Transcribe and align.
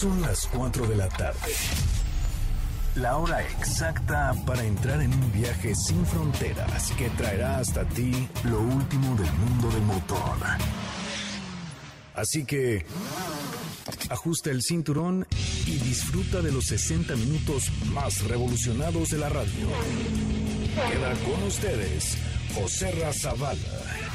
Son 0.00 0.22
las 0.22 0.46
4 0.46 0.86
de 0.86 0.96
la 0.96 1.10
tarde. 1.10 1.52
La 2.94 3.18
hora 3.18 3.46
exacta 3.46 4.32
para 4.46 4.64
entrar 4.64 5.02
en 5.02 5.12
un 5.12 5.30
viaje 5.30 5.74
sin 5.74 6.06
fronteras 6.06 6.90
que 6.92 7.10
traerá 7.10 7.58
hasta 7.58 7.84
ti 7.84 8.26
lo 8.44 8.62
último 8.62 9.14
del 9.16 9.30
mundo 9.30 9.68
del 9.68 9.82
motor. 9.82 10.38
Así 12.14 12.46
que 12.46 12.86
ajusta 14.08 14.50
el 14.50 14.62
cinturón 14.62 15.26
y 15.66 15.76
disfruta 15.80 16.40
de 16.40 16.52
los 16.52 16.64
60 16.64 17.14
minutos 17.16 17.70
más 17.92 18.22
revolucionados 18.22 19.10
de 19.10 19.18
la 19.18 19.28
radio. 19.28 19.68
Queda 20.90 21.12
con 21.26 21.42
ustedes 21.42 22.16
José 22.54 22.90
Razabala. 22.92 24.09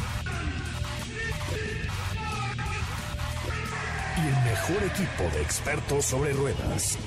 El 4.25 4.31
mejor 4.43 4.83
equipo 4.83 5.23
de 5.35 5.41
expertos 5.43 6.05
sobre 6.05 6.33
ruedas. 6.33 6.97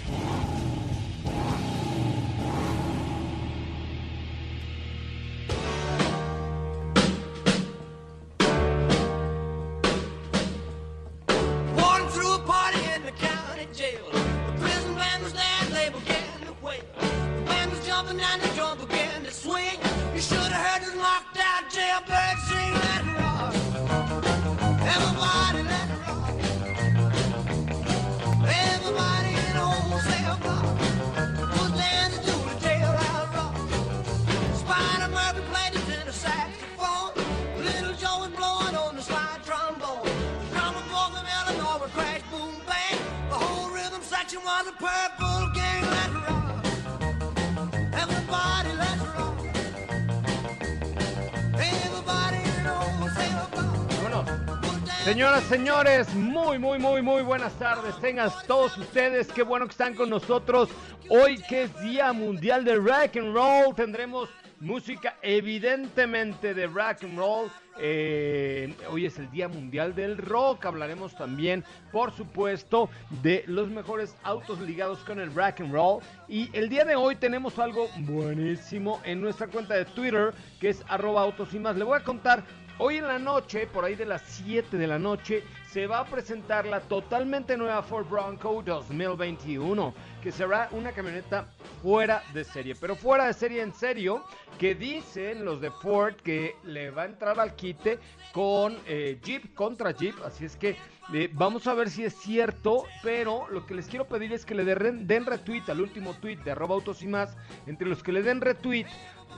Señores, 55.49 56.15
muy, 56.15 56.59
muy, 56.59 56.79
muy, 56.79 57.01
muy 57.01 57.23
buenas 57.23 57.59
tardes. 57.59 57.99
Tengan 58.01 58.31
todos 58.47 58.77
ustedes, 58.77 59.29
qué 59.33 59.43
bueno 59.43 59.65
que 59.65 59.71
están 59.71 59.95
con 59.95 60.11
nosotros. 60.11 60.69
Hoy 61.09 61.39
que 61.49 61.63
es 61.63 61.81
Día 61.81 62.13
Mundial 62.13 62.65
de 62.65 62.77
Rock 62.77 63.17
and 63.17 63.35
Roll, 63.35 63.75
tendremos 63.75 64.29
música 64.61 65.17
evidentemente 65.23 66.53
de 66.53 66.67
rock 66.67 67.05
and 67.05 67.17
roll. 67.17 67.51
Eh, 67.81 68.75
hoy 68.91 69.07
es 69.07 69.19
el 69.19 69.31
Día 69.31 69.49
Mundial 69.49 69.95
del 69.95 70.19
Rock. 70.19 70.67
Hablaremos 70.67 71.17
también, 71.17 71.65
por 71.93 72.13
supuesto, 72.13 72.91
de 73.23 73.45
los 73.47 73.71
mejores 73.71 74.17
autos 74.25 74.61
ligados 74.61 74.99
con 74.99 75.19
el 75.19 75.35
rock 75.35 75.61
and 75.61 75.73
roll. 75.73 76.03
Y 76.29 76.51
el 76.53 76.69
día 76.69 76.85
de 76.85 76.95
hoy 76.95 77.17
tenemos 77.17 77.59
algo 77.59 77.89
buenísimo 78.01 79.01
en 79.05 79.23
nuestra 79.23 79.47
cuenta 79.47 79.75
de 79.77 79.87
Twitter, 79.87 80.35
que 80.61 80.69
es 80.69 80.85
arroba 80.89 81.23
autos 81.23 81.55
y 81.55 81.59
más. 81.59 81.75
Le 81.77 81.85
voy 81.85 81.99
a 81.99 82.05
contar 82.05 82.45
Hoy 82.81 82.99
en 82.99 83.09
la 83.09 83.19
noche, 83.19 83.67
por 83.67 83.85
ahí 83.85 83.97
de 83.97 84.07
las 84.07 84.23
7 84.23 84.77
de 84.77 84.87
la 84.87 85.01
noche, 85.01 85.43
se 85.69 85.89
va 85.89 85.99
a 85.99 86.05
presentar 86.05 86.65
la 86.65 86.79
totalmente 86.79 87.57
nueva 87.57 87.83
Ford 87.83 88.09
Bronco 88.09 88.63
2021, 88.65 89.93
que 90.23 90.31
será 90.31 90.69
una 90.71 90.93
camioneta 90.93 91.49
fuera 91.83 92.23
de 92.33 92.45
serie, 92.45 92.77
pero 92.81 92.95
fuera 92.95 93.27
de 93.27 93.33
serie 93.33 93.63
en 93.63 93.75
serio, 93.75 94.23
que 94.61 94.77
dicen 94.77 95.45
los 95.45 95.61
de 95.61 95.73
Ford 95.73 96.15
que 96.23 96.55
le 96.63 96.91
va 96.91 97.03
a 97.03 97.07
entrar 97.07 97.41
al 97.41 97.57
quite 97.57 97.99
con 98.31 98.79
eh, 98.87 99.19
Jeep 99.25 99.55
contra 99.55 99.91
Jeep, 99.91 100.15
así 100.25 100.45
es 100.45 100.55
que 100.55 100.77
eh, 101.13 101.29
vamos 101.33 101.67
a 101.67 101.75
ver 101.75 101.91
si 101.91 102.05
es 102.05 102.15
cierto, 102.15 102.85
pero 103.03 103.49
lo 103.51 103.67
que 103.67 103.75
les 103.75 103.89
quiero 103.89 104.07
pedir 104.07 104.33
es 104.33 104.45
que 104.45 104.55
le 104.55 104.65
den, 104.65 105.05
den 105.05 105.27
retweet 105.27 105.65
al 105.67 105.81
último 105.81 106.15
tweet 106.15 106.37
de 106.45 106.53
arroba 106.53 106.77
autos 106.77 107.03
y 107.03 107.09
más, 107.09 107.37
entre 107.67 107.89
los 107.89 108.05
que 108.05 108.13
le 108.13 108.23
den 108.23 108.41
retweet, 108.41 108.87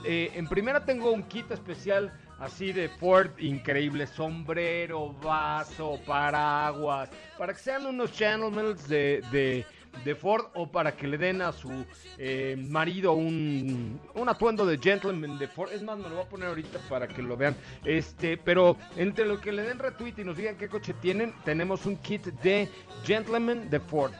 eh, 0.04 0.30
en 0.34 0.46
primera 0.46 0.84
tengo 0.84 1.10
un 1.10 1.22
kit 1.22 1.50
especial 1.50 2.12
así 2.40 2.72
de 2.72 2.88
Ford 2.88 3.30
increíble, 3.38 4.06
sombrero, 4.06 5.12
vaso, 5.22 6.00
paraguas, 6.06 7.10
para 7.38 7.52
que 7.52 7.60
sean 7.60 7.86
unos 7.86 8.10
gentlemen 8.10 8.74
de, 8.88 9.22
de, 9.30 9.66
de 10.04 10.14
Ford 10.14 10.46
o 10.54 10.66
para 10.66 10.96
que 10.96 11.06
le 11.06 11.18
den 11.18 11.42
a 11.42 11.52
su 11.52 11.70
eh, 12.18 12.56
marido 12.68 13.12
un, 13.12 14.00
un 14.14 14.28
atuendo 14.28 14.66
de 14.66 14.78
gentleman 14.78 15.38
de 15.38 15.46
Ford. 15.46 15.70
Es 15.72 15.82
más, 15.82 15.98
me 15.98 16.08
lo 16.08 16.16
voy 16.16 16.24
a 16.24 16.28
poner 16.28 16.48
ahorita 16.48 16.78
para 16.88 17.06
que 17.06 17.22
lo 17.22 17.36
vean. 17.36 17.54
Este, 17.84 18.36
pero 18.36 18.76
entre 18.96 19.26
lo 19.26 19.40
que 19.40 19.52
le 19.52 19.62
den 19.62 19.78
retweet 19.78 20.14
y 20.18 20.24
nos 20.24 20.36
digan 20.36 20.56
qué 20.56 20.68
coche 20.68 20.94
tienen, 20.94 21.34
tenemos 21.44 21.86
un 21.86 21.96
kit 21.96 22.24
de 22.42 22.68
gentleman 23.04 23.68
de 23.68 23.80
Ford. 23.80 24.12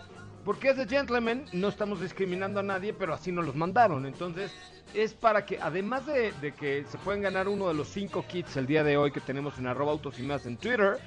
Porque 0.44 0.70
es 0.70 0.76
de 0.76 0.86
gentleman, 0.86 1.44
no 1.52 1.68
estamos 1.68 2.00
discriminando 2.00 2.60
a 2.60 2.62
nadie, 2.62 2.94
pero 2.94 3.12
así 3.12 3.30
nos 3.30 3.44
los 3.44 3.54
mandaron. 3.54 4.06
Entonces, 4.06 4.52
es 4.94 5.14
para 5.14 5.44
que, 5.44 5.58
además 5.60 6.06
de, 6.06 6.32
que 6.58 6.84
se 6.88 6.98
pueden 6.98 7.22
ganar 7.22 7.48
uno 7.48 7.68
de 7.68 7.74
los 7.74 7.88
cinco 7.88 8.24
kits 8.26 8.56
el 8.56 8.66
día 8.66 8.84
de 8.84 8.96
hoy 8.96 9.10
que 9.12 9.20
tenemos 9.20 9.58
en 9.58 9.66
arroba 9.66 9.92
autos 9.92 10.18
y 10.18 10.22
más 10.22 10.46
en 10.46 10.56
Twitter, 10.56 10.98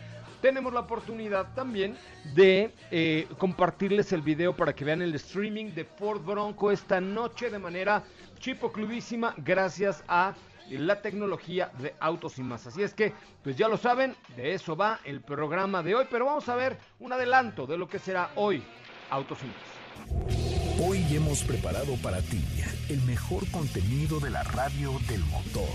tenemos 0.42 0.74
la 0.74 0.82
oportunidad 0.82 1.54
también 1.54 1.98
de 2.36 2.72
eh, 2.92 3.28
compartirles 3.38 4.12
el 4.12 4.22
video 4.22 4.56
para 4.56 4.74
que 4.74 4.84
vean 4.84 5.02
el 5.02 5.16
streaming 5.16 5.72
de 5.74 5.86
Ford 5.86 6.22
Bronco 6.22 6.72
esta 6.72 7.00
noche 7.00 7.50
de 7.50 7.60
manera 7.60 8.04
chipoclubísima 8.40 9.34
gracias 9.38 10.04
a 10.08 10.34
la 10.70 11.02
tecnología 11.02 11.72
de 11.80 11.94
autos 12.00 12.38
y 12.40 12.44
más. 12.44 12.68
Así 12.68 12.84
es 12.84 12.94
que, 12.94 13.14
pues 13.44 13.58
ya 13.58 13.68
lo 13.68 13.78
saben, 13.78 14.16
de 14.36 14.54
eso 14.54 14.76
va 14.76 15.00
el 15.04 15.22
programa 15.22 15.84
de 15.84 15.96
hoy, 15.96 16.06
pero 16.10 16.26
vamos 16.26 16.48
a 16.50 16.56
ver 16.56 16.78
un 17.00 17.14
adelanto 17.14 17.66
de 17.66 17.78
lo 17.78 17.88
que 17.88 18.00
será 18.00 18.32
hoy 18.36 18.64
Autos 19.10 19.38
y 19.44 19.46
más. 19.46 20.43
Hoy 20.86 21.02
hemos 21.12 21.44
preparado 21.44 21.96
para 22.04 22.22
ti 22.22 22.44
el 22.90 23.02
mejor 23.04 23.50
contenido 23.52 24.20
de 24.20 24.30
la 24.30 24.44
radio 24.44 25.00
del 25.08 25.24
motor. 25.26 25.70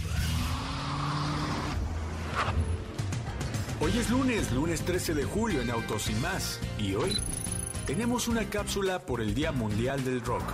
Hoy 3.81 3.93
es 3.99 4.11
lunes, 4.11 4.53
lunes 4.53 4.83
13 4.83 5.15
de 5.15 5.25
julio 5.25 5.63
en 5.63 5.71
Autos 5.71 6.11
y 6.11 6.15
más. 6.17 6.61
Y 6.79 6.95
hoy 6.95 7.17
tenemos 7.87 8.29
una 8.29 8.51
cápsula 8.51 8.99
por 8.99 9.23
el 9.23 9.35
Día 9.35 9.51
Mundial 9.51 10.05
del 10.05 10.21
Rock. 10.21 10.45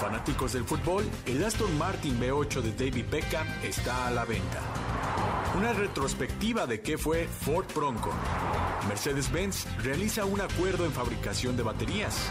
Fanáticos 0.00 0.54
del 0.54 0.64
fútbol, 0.64 1.04
el 1.26 1.44
Aston 1.44 1.76
Martin 1.76 2.18
V8 2.18 2.62
de 2.62 2.72
David 2.72 3.04
Beckham 3.10 3.46
está 3.62 4.06
a 4.06 4.10
la 4.10 4.24
venta. 4.24 4.62
Una 5.58 5.74
retrospectiva 5.74 6.66
de 6.66 6.80
qué 6.80 6.96
fue 6.96 7.28
Ford 7.28 7.66
Bronco. 7.74 8.12
Mercedes-Benz 8.88 9.66
realiza 9.82 10.24
un 10.24 10.40
acuerdo 10.40 10.86
en 10.86 10.92
fabricación 10.92 11.54
de 11.56 11.62
baterías. 11.64 12.30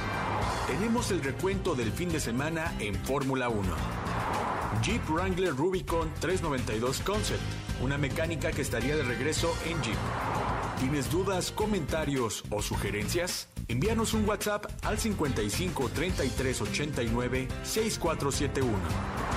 Tenemos 0.68 1.12
el 1.12 1.22
recuento 1.22 1.75
del 1.75 1.91
fin 1.91 2.09
de 2.09 2.22
semana 2.22 2.74
en 2.79 2.96
Fórmula 2.96 3.50
1. 3.50 3.62
Jeep 4.81 5.01
Wrangler 5.09 5.53
Rubicon 5.53 6.09
392 6.22 7.01
Concept, 7.01 7.41
una 7.81 7.97
mecánica 7.97 8.51
que 8.51 8.62
estaría 8.62 8.96
de 8.96 9.03
regreso 9.03 9.53
en 9.66 9.81
Jeep. 9.84 9.97
¿Tienes 10.79 11.12
dudas, 11.12 11.51
comentarios 11.51 12.46
o 12.50 12.62
sugerencias? 12.62 13.50
Envíanos 13.68 14.13
un 14.13 14.28
WhatsApp 14.28 14.66
al 14.84 14.97
55 14.97 15.90
33 15.90 16.62
89 16.62 17.47
6471. 17.63 19.33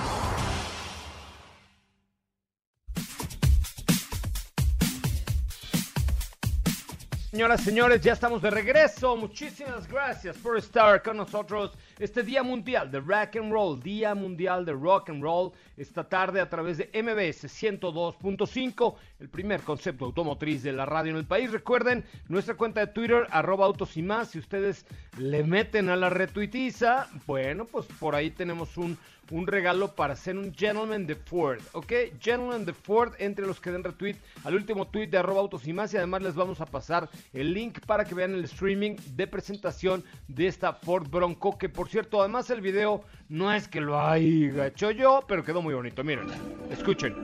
Señoras, 7.37 7.61
señores, 7.61 8.01
ya 8.01 8.13
estamos 8.13 8.41
de 8.41 8.49
regreso. 8.49 9.15
Muchísimas 9.15 9.87
gracias 9.87 10.35
por 10.37 10.57
estar 10.57 11.03
con 11.03 11.17
nosotros 11.17 11.77
este 11.99 12.23
Día 12.23 12.41
Mundial 12.41 12.89
de 12.89 12.99
Rock 12.99 13.35
and 13.35 13.51
Roll, 13.51 13.79
Día 13.79 14.15
Mundial 14.15 14.65
de 14.65 14.73
Rock 14.73 15.11
and 15.11 15.21
Roll, 15.21 15.51
esta 15.77 16.03
tarde 16.03 16.41
a 16.41 16.49
través 16.49 16.79
de 16.79 16.85
MBS 16.85 17.43
102.5, 17.45 18.95
el 19.19 19.29
primer 19.29 19.61
concepto 19.61 20.05
automotriz 20.05 20.63
de 20.63 20.73
la 20.73 20.87
radio 20.87 21.11
en 21.11 21.17
el 21.17 21.27
país. 21.27 21.51
Recuerden 21.51 22.03
nuestra 22.27 22.55
cuenta 22.55 22.79
de 22.79 22.87
Twitter, 22.87 23.27
arroba 23.29 23.67
autos 23.67 23.95
y 23.97 24.01
más. 24.01 24.29
Si 24.29 24.39
ustedes 24.39 24.87
le 25.19 25.43
meten 25.43 25.89
a 25.89 25.95
la 25.95 26.09
retuitiza, 26.09 27.07
bueno, 27.27 27.65
pues 27.65 27.85
por 27.99 28.15
ahí 28.15 28.31
tenemos 28.31 28.77
un, 28.77 28.97
un 29.31 29.47
regalo 29.47 29.95
para 29.95 30.15
ser 30.15 30.37
un 30.37 30.53
gentleman 30.53 31.05
de 31.05 31.15
Ford, 31.15 31.59
¿ok? 31.73 31.93
Gentleman 32.19 32.65
de 32.65 32.73
Ford, 32.73 33.13
entre 33.19 33.45
los 33.45 33.59
que 33.59 33.71
den 33.71 33.83
retweet 33.83 34.15
al 34.43 34.55
último 34.55 34.87
tweet 34.87 35.07
de 35.07 35.17
arroba 35.17 35.41
autos 35.41 35.67
y 35.67 35.73
más. 35.73 35.93
Y 35.93 35.97
además 35.97 36.21
les 36.21 36.35
vamos 36.35 36.61
a 36.61 36.65
pasar 36.65 37.09
el 37.33 37.53
link 37.53 37.79
para 37.85 38.05
que 38.05 38.15
vean 38.15 38.33
el 38.33 38.43
streaming 38.45 38.95
de 39.15 39.27
presentación 39.27 40.03
de 40.27 40.47
esta 40.47 40.73
Ford 40.73 41.07
Bronco, 41.09 41.57
que 41.57 41.69
por 41.69 41.89
cierto, 41.89 42.21
además 42.21 42.49
el 42.49 42.61
video 42.61 43.03
no 43.29 43.53
es 43.53 43.67
que 43.67 43.81
lo 43.81 43.99
haya 43.99 44.67
hecho 44.67 44.91
yo, 44.91 45.23
pero 45.27 45.43
quedó 45.43 45.61
muy 45.61 45.73
bonito. 45.73 46.03
Miren, 46.03 46.27
escuchen. 46.71 47.15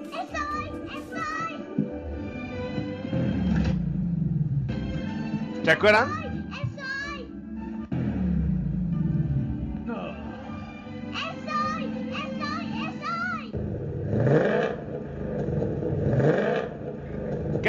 ¿Se 5.64 5.72
acuerdan? 5.72 6.23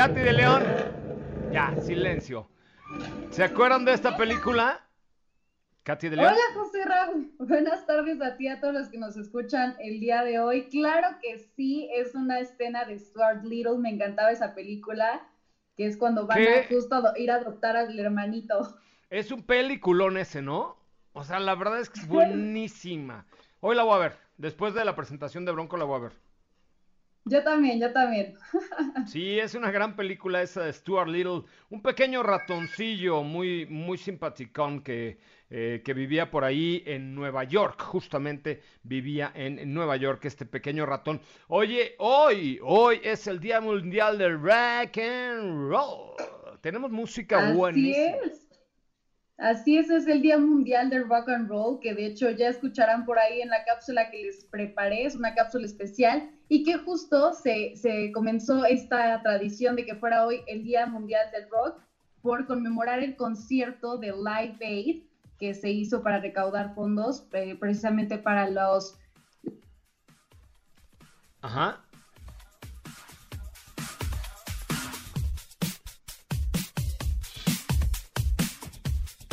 Katy 0.07 0.21
de 0.21 0.33
León. 0.35 0.63
Ya, 1.51 1.75
silencio. 1.81 2.47
¿Se 3.31 3.43
acuerdan 3.43 3.87
de 3.87 3.95
esta 3.95 4.19
película? 4.19 4.87
Katy 5.83 6.11
de 6.11 6.17
León. 6.17 6.31
Hola 6.31 6.43
José 6.61 6.85
Raúl, 6.85 7.33
buenas 7.39 7.87
tardes 7.87 8.21
a 8.21 8.37
ti, 8.37 8.49
a 8.49 8.61
todos 8.61 8.75
los 8.75 8.89
que 8.91 8.99
nos 8.99 9.17
escuchan 9.17 9.77
el 9.79 10.01
día 10.01 10.23
de 10.23 10.41
hoy. 10.41 10.69
Claro 10.69 11.09
que 11.23 11.39
sí, 11.39 11.89
es 11.95 12.15
una 12.15 12.39
escena 12.39 12.85
de 12.85 12.99
Stuart 12.99 13.45
Little, 13.45 13.79
me 13.79 13.89
encantaba 13.89 14.31
esa 14.31 14.55
película, 14.55 15.27
que 15.75 15.87
es 15.87 15.97
cuando 15.97 16.27
van 16.27 16.37
¿Qué? 16.37 16.59
a 16.59 16.69
justo 16.69 16.97
a 16.97 17.19
ir 17.19 17.31
a 17.31 17.37
adoptar 17.37 17.75
al 17.75 17.99
hermanito. 17.99 18.79
Es 19.09 19.31
un 19.31 19.43
peliculón 19.43 20.19
ese, 20.19 20.43
¿no? 20.43 20.77
O 21.15 21.25
sea, 21.25 21.41
la 21.41 21.55
verdad 21.55 21.81
es 21.81 21.89
que 21.89 22.01
es 22.01 22.09
buenísima. 22.09 23.25
Hoy 23.61 23.75
la 23.75 23.85
voy 23.85 23.95
a 23.95 23.99
ver. 24.01 24.19
Después 24.37 24.75
de 24.75 24.85
la 24.85 24.95
presentación 24.97 25.47
de 25.47 25.53
Bronco 25.53 25.79
la 25.79 25.85
voy 25.85 25.97
a 25.97 26.03
ver. 26.03 26.24
Yo 27.27 27.43
también, 27.43 27.81
yo 27.81 27.93
también. 27.93 28.35
Sí, 29.07 29.39
es 29.39 29.55
una 29.55 29.71
gran 29.71 29.97
película 29.97 30.43
esa 30.43 30.65
de 30.65 30.73
Stuart 30.73 31.09
Little, 31.09 31.43
un 31.71 31.83
pequeño 31.83 32.23
ratoncillo 32.23 33.23
muy, 33.23 33.67
muy 33.67 33.99
simpaticón 33.99 34.83
que, 34.83 35.19
eh, 35.51 35.83
que 35.85 35.95
vivía 35.95 36.31
por 36.31 36.45
ahí 36.45 36.83
en 36.87 37.15
Nueva 37.15 37.45
York, 37.45 37.81
justamente 37.81 38.61
vivía 38.83 39.33
en, 39.35 39.73
Nueva 39.73 39.97
York 39.97 40.25
este 40.25 40.45
pequeño 40.47 40.85
ratón. 40.85 41.21
Oye, 41.49 41.95
hoy, 41.99 42.59
hoy 42.63 43.01
es 43.03 43.27
el 43.27 43.41
Día 43.41 43.61
Mundial 43.61 44.19
del 44.19 44.41
Rock 44.41 44.99
and 44.99 45.71
Roll. 45.71 46.15
Tenemos 46.61 46.91
música 46.91 47.49
Así 47.49 47.57
buenísima. 47.57 48.17
es. 48.25 48.44
Así 49.37 49.79
es, 49.79 49.91
es 49.91 50.07
el 50.07 50.23
Día 50.23 50.39
Mundial 50.39 50.91
del 50.91 51.09
Rock 51.09 51.29
and 51.29 51.49
Roll, 51.49 51.81
que 51.81 51.95
de 51.95 52.07
hecho 52.07 52.31
ya 52.31 52.49
escucharán 52.49 53.05
por 53.05 53.19
ahí 53.19 53.41
en 53.41 53.49
la 53.49 53.65
cápsula 53.65 54.09
que 54.11 54.23
les 54.23 54.45
preparé, 54.45 55.07
es 55.07 55.17
una 55.17 55.35
cápsula 55.35 55.67
especial, 55.67 56.31
y 56.49 56.63
que 56.63 56.79
justo 56.79 57.33
se, 57.33 57.73
se 57.75 58.13
comenzó 58.13 58.65
esta 58.65 59.21
tradición 59.23 59.75
de 59.75 59.85
que 59.85 59.97
fuera 59.97 60.25
hoy 60.25 60.43
el 60.47 60.63
Día 60.63 60.87
Mundial 60.87 61.31
del 61.33 61.49
Rock 61.51 61.81
por 62.23 62.47
conmemorar 62.47 63.01
el 63.03 63.17
concierto 63.17 63.99
de 63.99 64.13
Live 64.13 64.57
Aid 64.61 65.03
que 65.39 65.53
se 65.53 65.71
hizo 65.71 66.03
para 66.03 66.21
recaudar 66.21 66.75
fondos 66.75 67.27
eh, 67.33 67.57
precisamente 67.59 68.19
para 68.19 68.49
los 68.49 68.97
Ajá. 71.43 71.85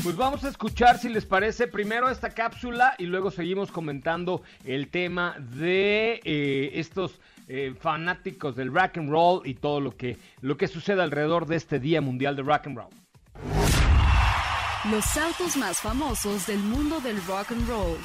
Pues 0.03 0.15
vamos 0.15 0.43
a 0.43 0.49
escuchar, 0.49 0.97
si 0.97 1.09
les 1.09 1.25
parece, 1.25 1.67
primero 1.67 2.09
esta 2.09 2.31
cápsula 2.31 2.95
y 2.97 3.05
luego 3.05 3.29
seguimos 3.29 3.71
comentando 3.71 4.41
el 4.65 4.87
tema 4.87 5.35
de 5.37 6.19
eh, 6.23 6.71
estos 6.73 7.19
eh, 7.47 7.75
fanáticos 7.79 8.55
del 8.55 8.73
rock 8.73 8.97
and 8.97 9.11
roll 9.11 9.45
y 9.45 9.53
todo 9.53 9.79
lo 9.79 9.95
que, 9.95 10.17
lo 10.41 10.57
que 10.57 10.67
sucede 10.67 11.03
alrededor 11.03 11.45
de 11.45 11.57
este 11.57 11.79
Día 11.79 12.01
Mundial 12.01 12.35
de 12.35 12.41
Rock 12.41 12.67
and 12.67 12.77
Roll. 12.77 12.89
Los 14.89 15.17
autos 15.17 15.55
más 15.57 15.79
famosos 15.79 16.47
del 16.47 16.59
mundo 16.59 16.99
del 17.01 17.23
rock 17.27 17.51
and 17.51 17.67
roll. 17.67 17.97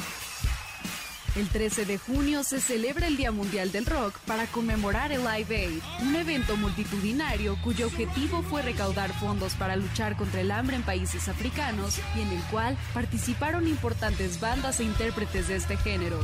El 1.36 1.48
13 1.48 1.84
de 1.84 1.98
junio 1.98 2.42
se 2.44 2.62
celebra 2.62 3.06
el 3.06 3.18
Día 3.18 3.30
Mundial 3.30 3.70
del 3.70 3.84
Rock 3.84 4.18
para 4.20 4.46
conmemorar 4.46 5.12
el 5.12 5.22
Live 5.22 5.54
Aid, 5.54 5.82
un 6.00 6.16
evento 6.16 6.56
multitudinario 6.56 7.58
cuyo 7.62 7.88
objetivo 7.88 8.42
fue 8.42 8.62
recaudar 8.62 9.12
fondos 9.20 9.52
para 9.52 9.76
luchar 9.76 10.16
contra 10.16 10.40
el 10.40 10.50
hambre 10.50 10.76
en 10.76 10.82
países 10.82 11.28
africanos 11.28 12.00
y 12.16 12.22
en 12.22 12.28
el 12.28 12.42
cual 12.44 12.78
participaron 12.94 13.68
importantes 13.68 14.40
bandas 14.40 14.80
e 14.80 14.84
intérpretes 14.84 15.48
de 15.48 15.56
este 15.56 15.76
género. 15.76 16.18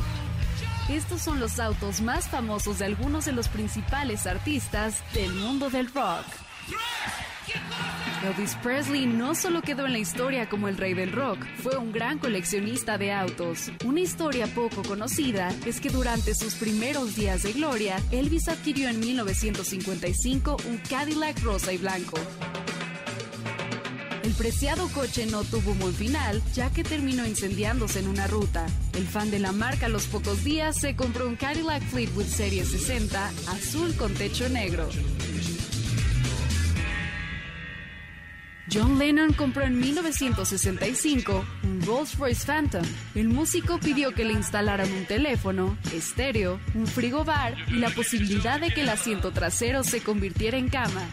Estos 0.89 1.21
son 1.21 1.39
los 1.39 1.59
autos 1.59 2.01
más 2.01 2.27
famosos 2.27 2.79
de 2.79 2.85
algunos 2.85 3.25
de 3.25 3.33
los 3.33 3.49
principales 3.49 4.25
artistas 4.25 5.03
del 5.13 5.31
mundo 5.35 5.69
del 5.69 5.93
rock. 5.93 6.25
Elvis 8.23 8.55
Presley 8.63 9.05
no 9.05 9.35
solo 9.35 9.61
quedó 9.61 9.85
en 9.85 9.93
la 9.93 9.99
historia 9.99 10.47
como 10.47 10.69
el 10.69 10.77
rey 10.77 10.93
del 10.93 11.11
rock, 11.11 11.45
fue 11.61 11.77
un 11.77 11.91
gran 11.91 12.19
coleccionista 12.19 12.97
de 12.97 13.11
autos. 13.11 13.71
Una 13.83 13.99
historia 13.99 14.47
poco 14.47 14.81
conocida 14.83 15.53
es 15.65 15.81
que 15.81 15.89
durante 15.89 16.33
sus 16.33 16.55
primeros 16.55 17.15
días 17.15 17.43
de 17.43 17.51
gloria, 17.51 18.01
Elvis 18.11 18.47
adquirió 18.47 18.87
en 18.89 18.99
1955 18.99 20.57
un 20.69 20.77
Cadillac 20.77 21.41
rosa 21.43 21.73
y 21.73 21.77
blanco. 21.77 22.17
El 24.23 24.31
preciado 24.35 24.87
coche 24.87 25.25
no 25.25 25.43
tuvo 25.43 25.71
un 25.73 25.79
buen 25.79 25.93
final, 25.93 26.41
ya 26.53 26.69
que 26.69 26.85
terminó 26.85 27.25
incendiándose 27.25 27.99
en 27.99 28.07
una 28.07 28.25
ruta. 28.25 28.65
El 28.93 29.05
fan 29.05 29.29
de 29.31 29.39
la 29.39 29.51
marca 29.51 29.87
a 29.87 29.89
los 29.89 30.07
pocos 30.07 30.45
días 30.45 30.79
se 30.79 30.95
compró 30.95 31.27
un 31.27 31.35
Cadillac 31.35 31.83
Fleetwood 31.83 32.25
Serie 32.25 32.63
60, 32.63 33.27
azul 33.49 33.93
con 33.97 34.13
techo 34.13 34.47
negro. 34.47 34.87
John 38.73 38.97
Lennon 38.97 39.33
compró 39.33 39.63
en 39.63 39.79
1965 39.79 41.45
un 41.61 41.81
Rolls 41.83 42.17
Royce 42.17 42.43
Phantom. 42.43 42.81
El 43.13 43.29
músico 43.29 43.77
pidió 43.77 44.15
que 44.15 44.25
le 44.25 44.33
instalaran 44.33 44.91
un 44.91 45.05
teléfono, 45.05 45.77
estéreo, 45.93 46.59
un 46.73 46.87
frigobar 46.87 47.55
y 47.67 47.75
la 47.75 47.91
posibilidad 47.91 48.59
de 48.59 48.71
que 48.71 48.81
el 48.81 48.89
asiento 48.89 49.31
trasero 49.31 49.83
se 49.83 50.01
convirtiera 50.01 50.57
en 50.57 50.69
cama. 50.69 51.07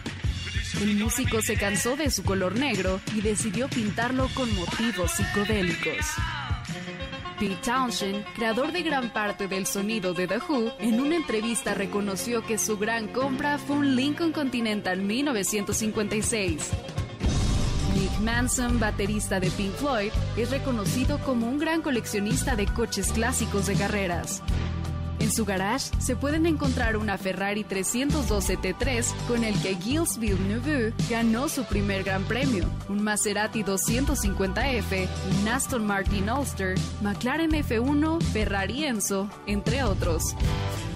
El 0.81 0.97
músico 0.97 1.43
se 1.43 1.57
cansó 1.57 1.97
de 1.97 2.11
su 2.11 2.23
color 2.23 2.57
negro 2.57 2.99
y 3.15 3.21
decidió 3.21 3.69
pintarlo 3.69 4.29
con 4.35 4.49
motivos 4.55 5.11
psicodélicos. 5.11 6.07
Pete 7.39 7.57
Townshend, 7.63 8.25
creador 8.37 8.73
de 8.73 8.83
gran 8.83 9.13
parte 9.13 9.49
del 9.49 9.67
sonido 9.67 10.15
de 10.15 10.27
The 10.27 10.39
Who, 10.39 10.73
en 10.79 10.99
una 11.01 11.17
entrevista 11.17 11.75
reconoció 11.75 12.43
que 12.43 12.57
su 12.57 12.79
gran 12.79 13.09
compra 13.09 13.59
fue 13.59 13.77
un 13.77 13.97
Lincoln 13.97 14.33
Continental 14.33 15.03
1956. 15.03 16.71
Manson, 18.21 18.79
baterista 18.79 19.41
de 19.41 19.51
Pink 19.51 19.73
Floyd, 19.75 20.13
es 20.37 20.51
reconocido 20.51 21.19
como 21.19 21.47
un 21.49 21.59
gran 21.59 21.83
coleccionista 21.83 22.57
de 22.57 22.67
coches 22.67 23.13
clásicos 23.13 23.67
de 23.67 23.75
carreras. 23.75 24.43
En 25.21 25.31
su 25.31 25.45
garage 25.45 25.91
se 26.01 26.17
pueden 26.17 26.47
encontrar 26.47 26.97
una 26.97 27.19
Ferrari 27.19 27.63
312 27.63 28.59
T3 28.59 29.05
con 29.29 29.45
el 29.45 29.55
que 29.61 29.77
Gilles 29.77 30.19
Villeneuve 30.19 30.95
ganó 31.11 31.49
su 31.49 31.65
primer 31.65 32.05
gran 32.05 32.25
premio, 32.25 32.65
un 32.89 33.03
Maserati 33.03 33.63
250F, 33.63 35.09
un 35.41 35.49
Aston 35.49 35.87
Martin 35.87 36.31
Ulster, 36.31 36.75
McLaren 37.03 37.51
F1, 37.51 38.23
Ferrari 38.33 38.85
Enzo, 38.85 39.31
entre 39.47 39.85
otros. 39.85 40.35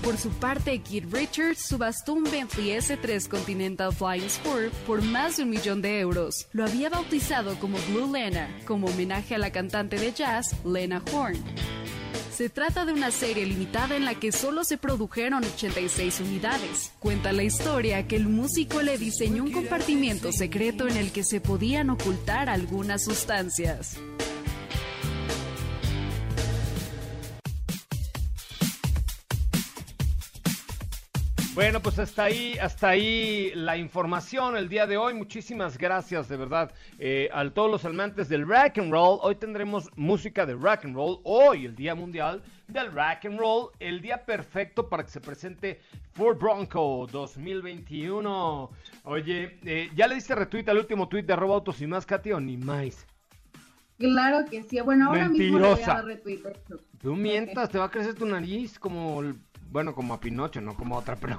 Por 0.02 0.16
su 0.18 0.30
parte, 0.30 0.82
Keith 0.82 1.12
Richards 1.12 1.60
subastó 1.60 2.14
un 2.14 2.24
Bentley 2.24 2.70
S3 2.70 3.28
Continental 3.28 3.92
Flying 3.92 4.28
Spur 4.28 4.70
por 4.86 5.02
más 5.02 5.36
de 5.36 5.44
un 5.44 5.50
millón 5.50 5.80
de 5.80 6.00
euros. 6.00 6.46
Lo 6.52 6.64
había 6.64 6.90
bautizado 6.90 7.58
como 7.58 7.78
Blue 7.88 8.12
Lena, 8.12 8.48
como 8.66 8.86
homenaje 8.86 9.34
a 9.34 9.38
la 9.38 9.50
cantante 9.50 9.96
de 9.96 10.12
jazz 10.12 10.54
Lena 10.64 11.02
Horne. 11.12 11.40
Se 12.34 12.48
trata 12.48 12.84
de 12.84 12.92
una 12.92 13.12
serie 13.12 13.46
limitada 13.46 13.94
en 13.96 14.04
la 14.04 14.16
que 14.16 14.32
solo 14.32 14.64
se 14.64 14.76
produjeron 14.76 15.44
86 15.44 16.18
unidades. 16.18 16.90
Cuenta 16.98 17.32
la 17.32 17.44
historia 17.44 18.08
que 18.08 18.16
el 18.16 18.26
músico 18.26 18.82
le 18.82 18.98
diseñó 18.98 19.44
un 19.44 19.52
compartimiento 19.52 20.32
secreto 20.32 20.88
en 20.88 20.96
el 20.96 21.12
que 21.12 21.22
se 21.22 21.40
podían 21.40 21.90
ocultar 21.90 22.48
algunas 22.48 23.04
sustancias. 23.04 23.98
Bueno, 31.54 31.80
pues 31.80 32.00
hasta 32.00 32.24
ahí, 32.24 32.58
hasta 32.60 32.88
ahí 32.88 33.52
la 33.54 33.76
información 33.76 34.56
el 34.56 34.68
día 34.68 34.88
de 34.88 34.96
hoy. 34.96 35.14
Muchísimas 35.14 35.78
gracias 35.78 36.28
de 36.28 36.36
verdad 36.36 36.72
eh, 36.98 37.28
a 37.32 37.48
todos 37.50 37.70
los 37.70 37.84
amantes 37.84 38.28
del 38.28 38.44
rock 38.44 38.78
and 38.78 38.90
roll. 38.90 39.20
Hoy 39.22 39.36
tendremos 39.36 39.88
música 39.94 40.46
de 40.46 40.54
rock 40.54 40.84
and 40.84 40.96
roll. 40.96 41.20
Hoy, 41.22 41.66
el 41.66 41.76
Día 41.76 41.94
Mundial 41.94 42.42
del 42.66 42.86
Rock 42.86 43.26
and 43.26 43.38
Roll, 43.38 43.68
el 43.78 44.00
día 44.00 44.24
perfecto 44.24 44.88
para 44.88 45.04
que 45.04 45.10
se 45.10 45.20
presente 45.20 45.80
Ford 46.14 46.38
Bronco 46.38 47.06
2021. 47.12 48.70
Oye, 49.04 49.58
eh, 49.64 49.90
¿ya 49.94 50.08
le 50.08 50.14
diste 50.16 50.34
retweet 50.34 50.68
al 50.70 50.78
último 50.78 51.06
tweet 51.08 51.22
de 51.24 51.34
arroba 51.34 51.54
autos 51.56 51.80
y 51.82 51.86
más, 51.86 52.04
Katy, 52.06 52.32
o 52.32 52.40
ni 52.40 52.56
más? 52.56 53.06
Claro 53.98 54.44
que 54.50 54.62
sí. 54.64 54.80
Bueno, 54.80 55.08
ahora 55.08 55.28
mismo 55.28 55.58
le 55.58 55.68
voy 55.68 55.82
a 55.82 55.86
dar 55.94 56.04
retweet. 56.06 56.40
Tú 57.00 57.14
mientas, 57.14 57.68
te 57.70 57.78
va 57.78 57.84
a 57.84 57.90
crecer 57.90 58.14
tu 58.14 58.24
nariz 58.26 58.78
como, 58.78 59.20
el- 59.20 59.36
bueno, 59.74 59.92
como 59.92 60.14
a 60.14 60.20
Pinocho, 60.20 60.60
no 60.60 60.76
como 60.76 60.94
a 60.94 60.98
otra, 61.00 61.16
pero 61.20 61.36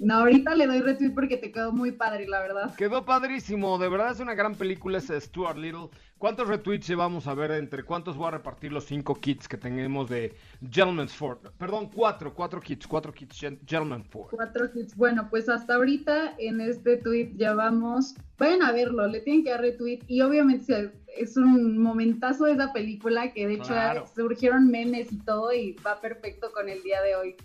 no, 0.00 0.14
ahorita 0.14 0.54
le 0.54 0.66
doy 0.66 0.80
retweet 0.80 1.10
porque 1.14 1.36
te 1.36 1.50
quedó 1.52 1.72
muy 1.72 1.92
padre, 1.92 2.26
la 2.28 2.40
verdad. 2.40 2.74
Quedó 2.76 3.04
padrísimo, 3.04 3.78
de 3.78 3.88
verdad 3.88 4.12
es 4.12 4.20
una 4.20 4.34
gran 4.34 4.54
película 4.54 4.98
ese 4.98 5.20
Stuart 5.20 5.56
Little. 5.56 5.88
¿Cuántos 6.18 6.48
retweets 6.48 6.88
llevamos 6.88 7.28
a 7.28 7.34
ver? 7.34 7.52
¿Entre 7.52 7.84
cuántos 7.84 8.16
voy 8.16 8.26
a 8.28 8.30
repartir 8.32 8.72
los 8.72 8.84
cinco 8.86 9.14
kits 9.14 9.46
que 9.46 9.56
tenemos 9.56 10.08
de 10.10 10.34
Gentleman's 10.68 11.12
Ford? 11.14 11.38
Perdón, 11.58 11.90
cuatro, 11.94 12.34
cuatro 12.34 12.60
kits, 12.60 12.88
cuatro 12.88 13.12
kits 13.12 13.38
Gen- 13.38 13.60
Gentleman 13.64 14.04
Ford. 14.04 14.30
Cuatro 14.30 14.68
hits. 14.74 14.96
Bueno, 14.96 15.28
pues 15.30 15.48
hasta 15.48 15.74
ahorita 15.76 16.34
en 16.38 16.60
este 16.60 16.96
tweet 16.96 17.30
ya 17.36 17.54
vamos. 17.54 18.16
Vayan 18.36 18.62
a 18.62 18.72
verlo, 18.72 19.06
le 19.06 19.20
tienen 19.20 19.44
que 19.44 19.50
dar 19.50 19.60
retweet. 19.60 20.00
Y 20.08 20.20
obviamente 20.22 20.90
es 21.16 21.36
un 21.36 21.78
momentazo 21.78 22.46
de 22.46 22.52
esa 22.54 22.72
película 22.72 23.32
que 23.32 23.46
de 23.46 23.54
hecho 23.54 23.68
Claro. 23.68 24.06
surgieron 24.12 24.68
memes 24.70 25.12
y 25.12 25.18
todo 25.18 25.52
y 25.52 25.74
va 25.86 26.00
perfecto 26.00 26.50
con 26.52 26.68
el 26.68 26.82
día 26.82 27.00
de 27.00 27.14
hoy. 27.14 27.36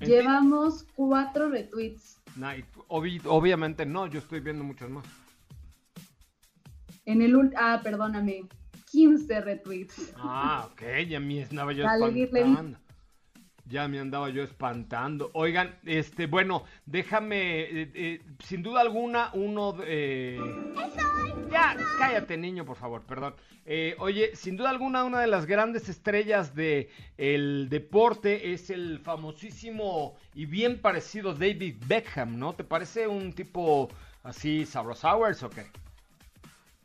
Llevamos 0.00 0.84
cuatro 0.94 1.48
retweets. 1.48 2.20
Night. 2.36 2.66
Obvi- 2.88 3.22
obviamente 3.24 3.86
no, 3.86 4.06
yo 4.06 4.18
estoy 4.18 4.40
viendo 4.40 4.62
muchos 4.62 4.90
más. 4.90 5.04
En 7.06 7.22
el 7.22 7.34
ul- 7.34 7.54
ah, 7.56 7.80
perdóname, 7.82 8.46
15 8.90 9.40
retweets. 9.40 10.12
Ah, 10.16 10.68
ok, 10.70 10.82
ya 11.08 11.20
me 11.20 11.44
andaba 11.44 11.72
yo 11.72 11.84
espantando. 11.86 12.78
Ya 13.68 13.88
me 13.88 13.98
andaba 13.98 14.30
yo 14.30 14.42
espantando. 14.42 15.30
Oigan, 15.34 15.74
este, 15.84 16.26
bueno, 16.26 16.64
déjame, 16.84 17.60
eh, 17.60 17.90
eh, 17.94 18.22
sin 18.38 18.62
duda 18.62 18.80
alguna, 18.80 19.30
uno 19.34 19.72
de... 19.72 20.40
Ya, 21.50 21.76
cállate, 21.98 22.36
niño, 22.36 22.64
por 22.64 22.76
favor, 22.76 23.02
perdón. 23.02 23.34
Eh, 23.64 23.96
oye, 23.98 24.36
sin 24.36 24.56
duda 24.56 24.70
alguna, 24.70 25.02
una 25.04 25.20
de 25.20 25.26
las 25.26 25.46
grandes 25.46 25.88
estrellas 25.88 26.54
de 26.54 26.90
el 27.18 27.68
deporte 27.68 28.52
es 28.52 28.70
el 28.70 29.00
famosísimo 29.00 30.16
y 30.34 30.46
bien 30.46 30.80
parecido 30.80 31.34
David 31.34 31.76
Beckham, 31.86 32.38
¿no? 32.38 32.52
¿Te 32.52 32.62
parece 32.62 33.08
un 33.08 33.32
tipo 33.32 33.88
así 34.22 34.64
sabrosours 34.64 35.42
o 35.42 35.50
qué? 35.50 35.66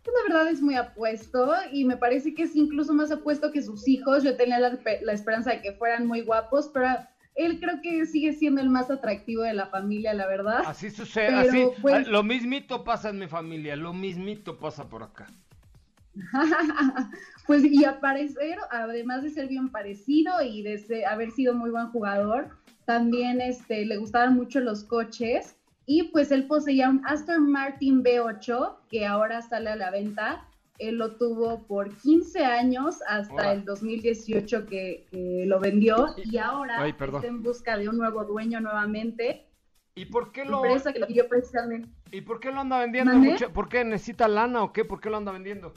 Pues 0.04 0.16
la 0.18 0.34
verdad 0.34 0.52
es 0.52 0.62
muy 0.62 0.76
apuesto 0.76 1.54
y 1.72 1.86
me 1.86 1.96
parece 1.98 2.34
que 2.34 2.44
es 2.44 2.56
incluso 2.56 2.94
más 2.94 3.12
apuesto 3.12 3.52
que 3.52 3.62
sus 3.62 3.88
hijos. 3.88 4.24
Yo 4.24 4.36
tenía 4.36 4.60
la, 4.60 4.80
la 5.04 5.14
esperanza 5.14 5.52
de 5.52 5.62
que 5.62 5.74
fueran 5.74 6.08
muy 6.08 6.22
guapos, 6.22 6.70
pero 6.74 6.88
él 7.36 7.60
creo 7.60 7.82
que 7.82 8.06
sigue 8.06 8.34
siendo 8.34 8.62
el 8.62 8.70
más 8.70 8.90
atractivo 8.90 9.44
de 9.44 9.54
la 9.54 9.68
familia, 9.68 10.14
la 10.14 10.26
verdad. 10.28 10.64
Así 10.66 10.90
sucede, 10.90 11.28
Pero, 11.28 11.40
así. 11.40 11.82
pues- 11.82 11.96
ah, 12.08 12.10
Lo 12.10 12.24
mismito 12.24 12.84
pasa 12.84 13.10
en 13.10 13.20
mi 13.20 13.28
familia, 13.28 13.76
lo 13.76 13.94
mismito 13.94 14.58
pasa 14.58 14.90
por 14.90 15.04
acá. 15.04 15.28
pues 17.48 17.64
y 17.64 17.86
a 17.86 18.00
parecer, 18.00 18.58
además 18.70 19.24
de 19.24 19.30
ser 19.30 19.48
bien 19.48 19.70
parecido 19.70 20.42
y 20.42 20.62
de 20.64 20.78
ser- 20.80 21.06
haber 21.06 21.32
sido 21.32 21.54
muy 21.54 21.70
buen 21.70 21.88
jugador, 21.90 22.50
también 22.86 23.40
este, 23.40 23.86
le 23.86 23.98
gustaban 23.98 24.36
mucho 24.36 24.60
los 24.60 24.84
coches 24.84 25.56
y 25.86 26.04
pues 26.04 26.32
él 26.32 26.48
poseía 26.48 26.90
un 26.90 27.02
Aston 27.06 27.52
Martin 27.52 28.04
B8 28.04 28.76
que 28.90 29.06
ahora 29.06 29.42
sale 29.42 29.72
a 29.72 29.76
la 29.76 29.92
venta. 29.92 30.48
Él 30.78 30.96
lo 30.98 31.16
tuvo 31.16 31.64
por 31.68 31.96
15 31.96 32.44
años 32.44 33.00
hasta 33.08 33.54
el 33.54 33.66
2018 33.66 34.66
que, 34.66 35.06
que 35.12 35.44
lo 35.46 35.60
vendió 35.60 36.08
y 36.18 36.38
ahora 36.38 36.82
Ay, 36.82 36.92
está 36.98 37.28
en 37.28 37.44
busca 37.44 37.78
de 37.78 37.88
un 37.88 37.98
nuevo 37.98 38.24
dueño 38.26 38.60
nuevamente. 38.62 39.48
¿Y 39.94 40.06
por 40.06 40.32
qué 40.32 40.46
lo, 40.46 40.64
Empresa 40.64 40.94
que 40.94 41.00
lo 41.00 41.08
pidió 41.08 41.28
precisamente. 41.28 41.90
¿y 42.12 42.22
por 42.22 42.40
qué 42.40 42.52
lo 42.52 42.62
anda 42.62 42.80
vendiendo? 42.80 43.14
Mucho? 43.14 43.52
¿Por 43.52 43.70
qué 43.70 43.84
necesita 43.84 44.28
lana 44.28 44.64
o 44.64 44.74
qué? 44.74 44.86
¿Por 44.86 45.02
qué 45.02 45.10
lo 45.10 45.18
anda 45.18 45.32
vendiendo? 45.32 45.74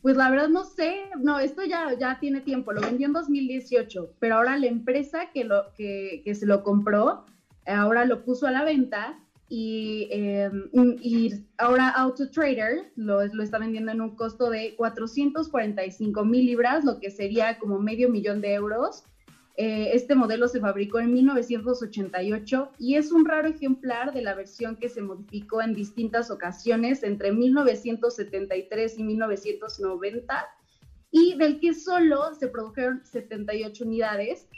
Pues 0.00 0.16
la 0.16 0.30
verdad 0.30 0.48
no 0.48 0.64
sé, 0.64 1.04
no, 1.20 1.38
esto 1.38 1.62
ya, 1.64 1.96
ya 1.96 2.18
tiene 2.18 2.40
tiempo, 2.40 2.72
lo 2.72 2.80
vendió 2.80 3.06
en 3.06 3.12
2018, 3.12 4.14
pero 4.18 4.36
ahora 4.36 4.58
la 4.58 4.66
empresa 4.66 5.30
que, 5.32 5.44
lo, 5.44 5.72
que, 5.76 6.22
que 6.24 6.34
se 6.34 6.44
lo 6.44 6.64
compró, 6.64 7.24
ahora 7.66 8.04
lo 8.04 8.24
puso 8.24 8.46
a 8.46 8.50
la 8.50 8.64
venta 8.64 9.18
y, 9.48 10.08
eh, 10.10 10.50
y 11.02 11.34
ahora 11.58 11.90
AutoTrader 11.90 12.92
lo, 12.96 13.22
lo 13.26 13.42
está 13.42 13.58
vendiendo 13.58 13.92
en 13.92 14.00
un 14.00 14.16
costo 14.16 14.48
de 14.48 14.74
445 14.76 16.24
mil 16.24 16.46
libras, 16.46 16.84
lo 16.84 16.98
que 16.98 17.10
sería 17.10 17.58
como 17.58 17.78
medio 17.78 18.08
millón 18.08 18.40
de 18.40 18.54
euros. 18.54 19.04
Eh, 19.58 19.90
este 19.92 20.14
modelo 20.14 20.48
se 20.48 20.60
fabricó 20.60 20.98
en 21.00 21.12
1988 21.12 22.72
y 22.78 22.94
es 22.94 23.12
un 23.12 23.26
raro 23.26 23.48
ejemplar 23.48 24.14
de 24.14 24.22
la 24.22 24.34
versión 24.34 24.76
que 24.76 24.88
se 24.88 25.02
modificó 25.02 25.60
en 25.60 25.74
distintas 25.74 26.30
ocasiones 26.30 27.02
entre 27.02 27.32
1973 27.32 28.98
y 28.98 29.02
1990 29.02 30.46
y 31.10 31.36
del 31.36 31.60
que 31.60 31.74
solo 31.74 32.34
se 32.34 32.48
produjeron 32.48 33.04
78 33.04 33.84
unidades. 33.84 34.48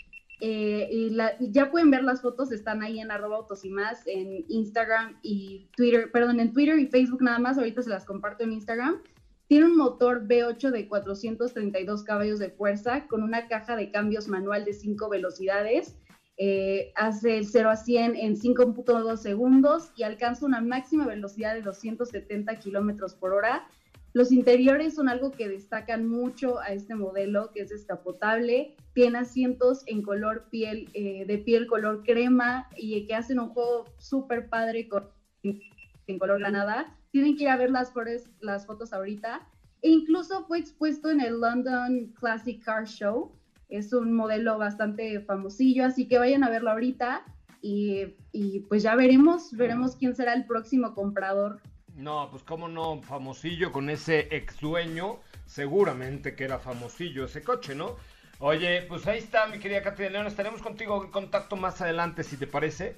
Eh, 0.41 0.89
y 0.91 1.11
la- 1.11 1.37
y 1.39 1.51
ya 1.53 1.71
pueden 1.71 1.91
ver 1.91 2.03
las 2.03 2.21
fotos, 2.21 2.51
están 2.53 2.83
ahí 2.83 3.01
en 3.01 3.11
arroba 3.11 3.37
autos 3.37 3.65
y 3.65 3.71
más, 3.71 4.03
en 4.07 4.45
Instagram 4.49 5.19
y 5.23 5.69
Twitter, 5.77 6.11
perdón, 6.13 6.41
en 6.41 6.53
Twitter 6.53 6.79
y 6.79 6.87
Facebook 6.87 7.23
nada 7.23 7.39
más, 7.39 7.57
ahorita 7.57 7.83
se 7.83 7.91
las 7.91 8.05
comparto 8.05 8.45
en 8.45 8.53
Instagram. 8.53 9.01
Tiene 9.47 9.67
un 9.67 9.77
motor 9.77 10.27
V8 10.27 10.71
de 10.71 10.89
432 10.89 12.03
caballos 12.03 12.39
de 12.39 12.51
fuerza 12.51 13.07
con 13.07 13.23
una 13.23 13.47
caja 13.47 13.77
de 13.77 13.91
cambios 13.91 14.27
manual 14.29 14.65
de 14.65 14.73
5 14.73 15.09
velocidades. 15.09 15.97
Eh, 16.37 16.93
hace 16.97 17.39
el 17.39 17.47
0 17.47 17.71
a 17.71 17.77
100 17.77 18.17
en 18.17 18.37
5.2 18.37 19.23
segundos 19.23 19.93
y 19.97 20.03
alcanza 20.03 20.47
una 20.47 20.61
máxima 20.61 21.07
velocidad 21.07 21.55
de 21.55 21.63
270 21.63 22.57
kilómetros 22.59 23.15
por 23.15 23.33
hora. 23.33 23.69
Los 24.15 24.31
interiores 24.31 24.95
son 24.95 25.09
algo 25.09 25.33
que 25.33 25.49
destacan 25.49 26.07
mucho 26.07 26.61
a 26.61 26.69
este 26.69 26.95
modelo, 26.95 27.51
que 27.53 27.63
es 27.63 27.69
descapotable. 27.71 28.77
Tiene 28.95 29.19
asientos 29.19 29.83
en 29.87 30.03
color 30.03 30.47
piel, 30.51 30.89
eh, 30.95 31.25
de 31.27 31.39
piel 31.39 31.67
color 31.67 32.05
crema 32.05 32.69
y 32.77 33.07
que 33.07 33.15
hacen 33.17 33.41
un 33.41 33.49
juego 33.49 33.87
súper 33.99 34.49
padre 34.49 34.87
con, 34.89 35.09
en 35.43 36.19
color 36.21 36.39
granada. 36.39 36.97
Tienen 37.11 37.37
que 37.37 37.43
ir 37.43 37.49
a 37.49 37.57
ver 37.57 37.71
las, 37.71 37.93
flores- 37.93 38.31
las 38.41 38.67
fotos 38.67 38.93
ahorita. 38.93 39.49
E 39.83 39.91
incluso 39.91 40.45
fue 40.47 40.61
expuesto 40.61 41.11
en 41.11 41.21
el 41.21 41.41
London 41.41 42.13
Classic 42.21 42.63
Car 42.65 42.87
Show. 42.87 43.33
Es 43.69 43.93
un 43.93 44.13
modelo 44.13 44.59
bastante 44.59 45.21
famosillo, 45.23 45.87
así 45.87 46.07
que 46.07 46.19
vayan 46.19 46.45
a 46.45 46.51
verlo 46.51 46.71
ahorita 46.71 47.25
y, 47.61 48.15
y 48.31 48.61
pues 48.61 48.85
ya 48.85 48.95
veremos, 48.95 49.51
veremos 49.57 49.97
quién 49.97 50.15
será 50.15 50.35
el 50.35 50.47
próximo 50.47 50.95
comprador. 50.95 51.61
No, 51.97 52.29
pues 52.31 52.43
cómo 52.43 52.69
no, 52.69 53.01
famosillo 53.03 53.71
con 53.71 53.89
ese 53.89 54.29
ex 54.33 54.59
dueño, 54.61 55.21
seguramente 55.47 56.35
que 56.35 56.45
era 56.45 56.59
famosillo 56.59 57.25
ese 57.25 57.43
coche, 57.43 57.75
¿no? 57.75 57.97
Oye, 58.41 58.83
pues 58.89 59.07
ahí 59.07 59.19
está 59.19 59.47
mi 59.47 59.61
querida 59.61 59.83
Katy 59.83 60.09
León, 60.09 60.27
estaremos 60.27 60.61
contigo 60.61 61.05
en 61.05 61.11
contacto 61.13 61.55
más 61.55 61.81
adelante, 61.81 62.25
si 62.25 62.37
te 62.37 62.49
parece. 62.49 62.97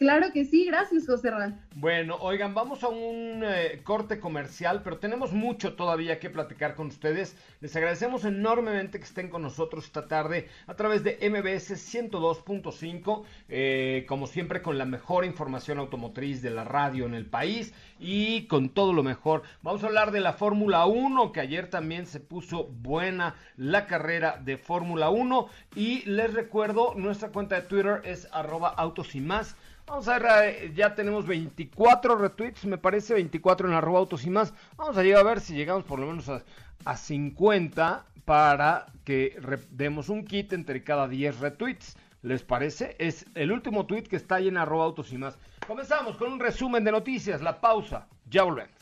Claro 0.00 0.32
que 0.32 0.46
sí, 0.46 0.64
gracias 0.64 1.04
José 1.06 1.30
Ran. 1.30 1.60
Bueno, 1.74 2.16
oigan, 2.20 2.54
vamos 2.54 2.82
a 2.84 2.88
un 2.88 3.42
eh, 3.44 3.82
corte 3.84 4.18
comercial, 4.18 4.80
pero 4.82 4.96
tenemos 4.96 5.34
mucho 5.34 5.74
todavía 5.74 6.18
que 6.18 6.30
platicar 6.30 6.74
con 6.74 6.86
ustedes. 6.86 7.36
Les 7.60 7.76
agradecemos 7.76 8.24
enormemente 8.24 8.96
que 8.98 9.04
estén 9.04 9.28
con 9.28 9.42
nosotros 9.42 9.84
esta 9.84 10.08
tarde 10.08 10.48
a 10.66 10.74
través 10.74 11.04
de 11.04 11.18
MBS 11.20 11.72
102.5, 11.72 13.24
eh, 13.50 14.06
como 14.08 14.26
siempre 14.26 14.62
con 14.62 14.78
la 14.78 14.86
mejor 14.86 15.26
información 15.26 15.78
automotriz 15.78 16.40
de 16.40 16.48
la 16.48 16.64
radio 16.64 17.04
en 17.04 17.12
el 17.12 17.26
país 17.26 17.74
y 17.98 18.46
con 18.46 18.70
todo 18.70 18.94
lo 18.94 19.02
mejor. 19.02 19.42
Vamos 19.60 19.84
a 19.84 19.88
hablar 19.88 20.12
de 20.12 20.20
la 20.20 20.32
Fórmula 20.32 20.86
1, 20.86 21.30
que 21.32 21.40
ayer 21.40 21.68
también 21.68 22.06
se 22.06 22.20
puso 22.20 22.64
buena 22.68 23.34
la 23.58 23.86
carrera 23.86 24.40
de 24.42 24.56
Fórmula 24.56 25.10
1 25.10 25.46
y 25.76 26.06
les 26.06 26.32
recuerdo, 26.32 26.94
nuestra 26.96 27.28
cuenta 27.28 27.56
de 27.56 27.68
Twitter 27.68 28.00
es 28.04 28.26
arroba 28.32 28.70
autos 28.70 29.14
y 29.14 29.20
más. 29.20 29.58
Vamos 29.90 30.06
a 30.06 30.20
ver, 30.20 30.54
eh, 30.54 30.72
ya 30.72 30.94
tenemos 30.94 31.26
24 31.26 32.14
retweets, 32.14 32.64
me 32.64 32.78
parece, 32.78 33.14
24 33.14 33.66
en 33.66 33.74
arroba 33.74 33.98
autos 33.98 34.24
y 34.24 34.30
más. 34.30 34.54
Vamos 34.76 34.96
a 34.96 35.02
llegar 35.02 35.22
a 35.22 35.28
ver 35.28 35.40
si 35.40 35.52
llegamos 35.52 35.82
por 35.82 35.98
lo 35.98 36.06
menos 36.06 36.28
a, 36.28 36.44
a 36.84 36.96
50 36.96 38.06
para 38.24 38.86
que 39.04 39.36
demos 39.72 40.08
un 40.08 40.24
kit 40.24 40.52
entre 40.52 40.84
cada 40.84 41.08
10 41.08 41.40
retweets. 41.40 41.96
¿Les 42.22 42.44
parece? 42.44 42.94
Es 43.00 43.26
el 43.34 43.50
último 43.50 43.84
tweet 43.86 44.04
que 44.04 44.14
está 44.14 44.36
ahí 44.36 44.46
en 44.46 44.58
arroba 44.58 44.84
autos 44.84 45.12
y 45.12 45.18
más. 45.18 45.36
Comenzamos 45.66 46.16
con 46.16 46.32
un 46.32 46.38
resumen 46.38 46.84
de 46.84 46.92
noticias, 46.92 47.42
la 47.42 47.60
pausa. 47.60 48.06
Ya 48.28 48.44
volvemos. 48.44 48.78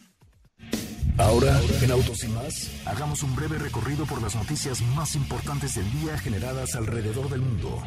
Ahora, 1.16 1.58
en 1.82 1.90
Autos 1.90 2.22
y 2.22 2.28
más, 2.28 2.86
hagamos 2.86 3.24
un 3.24 3.34
breve 3.34 3.58
recorrido 3.58 4.06
por 4.06 4.22
las 4.22 4.36
noticias 4.36 4.82
más 4.94 5.16
importantes 5.16 5.74
del 5.74 5.90
día 6.00 6.16
generadas 6.18 6.76
alrededor 6.76 7.28
del 7.28 7.40
mundo. 7.40 7.82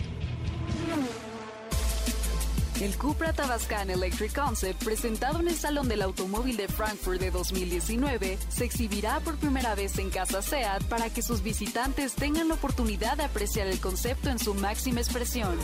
El 2.81 2.97
Cupra 2.97 3.31
Tabascan 3.31 3.91
Electric 3.91 4.33
Concept, 4.33 4.83
presentado 4.83 5.39
en 5.39 5.47
el 5.47 5.55
Salón 5.55 5.87
del 5.87 6.01
Automóvil 6.01 6.57
de 6.57 6.67
Frankfurt 6.67 7.19
de 7.19 7.29
2019, 7.29 8.39
se 8.49 8.65
exhibirá 8.65 9.19
por 9.19 9.35
primera 9.35 9.75
vez 9.75 9.99
en 9.99 10.09
Casa 10.09 10.41
SEAT 10.41 10.85
para 10.85 11.11
que 11.11 11.21
sus 11.21 11.43
visitantes 11.43 12.13
tengan 12.13 12.47
la 12.47 12.55
oportunidad 12.55 13.17
de 13.17 13.23
apreciar 13.25 13.67
el 13.67 13.79
concepto 13.79 14.31
en 14.31 14.39
su 14.39 14.55
máxima 14.55 14.99
expresión. 14.99 15.59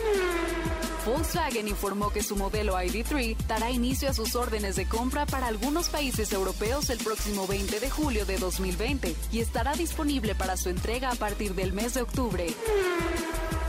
Volkswagen 1.07 1.67
informó 1.67 2.11
que 2.11 2.21
su 2.21 2.35
modelo 2.35 2.75
ID3 2.75 3.35
dará 3.47 3.71
inicio 3.71 4.11
a 4.11 4.13
sus 4.13 4.35
órdenes 4.35 4.75
de 4.75 4.87
compra 4.87 5.25
para 5.25 5.47
algunos 5.47 5.89
países 5.89 6.31
europeos 6.31 6.91
el 6.91 6.99
próximo 6.99 7.47
20 7.47 7.79
de 7.79 7.89
julio 7.89 8.27
de 8.27 8.37
2020 8.37 9.15
y 9.31 9.39
estará 9.39 9.73
disponible 9.73 10.35
para 10.35 10.55
su 10.55 10.69
entrega 10.69 11.09
a 11.09 11.15
partir 11.15 11.55
del 11.55 11.73
mes 11.73 11.95
de 11.95 12.03
octubre. 12.03 12.45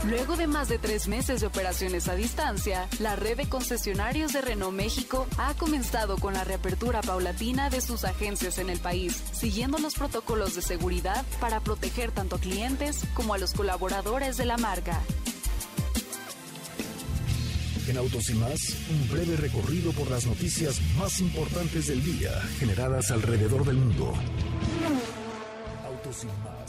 Luego 0.07 0.37
de 0.37 0.47
más 0.47 0.69
de 0.69 0.79
tres 0.79 1.09
meses 1.09 1.41
de 1.41 1.47
operaciones 1.47 2.07
a 2.07 2.15
distancia, 2.15 2.87
la 2.99 3.17
red 3.17 3.35
de 3.35 3.49
concesionarios 3.49 4.31
de 4.31 4.41
Renault 4.41 4.73
México 4.73 5.27
ha 5.37 5.53
comenzado 5.55 6.17
con 6.17 6.33
la 6.33 6.45
reapertura 6.45 7.01
paulatina 7.01 7.69
de 7.69 7.81
sus 7.81 8.05
agencias 8.05 8.59
en 8.59 8.69
el 8.69 8.79
país, 8.79 9.21
siguiendo 9.33 9.77
los 9.77 9.95
protocolos 9.95 10.55
de 10.55 10.61
seguridad 10.61 11.25
para 11.41 11.59
proteger 11.59 12.11
tanto 12.11 12.37
a 12.37 12.39
clientes 12.39 13.03
como 13.13 13.33
a 13.33 13.37
los 13.37 13.53
colaboradores 13.53 14.37
de 14.37 14.45
la 14.45 14.57
marca. 14.57 15.01
En 17.87 17.97
Autos 17.97 18.29
y 18.29 18.33
más, 18.35 18.59
un 18.89 19.09
breve 19.09 19.35
recorrido 19.35 19.91
por 19.91 20.09
las 20.09 20.25
noticias 20.25 20.79
más 20.97 21.19
importantes 21.19 21.87
del 21.87 22.03
día 22.03 22.31
generadas 22.59 23.11
alrededor 23.11 23.65
del 23.65 23.77
mundo. 23.77 24.13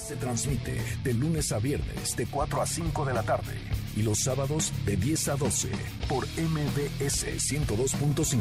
Se 0.01 0.17
transmite 0.17 0.81
de 1.05 1.15
lunes 1.15 1.53
a 1.53 1.59
viernes 1.59 2.17
de 2.17 2.27
4 2.27 2.63
a 2.63 2.67
5 2.67 3.05
de 3.05 3.15
la 3.15 3.23
tarde 3.23 3.55
y 3.97 4.03
los 4.03 4.21
sábados 4.21 4.73
de 4.85 4.97
10 4.97 5.29
a 5.29 5.37
12 5.37 5.69
por 6.09 6.27
MBS 6.27 7.27
102.5 7.27 8.39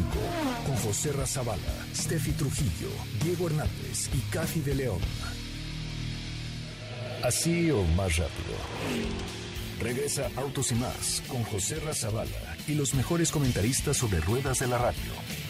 con 0.66 0.76
José 0.78 1.12
Razabala, 1.12 1.62
Steffi 1.94 2.32
Trujillo, 2.32 2.90
Diego 3.24 3.48
Hernández 3.48 4.10
y 4.14 4.20
Kathy 4.32 4.62
de 4.62 4.76
León. 4.76 5.00
Así 7.24 7.70
o 7.72 7.84
más 7.84 8.18
rápido. 8.18 8.56
Regresa 9.82 10.30
Autos 10.36 10.72
y 10.72 10.76
más 10.76 11.24
con 11.28 11.44
José 11.44 11.80
Razabala 11.80 12.58
y 12.68 12.76
los 12.76 12.94
mejores 12.94 13.32
comentaristas 13.32 13.98
sobre 13.98 14.20
ruedas 14.22 14.60
de 14.60 14.68
la 14.68 14.78
radio. 14.78 15.49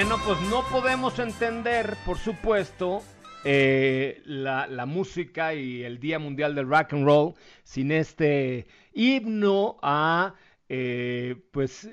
Bueno, 0.00 0.16
pues 0.24 0.40
no 0.42 0.62
podemos 0.70 1.18
entender, 1.18 1.96
por 2.06 2.18
supuesto, 2.18 3.02
eh, 3.42 4.22
la, 4.26 4.86
música 4.86 5.54
y 5.54 5.82
el 5.82 5.98
Día 5.98 6.20
Mundial 6.20 6.54
del 6.54 6.68
Rock 6.68 6.92
and 6.92 7.04
Roll 7.04 7.34
sin 7.64 7.90
este 7.90 8.68
himno 8.92 9.76
a, 9.82 10.34
eh, 10.68 11.34
pues, 11.50 11.90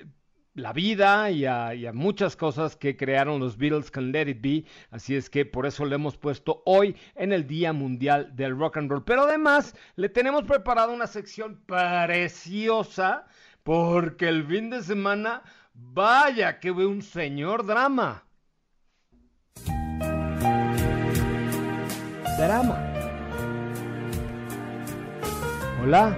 la 0.53 0.71
vida 0.71 1.31
y 1.31 1.47
a, 1.47 1.73
y 1.73 1.87
a 1.87 1.93
muchas 1.93 2.35
cosas 2.35 2.75
que 2.75 2.95
crearon 2.95 3.39
los 3.39 3.57
Beatles 3.57 3.89
con 3.89 4.11
Let 4.11 4.29
It 4.29 4.39
Be. 4.39 4.65
Así 4.91 5.15
es 5.15 5.27
que 5.27 5.43
por 5.43 5.65
eso 5.65 5.83
le 5.83 5.95
hemos 5.95 6.15
puesto 6.15 6.61
hoy 6.67 6.95
en 7.15 7.33
el 7.33 7.47
Día 7.47 7.73
Mundial 7.73 8.35
del 8.35 8.55
Rock 8.55 8.77
and 8.77 8.91
Roll. 8.91 9.03
Pero 9.03 9.23
además 9.23 9.75
le 9.95 10.09
tenemos 10.09 10.43
preparado 10.43 10.93
una 10.93 11.07
sección 11.07 11.59
preciosa 11.65 13.25
porque 13.65 14.27
el 14.27 14.45
fin 14.45 14.69
de 14.69 14.83
semana, 14.83 15.41
vaya 15.75 16.59
que 16.59 16.71
ve 16.71 16.85
un 16.85 17.01
señor 17.01 17.65
drama. 17.65 18.23
Drama. 22.37 22.77
Hola. 25.81 26.17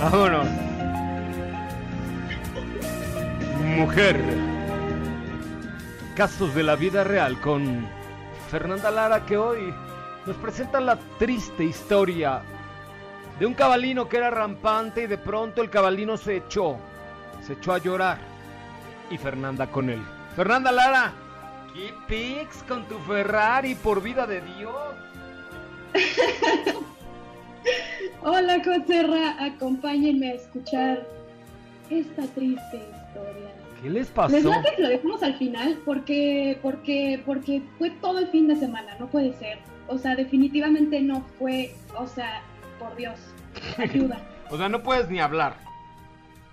Vámonos. 0.00 0.46
Mujer. 3.76 4.16
Casos 6.14 6.54
de 6.54 6.62
la 6.62 6.76
vida 6.76 7.04
real 7.04 7.40
con 7.40 7.86
Fernanda 8.54 8.88
Lara 8.88 9.26
que 9.26 9.36
hoy 9.36 9.74
nos 10.24 10.36
presenta 10.36 10.80
la 10.80 10.96
triste 11.18 11.64
historia 11.64 12.40
de 13.36 13.46
un 13.46 13.52
cabalino 13.52 14.08
que 14.08 14.16
era 14.16 14.30
rampante 14.30 15.02
y 15.02 15.06
de 15.08 15.18
pronto 15.18 15.60
el 15.60 15.70
cabalino 15.70 16.16
se 16.16 16.36
echó, 16.36 16.76
se 17.44 17.54
echó 17.54 17.72
a 17.72 17.78
llorar 17.78 18.18
y 19.10 19.18
Fernanda 19.18 19.66
con 19.66 19.90
él. 19.90 20.00
Fernanda 20.36 20.70
Lara, 20.70 21.12
¿qué 21.74 21.92
pics 22.06 22.62
con 22.68 22.84
tu 22.84 22.96
Ferrari 23.00 23.74
por 23.74 24.00
vida 24.00 24.24
de 24.24 24.40
Dios? 24.40 24.76
Hola, 28.22 28.62
Joserra, 28.64 29.44
acompáñenme 29.44 30.30
a 30.30 30.34
escuchar 30.34 31.04
esta 31.90 32.22
triste 32.28 32.76
historia. 32.76 33.63
¿Qué 33.84 33.90
les 33.90 34.08
pasó? 34.08 34.34
Les 34.34 34.44
que 34.76 34.82
lo 34.82 34.88
dejemos 34.88 35.22
al 35.22 35.34
final 35.34 35.78
porque, 35.84 36.58
porque, 36.62 37.22
porque 37.26 37.60
fue 37.78 37.90
todo 37.90 38.18
el 38.18 38.28
fin 38.28 38.48
de 38.48 38.56
semana, 38.56 38.96
no 38.98 39.08
puede 39.08 39.34
ser. 39.34 39.58
O 39.88 39.98
sea, 39.98 40.16
definitivamente 40.16 41.02
no 41.02 41.20
fue, 41.38 41.74
o 41.94 42.06
sea, 42.06 42.40
por 42.78 42.96
Dios, 42.96 43.20
ayuda. 43.76 44.18
O 44.50 44.56
sea, 44.58 44.68
no 44.68 44.82
puedes 44.82 45.08
ni 45.10 45.20
hablar. 45.20 45.56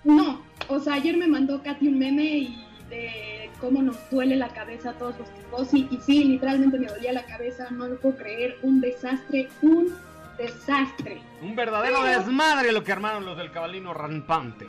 No, 0.03 0.41
o 0.69 0.79
sea, 0.79 0.95
ayer 0.95 1.15
me 1.17 1.27
mandó 1.27 1.61
Katy 1.61 1.87
un 1.89 1.99
meme 1.99 2.23
y 2.23 2.65
de 2.89 3.49
cómo 3.59 3.81
nos 3.81 3.97
duele 4.09 4.35
la 4.37 4.47
cabeza 4.49 4.89
a 4.91 4.93
todos 4.93 5.17
los 5.19 5.29
tipos. 5.33 5.73
Y, 5.73 5.87
y 5.91 5.97
sí, 6.05 6.23
literalmente 6.23 6.79
me 6.79 6.87
dolía 6.87 7.13
la 7.13 7.25
cabeza, 7.25 7.67
no 7.69 7.87
lo 7.87 7.99
puedo 7.99 8.15
creer. 8.17 8.57
Un 8.61 8.81
desastre, 8.81 9.49
un 9.61 9.93
desastre. 10.37 11.21
Un 11.41 11.55
verdadero 11.55 11.99
Pero- 12.01 12.19
desmadre 12.19 12.71
lo 12.71 12.83
que 12.83 12.91
armaron 12.91 13.25
los 13.25 13.37
del 13.37 13.51
cabalino 13.51 13.93
rampante. 13.93 14.67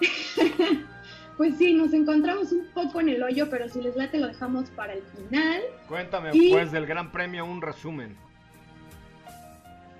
Pues 1.36 1.56
sí, 1.56 1.74
nos 1.74 1.92
encontramos 1.92 2.52
un 2.52 2.66
poco 2.72 3.00
en 3.00 3.08
el 3.08 3.22
hoyo, 3.22 3.50
pero 3.50 3.68
si 3.68 3.80
les 3.80 3.96
late 3.96 4.18
lo 4.18 4.28
dejamos 4.28 4.70
para 4.70 4.92
el 4.92 5.02
final. 5.02 5.62
Cuéntame, 5.88 6.30
Y- 6.32 6.50
pues, 6.50 6.70
del 6.70 6.86
Gran 6.86 7.10
Premio 7.10 7.44
un 7.44 7.60
resumen. 7.60 8.16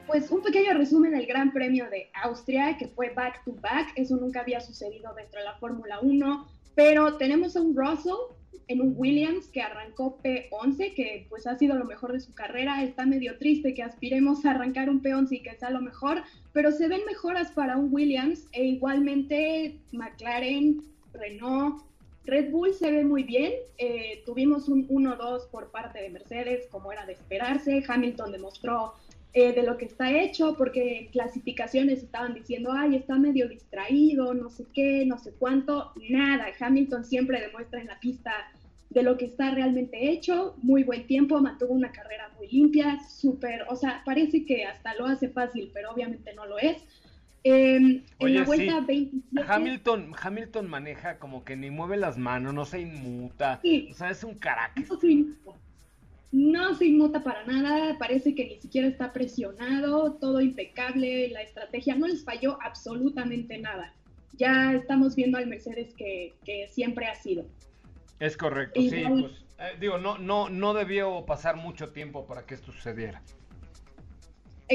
Pues 0.06 0.30
un 0.30 0.42
pequeño 0.42 0.74
resumen 0.74 1.12
del 1.12 1.26
Gran 1.26 1.52
Premio 1.52 1.88
de 1.90 2.10
Austria, 2.22 2.76
que 2.78 2.88
fue 2.88 3.10
back 3.10 3.42
to 3.44 3.52
back. 3.60 3.92
Eso 3.96 4.16
nunca 4.16 4.40
había 4.42 4.60
sucedido 4.60 5.12
dentro 5.14 5.40
de 5.40 5.46
la 5.46 5.54
Fórmula 5.54 5.98
1. 6.00 6.46
Pero 6.74 7.16
tenemos 7.16 7.56
a 7.56 7.62
un 7.62 7.74
Russell 7.74 8.12
en 8.68 8.80
un 8.80 8.94
Williams 8.96 9.46
que 9.48 9.62
arrancó 9.62 10.18
P11, 10.22 10.94
que 10.94 11.26
pues 11.28 11.46
ha 11.46 11.56
sido 11.56 11.74
lo 11.76 11.84
mejor 11.84 12.12
de 12.12 12.20
su 12.20 12.34
carrera. 12.34 12.82
Está 12.82 13.06
medio 13.06 13.38
triste 13.38 13.74
que 13.74 13.82
aspiremos 13.82 14.44
a 14.44 14.50
arrancar 14.52 14.88
un 14.90 15.02
P11 15.02 15.32
y 15.32 15.42
que 15.42 15.54
sea 15.56 15.70
lo 15.70 15.80
mejor, 15.80 16.22
pero 16.52 16.70
se 16.70 16.86
ven 16.86 17.00
mejoras 17.06 17.50
para 17.52 17.76
un 17.76 17.92
Williams 17.92 18.46
e 18.52 18.64
igualmente 18.64 19.78
McLaren, 19.92 20.82
Renault, 21.14 21.82
Red 22.26 22.50
Bull 22.50 22.72
se 22.74 22.90
ve 22.90 23.04
muy 23.04 23.22
bien. 23.22 23.52
Eh, 23.78 24.22
tuvimos 24.24 24.68
un 24.68 24.88
1-2 24.88 25.48
por 25.50 25.70
parte 25.70 26.00
de 26.00 26.10
Mercedes, 26.10 26.66
como 26.70 26.90
era 26.90 27.04
de 27.06 27.12
esperarse. 27.12 27.84
Hamilton 27.86 28.32
demostró 28.32 28.94
eh, 29.34 29.52
de 29.52 29.62
lo 29.62 29.76
que 29.76 29.84
está 29.84 30.10
hecho, 30.10 30.54
porque 30.56 31.00
en 31.00 31.06
clasificaciones 31.08 32.02
estaban 32.02 32.34
diciendo, 32.34 32.72
ay, 32.72 32.96
está 32.96 33.18
medio 33.18 33.48
distraído, 33.48 34.32
no 34.32 34.48
sé 34.48 34.64
qué, 34.72 35.04
no 35.04 35.18
sé 35.18 35.32
cuánto. 35.32 35.92
Nada, 36.08 36.46
Hamilton 36.58 37.04
siempre 37.04 37.40
demuestra 37.40 37.80
en 37.80 37.88
la 37.88 38.00
pista 38.00 38.32
de 38.90 39.02
lo 39.02 39.18
que 39.18 39.26
está 39.26 39.50
realmente 39.50 40.10
hecho. 40.10 40.54
Muy 40.62 40.84
buen 40.84 41.06
tiempo, 41.06 41.40
mantuvo 41.40 41.74
una 41.74 41.92
carrera 41.92 42.30
muy 42.38 42.48
limpia, 42.48 43.00
súper, 43.00 43.66
o 43.68 43.76
sea, 43.76 44.02
parece 44.06 44.46
que 44.46 44.64
hasta 44.64 44.94
lo 44.94 45.06
hace 45.06 45.28
fácil, 45.28 45.70
pero 45.74 45.90
obviamente 45.90 46.32
no 46.34 46.46
lo 46.46 46.58
es. 46.58 46.82
Eh, 47.44 48.02
en 48.18 48.34
la 48.34 48.44
vuelta 48.44 48.80
sí. 48.80 48.86
27. 48.86 49.52
Hamilton, 49.52 50.12
Hamilton 50.20 50.66
maneja 50.68 51.18
como 51.18 51.44
que 51.44 51.56
ni 51.56 51.70
mueve 51.70 51.98
las 51.98 52.16
manos, 52.16 52.54
no 52.54 52.64
se 52.64 52.80
inmuta. 52.80 53.60
Sí. 53.62 53.88
O 53.90 53.94
sea, 53.94 54.10
es 54.10 54.24
un 54.24 54.34
carácter. 54.34 54.86
No 54.88 54.98
se 54.98 55.10
inmuta. 55.10 55.58
No 56.32 56.74
se 56.74 56.86
inmuta 56.86 57.22
para 57.22 57.44
nada, 57.44 57.96
parece 57.98 58.34
que 58.34 58.46
ni 58.46 58.56
siquiera 58.56 58.88
está 58.88 59.12
presionado, 59.12 60.14
todo 60.14 60.40
impecable, 60.40 61.28
la 61.28 61.42
estrategia 61.42 61.94
no 61.94 62.08
les 62.08 62.24
falló 62.24 62.58
absolutamente 62.60 63.58
nada. 63.58 63.92
Ya 64.32 64.72
estamos 64.72 65.14
viendo 65.14 65.38
al 65.38 65.46
Mercedes 65.46 65.94
que, 65.94 66.34
que 66.44 66.66
siempre 66.68 67.06
ha 67.06 67.14
sido. 67.14 67.44
Es 68.18 68.36
correcto, 68.36 68.80
sí. 68.80 69.04
Pues, 69.06 69.44
eh, 69.60 69.76
digo, 69.78 69.98
no, 69.98 70.18
no, 70.18 70.48
no 70.48 70.74
debió 70.74 71.24
pasar 71.24 71.54
mucho 71.56 71.90
tiempo 71.90 72.26
para 72.26 72.44
que 72.46 72.54
esto 72.54 72.72
sucediera. 72.72 73.22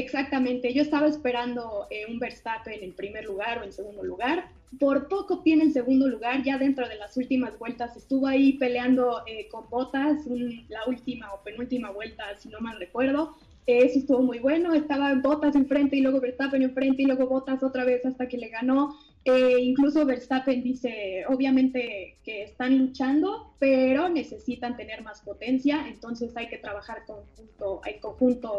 Exactamente, 0.00 0.72
yo 0.72 0.80
estaba 0.82 1.06
esperando 1.08 1.86
eh, 1.90 2.06
un 2.10 2.18
Verstappen 2.18 2.82
en 2.82 2.94
primer 2.94 3.24
lugar 3.26 3.58
o 3.58 3.64
en 3.64 3.72
segundo 3.72 4.02
lugar. 4.02 4.48
Por 4.78 5.08
poco 5.08 5.42
tiene 5.42 5.64
el 5.64 5.72
segundo 5.74 6.08
lugar, 6.08 6.42
ya 6.42 6.56
dentro 6.56 6.88
de 6.88 6.94
las 6.96 7.16
últimas 7.18 7.58
vueltas 7.58 7.94
estuvo 7.96 8.26
ahí 8.26 8.54
peleando 8.54 9.22
eh, 9.26 9.46
con 9.48 9.68
botas, 9.68 10.26
un- 10.26 10.64
la 10.68 10.80
última 10.86 11.32
o 11.34 11.42
penúltima 11.42 11.90
vuelta, 11.90 12.24
si 12.38 12.48
no 12.48 12.60
mal 12.60 12.78
recuerdo. 12.78 13.34
Eso 13.66 13.98
estuvo 13.98 14.22
muy 14.22 14.38
bueno. 14.38 14.72
Estaba 14.72 15.14
Bottas 15.16 15.54
enfrente 15.54 15.96
y 15.96 16.00
luego 16.00 16.18
Verstappen 16.20 16.62
enfrente 16.62 17.02
y 17.02 17.06
luego 17.06 17.26
Bottas 17.26 17.62
otra 17.62 17.84
vez 17.84 18.04
hasta 18.06 18.26
que 18.26 18.38
le 18.38 18.48
ganó. 18.48 18.96
Eh, 19.24 19.58
incluso 19.60 20.06
Verstappen 20.06 20.62
dice, 20.62 21.24
obviamente 21.28 22.16
que 22.24 22.44
están 22.44 22.78
luchando, 22.78 23.54
pero 23.58 24.08
necesitan 24.08 24.76
tener 24.78 25.02
más 25.02 25.20
potencia, 25.20 25.86
entonces 25.88 26.34
hay 26.38 26.48
que 26.48 26.56
trabajar 26.56 27.04
conjunto, 27.06 27.80
hay 27.84 27.98
conjunto 28.00 28.58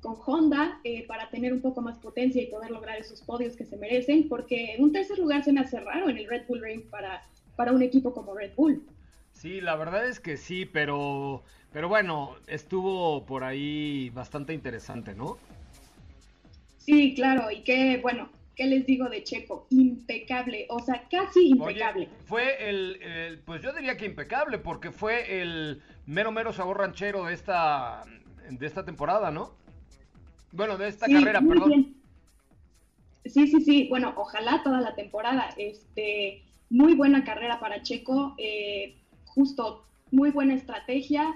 con 0.00 0.16
Honda 0.24 0.80
eh, 0.84 1.06
para 1.06 1.28
tener 1.30 1.52
un 1.52 1.60
poco 1.60 1.82
más 1.82 1.98
potencia 1.98 2.42
y 2.42 2.46
poder 2.46 2.70
lograr 2.70 2.98
esos 2.98 3.20
podios 3.22 3.56
que 3.56 3.64
se 3.66 3.76
merecen, 3.76 4.28
porque 4.28 4.76
un 4.78 4.92
tercer 4.92 5.18
lugar 5.18 5.44
se 5.44 5.52
me 5.52 5.60
hace 5.60 5.78
raro 5.80 6.08
en 6.08 6.16
el 6.16 6.28
Red 6.28 6.46
Bull 6.48 6.60
Ring 6.62 6.82
para, 6.90 7.22
para 7.56 7.72
un 7.72 7.82
equipo 7.82 8.12
como 8.14 8.34
Red 8.34 8.52
Bull. 8.56 8.82
Sí, 9.32 9.60
la 9.60 9.76
verdad 9.76 10.06
es 10.06 10.20
que 10.20 10.36
sí, 10.36 10.64
pero, 10.66 11.42
pero 11.72 11.88
bueno, 11.88 12.34
estuvo 12.46 13.24
por 13.26 13.44
ahí 13.44 14.10
bastante 14.10 14.52
interesante, 14.54 15.14
¿no? 15.14 15.38
Sí, 16.78 17.14
claro, 17.14 17.50
y 17.50 17.62
que 17.62 17.98
bueno, 18.02 18.30
¿qué 18.56 18.64
les 18.66 18.86
digo 18.86 19.08
de 19.08 19.22
Checo? 19.22 19.66
Impecable, 19.70 20.66
o 20.70 20.80
sea, 20.80 21.06
casi 21.10 21.50
impecable. 21.50 22.06
Oye, 22.06 22.16
fue 22.26 22.68
el, 22.68 23.00
el- 23.02 23.38
pues 23.40 23.62
yo 23.62 23.72
diría 23.72 23.96
que 23.96 24.06
impecable, 24.06 24.58
porque 24.58 24.90
fue 24.90 25.40
el 25.42 25.82
mero 26.06 26.32
mero 26.32 26.52
sabor 26.52 26.78
ranchero 26.78 27.24
de 27.26 27.34
esta, 27.34 28.04
de 28.48 28.66
esta 28.66 28.84
temporada, 28.84 29.30
¿no? 29.30 29.54
Bueno, 30.52 30.76
de 30.76 30.88
esta 30.88 31.06
Sí, 31.06 31.12
carrera, 31.12 31.40
perdón. 31.40 31.68
bien. 31.68 31.96
Sí, 33.24 33.46
sí, 33.46 33.60
sí. 33.60 33.86
Bueno, 33.88 34.14
ojalá 34.16 34.62
toda 34.62 34.80
la 34.80 34.94
temporada. 34.94 35.50
Este, 35.56 36.42
muy 36.70 36.94
buena 36.94 37.24
carrera 37.24 37.60
para 37.60 37.82
Checo. 37.82 38.34
eh, 38.38 38.96
justo, 39.26 39.84
muy 40.10 40.30
buena 40.30 40.54
estrategia. 40.54 41.32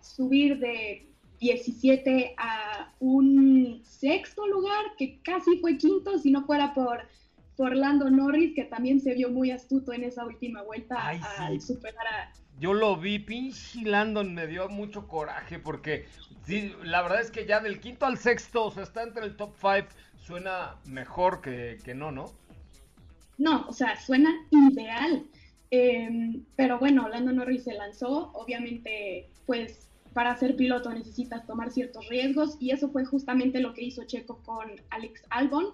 Subir 0.00 0.58
de 0.58 1.08
17 1.40 2.34
a 2.38 2.92
un 3.00 3.80
sexto 3.84 4.46
lugar, 4.46 4.84
que 4.98 5.20
casi 5.22 5.58
fue 5.58 5.78
quinto, 5.78 6.18
si 6.18 6.30
no 6.30 6.44
fuera 6.44 6.74
por, 6.74 7.00
por 7.56 7.74
Lando 7.74 8.10
Norris, 8.10 8.54
que 8.54 8.64
también 8.64 9.00
se 9.00 9.14
vio 9.14 9.30
muy 9.30 9.50
astuto 9.50 9.92
en 9.92 10.04
esa 10.04 10.24
última 10.26 10.62
vuelta 10.62 10.96
Ay, 11.08 11.20
al 11.38 11.60
sí. 11.60 11.74
superar 11.74 12.06
a, 12.06 12.32
Yo 12.58 12.72
lo 12.72 12.96
vi, 12.96 13.18
pinche 13.18 13.82
Landon 13.82 14.34
me 14.34 14.46
dio 14.46 14.68
mucho 14.68 15.06
coraje 15.06 15.58
porque 15.58 16.06
sí, 16.44 16.72
la 16.82 17.02
verdad 17.02 17.20
es 17.20 17.30
que 17.30 17.46
ya 17.46 17.60
del 17.60 17.80
quinto 17.80 18.06
al 18.06 18.16
sexto, 18.16 18.64
o 18.64 18.70
sea, 18.70 18.82
está 18.82 19.02
entre 19.02 19.24
el 19.24 19.36
top 19.36 19.54
5, 19.60 19.88
suena 20.18 20.76
mejor 20.86 21.42
que, 21.42 21.78
que 21.84 21.94
no, 21.94 22.10
¿no? 22.10 22.32
No, 23.38 23.66
o 23.68 23.72
sea, 23.72 24.00
suena 24.00 24.30
ideal. 24.50 25.26
Eh, 25.70 26.40
pero 26.56 26.78
bueno, 26.78 27.08
Lando 27.08 27.32
Norris 27.32 27.64
se 27.64 27.74
lanzó. 27.74 28.30
Obviamente, 28.34 29.28
pues 29.46 29.88
para 30.12 30.36
ser 30.36 30.56
piloto 30.56 30.90
necesitas 30.90 31.46
tomar 31.46 31.70
ciertos 31.70 32.08
riesgos 32.08 32.56
y 32.58 32.70
eso 32.70 32.88
fue 32.88 33.04
justamente 33.04 33.60
lo 33.60 33.74
que 33.74 33.84
hizo 33.84 34.04
Checo 34.04 34.38
con 34.44 34.70
Alex 34.90 35.22
Albon. 35.28 35.66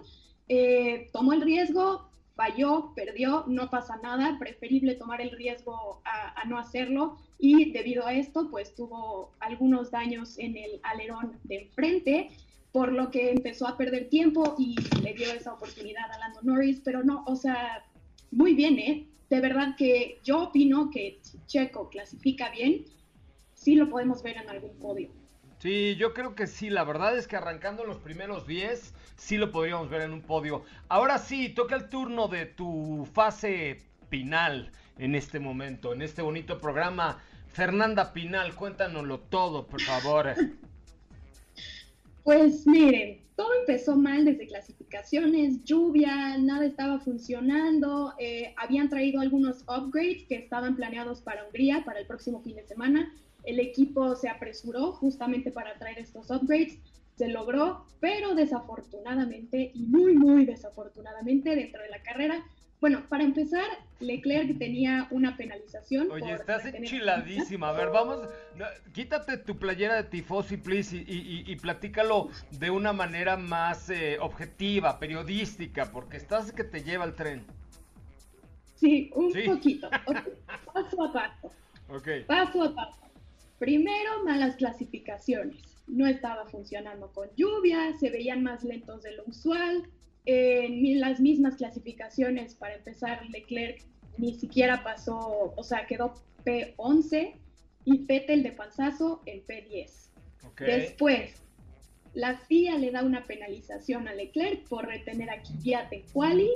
Eh, 0.49 1.09
tomó 1.13 1.31
el 1.31 1.41
riesgo, 1.41 2.09
falló, 2.35 2.93
perdió, 2.95 3.45
no 3.47 3.69
pasa 3.69 3.97
nada, 4.01 4.37
preferible 4.39 4.95
tomar 4.95 5.21
el 5.21 5.31
riesgo 5.31 6.01
a, 6.05 6.45
no 6.45 6.57
hacerlo 6.57 7.17
y 7.39 7.71
debido 7.71 8.05
a 8.05 8.13
esto 8.13 8.49
pues 8.49 8.75
tuvo 8.75 9.31
algunos 9.39 9.91
daños 9.91 10.37
en 10.39 10.57
el 10.57 10.79
alerón 10.83 11.39
de 11.43 11.63
enfrente, 11.63 12.29
por 12.71 12.91
lo 12.91 13.11
que 13.11 13.31
empezó 13.31 13.67
a 13.67 13.77
perder 13.77 14.09
tiempo 14.09 14.55
y 14.57 14.75
le 15.01 15.13
dio 15.13 15.31
esa 15.31 15.53
oportunidad 15.53 16.11
a 16.11 16.17
Lando 16.17 16.41
Norris, 16.41 16.81
pero 16.83 17.03
no, 17.03 17.23
o 17.27 17.35
sea, 17.35 17.85
muy 18.31 18.55
bien, 18.55 18.79
¿eh? 18.79 19.07
De 19.29 19.39
verdad 19.39 19.75
que 19.77 20.19
yo 20.23 20.43
opino 20.43 20.89
que 20.89 21.19
Checo 21.45 21.89
clasifica 21.89 22.49
bien, 22.49 22.85
sí 23.53 23.75
lo 23.75 23.89
podemos 23.89 24.23
ver 24.23 24.37
en 24.37 24.49
algún 24.49 24.75
podio. 24.79 25.22
Sí, 25.63 25.95
yo 25.95 26.13
creo 26.13 26.35
que 26.35 26.45
sí, 26.45 26.69
la 26.69 26.83
verdad 26.83 27.17
es 27.17 27.25
que 27.25 27.37
arrancando 27.37 27.85
los 27.85 27.95
primeros 27.95 28.45
10, 28.45 28.93
sí 29.15 29.37
lo 29.37 29.49
podríamos 29.49 29.89
ver 29.89 30.01
en 30.01 30.11
un 30.11 30.21
podio. 30.21 30.65
Ahora 30.89 31.17
sí, 31.17 31.47
toca 31.47 31.77
el 31.77 31.87
turno 31.87 32.27
de 32.27 32.47
tu 32.47 33.07
fase 33.13 33.79
final 34.09 34.73
en 34.97 35.15
este 35.15 35.39
momento, 35.39 35.93
en 35.93 36.01
este 36.01 36.21
bonito 36.21 36.59
programa. 36.59 37.23
Fernanda 37.47 38.11
Pinal, 38.11 38.55
cuéntanoslo 38.55 39.21
todo, 39.21 39.65
por 39.65 39.79
favor. 39.79 40.33
Pues 42.25 42.65
miren, 42.67 43.21
todo 43.37 43.53
empezó 43.59 43.97
mal 43.97 44.23
desde 44.23 44.47
clasificaciones, 44.47 45.63
lluvia, 45.63 46.37
nada 46.39 46.65
estaba 46.65 46.99
funcionando, 46.99 48.13
eh, 48.17 48.53
habían 48.57 48.89
traído 48.89 49.19
algunos 49.19 49.63
upgrades 49.63 50.23
que 50.23 50.35
estaban 50.35 50.75
planeados 50.75 51.21
para 51.21 51.45
Hungría 51.45 51.83
para 51.85 51.99
el 51.99 52.05
próximo 52.05 52.41
fin 52.41 52.55
de 52.55 52.63
semana. 52.63 53.13
El 53.43 53.59
equipo 53.59 54.15
se 54.15 54.29
apresuró 54.29 54.93
justamente 54.93 55.51
para 55.51 55.77
traer 55.77 55.99
estos 55.99 56.29
upgrades, 56.31 56.77
se 57.15 57.27
logró, 57.27 57.85
pero 57.99 58.33
desafortunadamente 58.35 59.71
y 59.73 59.85
muy, 59.87 60.15
muy 60.15 60.45
desafortunadamente 60.45 61.55
dentro 61.55 61.81
de 61.81 61.89
la 61.89 62.01
carrera, 62.01 62.43
bueno, 62.81 63.05
para 63.07 63.23
empezar, 63.23 63.63
Leclerc 64.01 64.57
tenía 64.57 65.07
una 65.11 65.37
penalización. 65.37 66.11
Oye, 66.11 66.21
por 66.31 66.31
estás 66.41 66.65
enchiladísima. 66.65 67.69
A 67.69 67.71
ver, 67.71 67.91
vamos, 67.91 68.27
quítate 68.93 69.37
tu 69.37 69.57
playera 69.57 69.95
de 69.95 70.03
tifosi, 70.03 70.57
please, 70.57 70.97
y, 70.97 70.99
y- 70.99 71.43
y 71.49 71.55
platícalo 71.55 72.29
de 72.51 72.71
una 72.71 72.91
manera 72.91 73.37
más 73.37 73.89
eh, 73.89 74.17
objetiva, 74.19 74.99
periodística, 74.99 75.85
porque 75.93 76.17
estás 76.17 76.51
que 76.51 76.65
te 76.65 76.83
lleva 76.83 77.05
el 77.05 77.13
tren. 77.15 77.45
Sí, 78.75 79.11
un 79.15 79.31
Sí. 79.31 79.43
poquito. 79.43 79.89
Paso 80.73 81.03
a 81.03 81.13
paso. 81.13 81.51
Ok. 81.87 82.07
Paso 82.27 82.63
a 82.63 82.75
paso. 82.75 83.02
Primero, 83.63 84.25
malas 84.25 84.57
clasificaciones. 84.57 85.55
No 85.87 86.05
estaba 86.05 86.45
funcionando 86.47 87.13
con 87.13 87.29
lluvia, 87.37 87.93
se 87.97 88.09
veían 88.09 88.43
más 88.43 88.61
lentos 88.65 89.03
de 89.03 89.13
lo 89.13 89.23
usual. 89.25 89.87
En 90.25 90.81
mi- 90.81 90.95
las 90.95 91.21
mismas 91.21 91.55
clasificaciones, 91.55 92.55
para 92.55 92.75
empezar, 92.75 93.25
Leclerc 93.29 93.81
ni 94.17 94.33
siquiera 94.33 94.83
pasó, 94.83 95.53
o 95.55 95.63
sea, 95.63 95.85
quedó 95.85 96.13
P11 96.43 97.35
y 97.85 98.05
Vettel 98.05 98.43
de 98.43 98.51
panzazo 98.51 99.21
en 99.25 99.45
P10. 99.45 100.09
Ok. 100.45 100.59
Después, 100.63 101.41
la 102.13 102.35
FIA 102.39 102.77
le 102.77 102.91
da 102.91 103.01
una 103.01 103.23
penalización 103.25 104.09
a 104.09 104.13
Leclerc 104.13 104.67
por 104.67 104.87
retener 104.87 105.29
a 105.29 105.41
Kvyat 105.41 105.93
en 105.93 106.03
quali. 106.11 106.49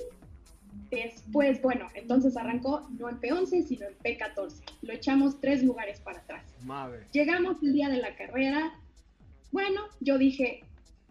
Después, 0.89 1.61
bueno, 1.61 1.87
entonces 1.95 2.37
arrancó 2.37 2.87
no 2.97 3.09
en 3.09 3.19
P11, 3.19 3.65
sino 3.67 3.87
en 3.87 3.97
P14. 3.99 4.61
Lo 4.81 4.93
echamos 4.93 5.39
tres 5.41 5.63
lugares 5.63 5.99
para 5.99 6.19
atrás. 6.19 6.43
Madre. 6.63 7.05
Llegamos 7.11 7.57
el 7.61 7.73
día 7.73 7.89
de 7.89 7.97
la 7.97 8.15
carrera. 8.15 8.73
Bueno, 9.51 9.81
yo 9.99 10.17
dije, 10.17 10.63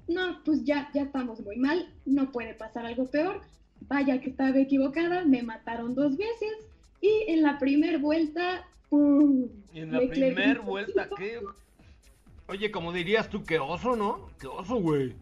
no, 0.08 0.42
pues 0.44 0.64
ya, 0.64 0.90
ya 0.94 1.02
estamos 1.02 1.40
muy 1.40 1.56
mal, 1.56 1.92
no 2.04 2.32
puede 2.32 2.54
pasar 2.54 2.86
algo 2.86 3.06
peor. 3.06 3.42
Vaya 3.88 4.20
que 4.20 4.30
estaba 4.30 4.58
equivocada, 4.58 5.24
me 5.24 5.42
mataron 5.42 5.94
dos 5.94 6.16
veces 6.16 6.54
y 7.00 7.24
en 7.28 7.42
la 7.42 7.58
primera 7.58 7.98
vuelta, 7.98 8.66
¡pum! 8.88 9.48
Y 9.72 9.80
en 9.80 9.92
la 9.92 9.98
Leclerc 9.98 10.34
primer 10.34 10.56
hizo 10.56 10.62
vuelta. 10.62 11.08
¿qué? 11.16 11.40
Oye, 12.48 12.70
como 12.70 12.92
dirías 12.92 13.28
tú, 13.28 13.44
qué 13.44 13.58
oso, 13.58 13.96
¿no? 13.96 14.30
Qué 14.40 14.46
oso, 14.46 14.76
güey. 14.76 15.14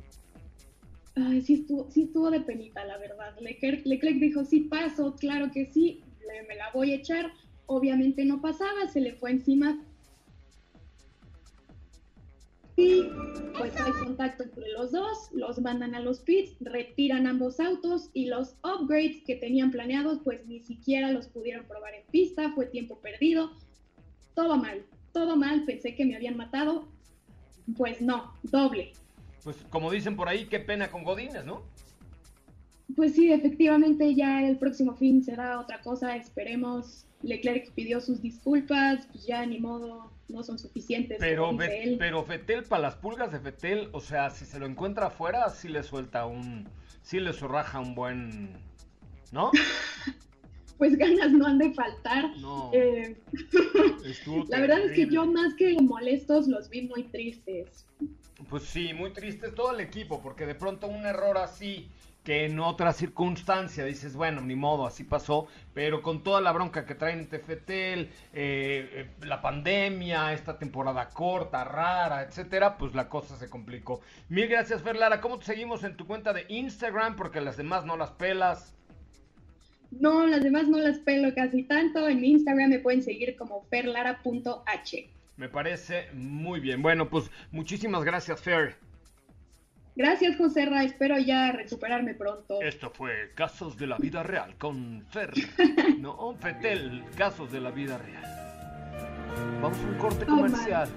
Ay, 1.17 1.43
sí 1.43 1.55
estuvo, 1.55 1.91
sí 1.91 2.03
estuvo 2.05 2.31
de 2.31 2.41
penita, 2.41 2.85
la 2.85 2.99
verdad. 2.99 3.37
Leclerc, 3.41 3.87
Leclerc 3.87 4.19
dijo, 4.19 4.45
sí 4.45 4.61
paso, 4.61 5.15
claro 5.17 5.51
que 5.53 5.67
sí, 5.67 6.03
le- 6.27 6.43
me 6.49 6.57
la 6.57 6.71
voy 6.73 6.93
a 6.93 6.97
echar. 6.97 7.33
Obviamente 7.67 8.25
no 8.25 8.41
pasaba, 8.41 8.89
se 8.89 9.01
le 9.01 9.15
fue 9.15 9.31
encima. 9.31 9.81
Y 12.77 13.05
pues 13.57 13.73
hay 13.81 13.93
contacto 14.05 14.43
entre 14.43 14.69
los 14.73 14.91
dos, 14.91 15.29
los 15.33 15.61
mandan 15.61 15.95
a 15.95 16.01
los 16.01 16.19
pits, 16.21 16.57
retiran 16.59 17.29
ambos 17.29 17.61
autos 17.61 18.11
y 18.13 18.27
los 18.27 18.57
upgrades 18.65 19.23
que 19.25 19.37
tenían 19.37 19.71
planeados 19.71 20.19
pues 20.25 20.45
ni 20.47 20.59
siquiera 20.59 21.13
los 21.13 21.29
pudieron 21.29 21.65
probar 21.67 21.95
en 21.95 22.03
pista, 22.11 22.51
fue 22.53 22.67
tiempo 22.67 22.99
perdido. 22.99 23.53
Todo 24.35 24.57
mal, 24.57 24.85
todo 25.13 25.37
mal, 25.37 25.65
pensé 25.65 25.95
que 25.95 26.05
me 26.05 26.17
habían 26.17 26.37
matado. 26.37 26.89
Pues 27.77 28.01
no, 28.03 28.35
doble. 28.43 28.91
Pues 29.45 29.57
como 29.71 29.91
dicen 29.91 30.17
por 30.17 30.29
ahí, 30.29 30.47
qué 30.47 30.59
pena 30.59 30.91
con 30.91 31.05
Godines, 31.05 31.45
¿no? 31.45 31.63
Pues 32.97 33.15
sí, 33.15 33.33
efectivamente 33.33 34.15
ya 34.15 34.47
el 34.47 34.59
próximo 34.59 34.95
fin 34.95 35.23
será 35.23 35.61
otra 35.61 35.81
cosa, 35.83 36.17
esperemos. 36.17 37.07
Leclerc 37.23 37.73
pidió 37.73 38.01
sus 38.03 38.21
disculpas, 38.21 39.07
pues 39.11 39.27
ya 39.27 39.47
ni 39.47 39.59
modo, 39.59 40.11
no 40.29 40.43
son 40.43 40.59
suficientes. 40.59 41.17
Pero, 41.19 41.57
pero 41.99 42.23
Fetel, 42.23 42.65
para 42.65 42.83
las 42.83 42.97
pulgas 42.97 43.33
de 43.33 43.41
Fetel, 43.41 43.89
o 43.93 44.01
sea, 44.01 44.29
si 44.31 44.45
se 44.45 44.59
lo 44.59 44.67
encuentra 44.67 45.07
afuera, 45.07 45.49
sí 45.49 45.69
le 45.69 45.83
suelta 45.83 46.27
un. 46.27 46.69
Sí 47.03 47.21
le 47.21 47.33
zorraja 47.33 47.81
un 47.81 47.95
buen. 47.95 48.51
¿No? 49.33 49.51
Pues 50.77 50.97
ganas 50.99 51.31
no 51.31 51.47
han 51.47 51.59
de 51.59 51.73
faltar. 51.73 52.37
No. 52.39 52.73
Eh, 52.75 53.17
la 54.49 54.61
verdad 54.61 54.81
es 54.81 54.93
que 54.93 55.09
yo 55.09 55.25
más 55.25 55.55
que 55.55 55.73
molestos 55.81 56.49
los 56.49 56.69
vi 56.69 56.83
muy 56.89 57.05
tristes. 57.05 57.87
Pues 58.49 58.65
sí, 58.65 58.93
muy 58.95 59.13
triste 59.13 59.51
todo 59.51 59.73
el 59.73 59.81
equipo, 59.81 60.21
porque 60.23 60.47
de 60.47 60.55
pronto 60.55 60.87
un 60.87 61.07
error 61.07 61.39
así 61.39 61.91
que 62.25 62.47
en 62.47 62.59
otra 62.59 62.95
circunstancia 62.95 63.85
dices, 63.85 64.17
bueno, 64.17 64.41
ni 64.41 64.57
modo, 64.57 64.87
así 64.87 65.05
pasó, 65.05 65.47
pero 65.75 66.01
con 66.01 66.25
toda 66.25 66.41
la 66.41 66.53
bronca 66.53 66.87
que 66.87 66.95
traen 66.95 67.21
en 67.21 67.29
Tefetel, 67.29 68.01
eh, 68.01 68.09
eh, 68.33 69.11
la 69.27 69.43
pandemia, 69.43 70.33
esta 70.33 70.59
temporada 70.59 71.11
corta, 71.11 71.65
rara, 71.65 72.23
etcétera, 72.23 72.79
pues 72.79 72.95
la 72.95 73.11
cosa 73.11 73.37
se 73.37 73.51
complicó. 73.51 74.01
Mil 74.31 74.49
gracias, 74.49 74.83
Fer 74.83 74.97
Lara. 74.97 75.21
¿Cómo 75.21 75.39
te 75.39 75.45
seguimos 75.45 75.85
en 75.85 75.99
tu 75.99 76.07
cuenta 76.07 76.33
de 76.33 76.47
Instagram? 76.49 77.15
Porque 77.15 77.43
las 77.43 77.59
demás 77.59 77.85
no 77.85 77.99
las 77.99 78.13
pelas. 78.13 78.75
No, 79.91 80.27
las 80.27 80.43
demás 80.43 80.67
no 80.67 80.79
las 80.79 80.99
pelo 81.01 81.33
casi 81.35 81.63
tanto. 81.65 82.09
En 82.09 82.25
Instagram 82.25 82.71
me 82.71 82.79
pueden 82.79 83.03
seguir 83.03 83.37
como 83.37 83.65
ferlara.h. 83.65 85.11
Me 85.37 85.49
parece 85.49 86.09
muy 86.13 86.61
bien. 86.61 86.81
Bueno, 86.83 87.09
pues 87.09 87.31
muchísimas 87.51 88.05
gracias, 88.05 88.41
Fer. 88.41 88.77
Gracias, 89.97 90.37
José 90.37 90.67
Ra. 90.67 90.83
Espero 90.85 91.19
ya 91.19 91.53
recuperarme 91.53 92.15
pronto. 92.15 92.61
Esto 92.63 92.91
fue 92.91 93.33
Casos 93.35 93.77
de 93.77 93.87
la 93.87 93.97
Vida 93.99 94.23
Real 94.23 94.57
con 94.57 95.05
Fer. 95.11 95.31
No, 95.99 96.35
Fetel, 96.41 97.05
Casos 97.17 97.51
de 97.53 97.61
la 97.61 97.71
Vida 97.71 97.99
Real. 97.99 98.25
Vamos 99.61 99.79
a 99.79 99.83
un 99.83 99.95
corte 99.99 100.25
Oh, 100.29 100.37
comercial 100.37 100.89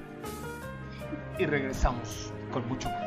y 1.39 1.45
regresamos 1.45 2.33
con 2.51 2.67
mucho 2.67 2.89
más. 2.89 3.06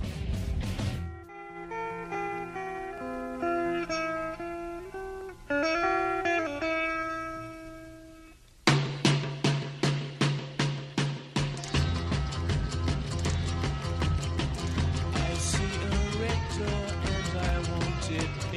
shit. 18.11 18.50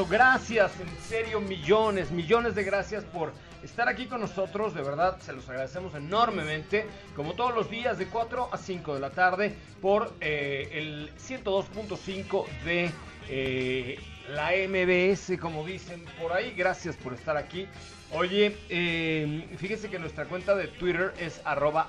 Gracias, 0.00 0.72
en 0.80 0.88
serio, 1.02 1.40
millones, 1.42 2.10
millones 2.10 2.54
de 2.54 2.64
gracias 2.64 3.04
por 3.04 3.34
estar 3.62 3.88
aquí 3.90 4.06
con 4.06 4.22
nosotros. 4.22 4.74
De 4.74 4.82
verdad, 4.82 5.20
se 5.20 5.34
los 5.34 5.46
agradecemos 5.50 5.94
enormemente. 5.94 6.86
Como 7.14 7.34
todos 7.34 7.54
los 7.54 7.68
días, 7.68 7.98
de 7.98 8.06
4 8.06 8.48
a 8.50 8.56
5 8.56 8.94
de 8.94 9.00
la 9.00 9.10
tarde, 9.10 9.54
por 9.82 10.14
eh, 10.22 10.70
el 10.72 11.14
102.5 11.16 12.46
de 12.64 12.90
eh, 13.28 13.98
la 14.30 14.52
MBS, 14.66 15.38
como 15.38 15.64
dicen 15.66 16.02
por 16.18 16.32
ahí. 16.32 16.54
Gracias 16.56 16.96
por 16.96 17.12
estar 17.12 17.36
aquí. 17.36 17.68
Oye, 18.12 18.56
eh, 18.70 19.46
fíjese 19.58 19.90
que 19.90 19.98
nuestra 19.98 20.24
cuenta 20.24 20.54
de 20.56 20.68
Twitter 20.68 21.12
es 21.18 21.42
arroba 21.44 21.88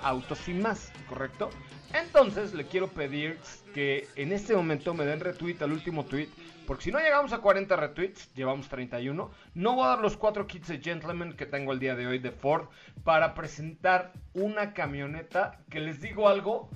¿correcto? 1.07 1.49
Entonces 1.93 2.53
le 2.53 2.65
quiero 2.65 2.89
pedir 2.89 3.39
que 3.73 4.07
en 4.17 4.33
este 4.33 4.55
momento 4.55 4.93
me 4.93 5.05
den 5.05 5.21
retweet 5.21 5.61
al 5.61 5.71
último 5.71 6.03
tweet. 6.03 6.27
Porque 6.65 6.85
si 6.85 6.91
no 6.91 6.99
llegamos 6.99 7.33
a 7.33 7.39
40 7.39 7.75
retweets, 7.75 8.33
llevamos 8.33 8.69
31. 8.69 9.29
No 9.53 9.75
voy 9.75 9.85
a 9.85 9.89
dar 9.89 9.99
los 9.99 10.15
cuatro 10.15 10.47
kits 10.47 10.69
de 10.69 10.79
Gentleman 10.79 11.33
que 11.33 11.45
tengo 11.45 11.73
el 11.73 11.79
día 11.79 11.95
de 11.95 12.07
hoy 12.07 12.19
de 12.19 12.31
Ford 12.31 12.67
para 13.03 13.33
presentar 13.33 14.13
una 14.33 14.73
camioneta 14.73 15.59
que 15.69 15.81
les 15.81 16.01
digo 16.01 16.29
algo. 16.29 16.69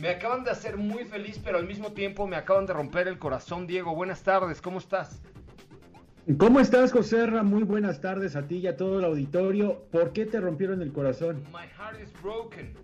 Me 0.00 0.10
acaban 0.10 0.44
de 0.44 0.50
hacer 0.50 0.76
muy 0.76 1.04
feliz, 1.04 1.40
pero 1.42 1.58
al 1.58 1.66
mismo 1.66 1.92
tiempo 1.92 2.26
me 2.26 2.36
acaban 2.36 2.66
de 2.66 2.74
romper 2.74 3.08
el 3.08 3.18
corazón. 3.18 3.66
Diego, 3.66 3.94
buenas 3.94 4.22
tardes, 4.22 4.60
¿cómo 4.60 4.78
estás? 4.78 5.22
¿Cómo 6.38 6.60
estás, 6.60 6.92
José 6.92 7.26
Ra? 7.26 7.42
Muy 7.42 7.62
buenas 7.64 8.00
tardes 8.00 8.36
a 8.36 8.46
ti 8.46 8.58
y 8.58 8.66
a 8.66 8.76
todo 8.76 8.98
el 8.98 9.04
auditorio. 9.04 9.86
¿Por 9.90 10.12
qué 10.12 10.26
te 10.26 10.38
rompieron 10.38 10.82
el 10.82 10.92
corazón? 10.92 11.42
My 11.50 11.66
heart 11.76 12.00
is 12.00 12.12
broken. 12.22 12.74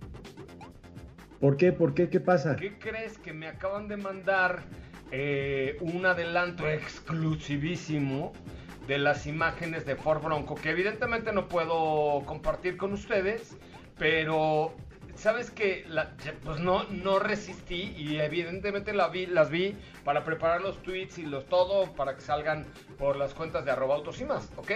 ¿Por 1.41 1.57
qué? 1.59 1.71
¿Por 1.71 1.95
qué? 1.95 2.09
¿Qué 2.09 2.19
pasa? 2.19 2.57
¿Qué 2.57 2.79
crees 2.79 3.19
que 3.19 3.35
me 3.35 3.47
acaban 3.47 3.89
de 3.89 3.99
mandar 3.99 4.65
eh, 5.11 5.77
un 5.81 6.05
adelanto 6.07 6.69
exclusivísimo 6.69 8.33
de 8.87 8.99
las 8.99 9.27
imágenes 9.27 9.85
de 9.85 9.97
Ford 9.97 10.23
Bronco 10.23 10.55
que 10.55 10.71
evidentemente 10.71 11.33
no 11.33 11.49
puedo 11.49 12.23
compartir 12.25 12.77
con 12.77 12.93
ustedes, 12.93 13.57
pero 13.99 14.75
sabes 15.17 15.51
que 15.51 15.85
la- 15.89 16.15
pues 16.45 16.61
no 16.61 16.85
no 16.85 17.19
resistí 17.19 17.95
y 17.97 18.19
evidentemente 18.19 18.93
la 18.93 19.09
vi, 19.09 19.27
las 19.27 19.51
vi 19.51 19.75
para 20.05 20.25
preparar 20.25 20.61
los 20.61 20.83
tweets 20.83 21.19
y 21.19 21.23
los 21.23 21.47
todo 21.47 21.93
para 21.95 22.15
que 22.15 22.21
salgan 22.21 22.65
por 22.99 23.17
las 23.17 23.35
cuentas 23.35 23.65
de 23.65 23.71
arroba 23.73 23.97
autos 23.97 24.21
y 24.21 24.25
más, 24.25 24.51
¿ok? 24.57 24.71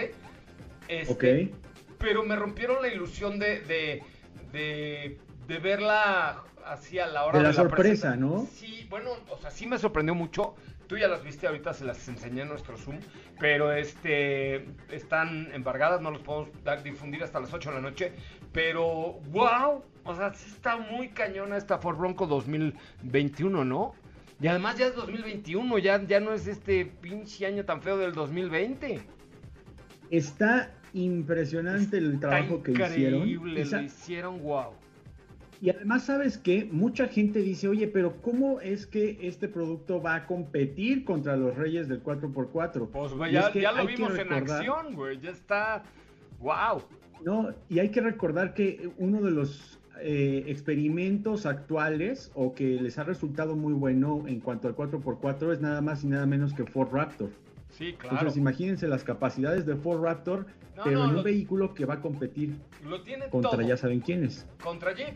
Este, 0.87 1.49
Ok. 1.49 1.55
pero 1.99 2.23
me 2.23 2.35
rompieron 2.35 2.81
la 2.81 2.87
ilusión 2.89 3.37
de, 3.39 3.61
de, 3.61 4.03
de, 4.51 5.19
de 5.51 5.59
verla 5.59 6.43
así 6.65 6.97
a 6.99 7.07
la 7.07 7.25
hora 7.25 7.37
De 7.39 7.43
la 7.43 7.49
presenta- 7.49 7.69
sorpresa, 7.69 8.15
¿no? 8.15 8.47
Sí, 8.53 8.87
bueno, 8.89 9.09
o 9.29 9.37
sea, 9.37 9.51
sí 9.51 9.67
me 9.67 9.77
sorprendió 9.77 10.15
mucho. 10.15 10.55
Tú 10.87 10.97
ya 10.97 11.07
las 11.07 11.23
viste, 11.23 11.47
ahorita 11.47 11.73
se 11.73 11.85
las 11.85 12.05
enseñé 12.07 12.41
en 12.41 12.49
nuestro 12.49 12.77
Zoom, 12.77 12.99
pero 13.39 13.71
este 13.73 14.65
están 14.91 15.49
embargadas, 15.53 16.01
no 16.01 16.11
los 16.11 16.21
podemos 16.21 16.49
dar- 16.63 16.83
difundir 16.83 17.23
hasta 17.23 17.39
las 17.39 17.53
8 17.53 17.69
de 17.69 17.75
la 17.75 17.81
noche, 17.81 18.11
pero 18.51 19.13
wow, 19.31 19.83
o 20.03 20.15
sea, 20.15 20.33
sí 20.33 20.49
está 20.53 20.77
muy 20.77 21.09
cañona 21.09 21.55
esta 21.57 21.77
Ford 21.77 21.97
Bronco 21.97 22.27
2021, 22.27 23.63
¿no? 23.65 23.93
Y 24.41 24.47
además 24.47 24.77
ya 24.77 24.87
es 24.87 24.95
2021, 24.95 25.77
ya, 25.77 26.01
ya 26.05 26.19
no 26.19 26.33
es 26.33 26.47
este 26.47 26.85
pinche 26.85 27.45
año 27.45 27.63
tan 27.63 27.81
feo 27.81 27.97
del 27.97 28.13
2020. 28.13 29.01
Está 30.09 30.71
impresionante 30.93 31.97
el 31.97 32.19
trabajo 32.19 32.61
que 32.61 32.71
hicieron. 32.71 33.19
increíble, 33.21 33.63
lo 33.65 33.81
hicieron 33.81 34.41
wow. 34.41 34.73
Y 35.61 35.69
además, 35.69 36.05
¿sabes 36.05 36.39
qué? 36.39 36.67
Mucha 36.71 37.07
gente 37.07 37.39
dice, 37.41 37.67
oye, 37.67 37.87
pero 37.87 38.19
¿cómo 38.23 38.59
es 38.61 38.87
que 38.87 39.19
este 39.21 39.47
producto 39.47 40.01
va 40.01 40.15
a 40.15 40.25
competir 40.25 41.05
contra 41.05 41.37
los 41.37 41.55
reyes 41.55 41.87
del 41.87 42.03
4x4? 42.03 42.87
Pues 42.91 43.13
güey, 43.13 43.31
ya, 43.31 43.41
es 43.41 43.49
que 43.49 43.61
ya 43.61 43.71
lo 43.71 43.85
que 43.85 43.95
vimos 43.95 44.17
en 44.17 44.33
acción, 44.33 44.95
güey, 44.95 45.19
ya 45.19 45.29
está 45.29 45.83
wow. 46.39 46.81
No, 47.23 47.49
y 47.69 47.77
hay 47.77 47.89
que 47.89 48.01
recordar 48.01 48.55
que 48.55 48.89
uno 48.97 49.21
de 49.21 49.29
los 49.29 49.79
eh, 49.99 50.45
experimentos 50.47 51.45
actuales 51.45 52.31
o 52.33 52.55
que 52.55 52.81
les 52.81 52.97
ha 52.97 53.03
resultado 53.03 53.55
muy 53.55 53.73
bueno 53.73 54.23
en 54.25 54.39
cuanto 54.39 54.67
al 54.67 54.75
4x4 54.75 55.53
es 55.53 55.61
nada 55.61 55.81
más 55.81 56.03
y 56.03 56.07
nada 56.07 56.25
menos 56.25 56.55
que 56.55 56.65
Ford 56.65 56.89
Raptor. 56.91 57.29
Sí, 57.69 57.93
claro. 57.93 58.15
Entonces 58.15 58.37
imagínense 58.39 58.87
las 58.87 59.03
capacidades 59.03 59.67
de 59.67 59.75
Ford 59.75 60.01
Raptor, 60.03 60.47
No, 60.75 60.83
pero 60.83 60.97
no, 60.97 61.03
en 61.03 61.09
un 61.11 61.15
lo- 61.17 61.23
vehículo 61.23 61.75
que 61.75 61.85
va 61.85 61.95
a 61.95 62.01
competir 62.01 62.55
Lo 62.83 63.03
tiene 63.03 63.29
contra 63.29 63.51
todo. 63.51 63.61
ya 63.61 63.77
saben 63.77 63.99
quiénes. 63.99 64.47
Contra 64.63 64.93
Jeep. 64.95 65.13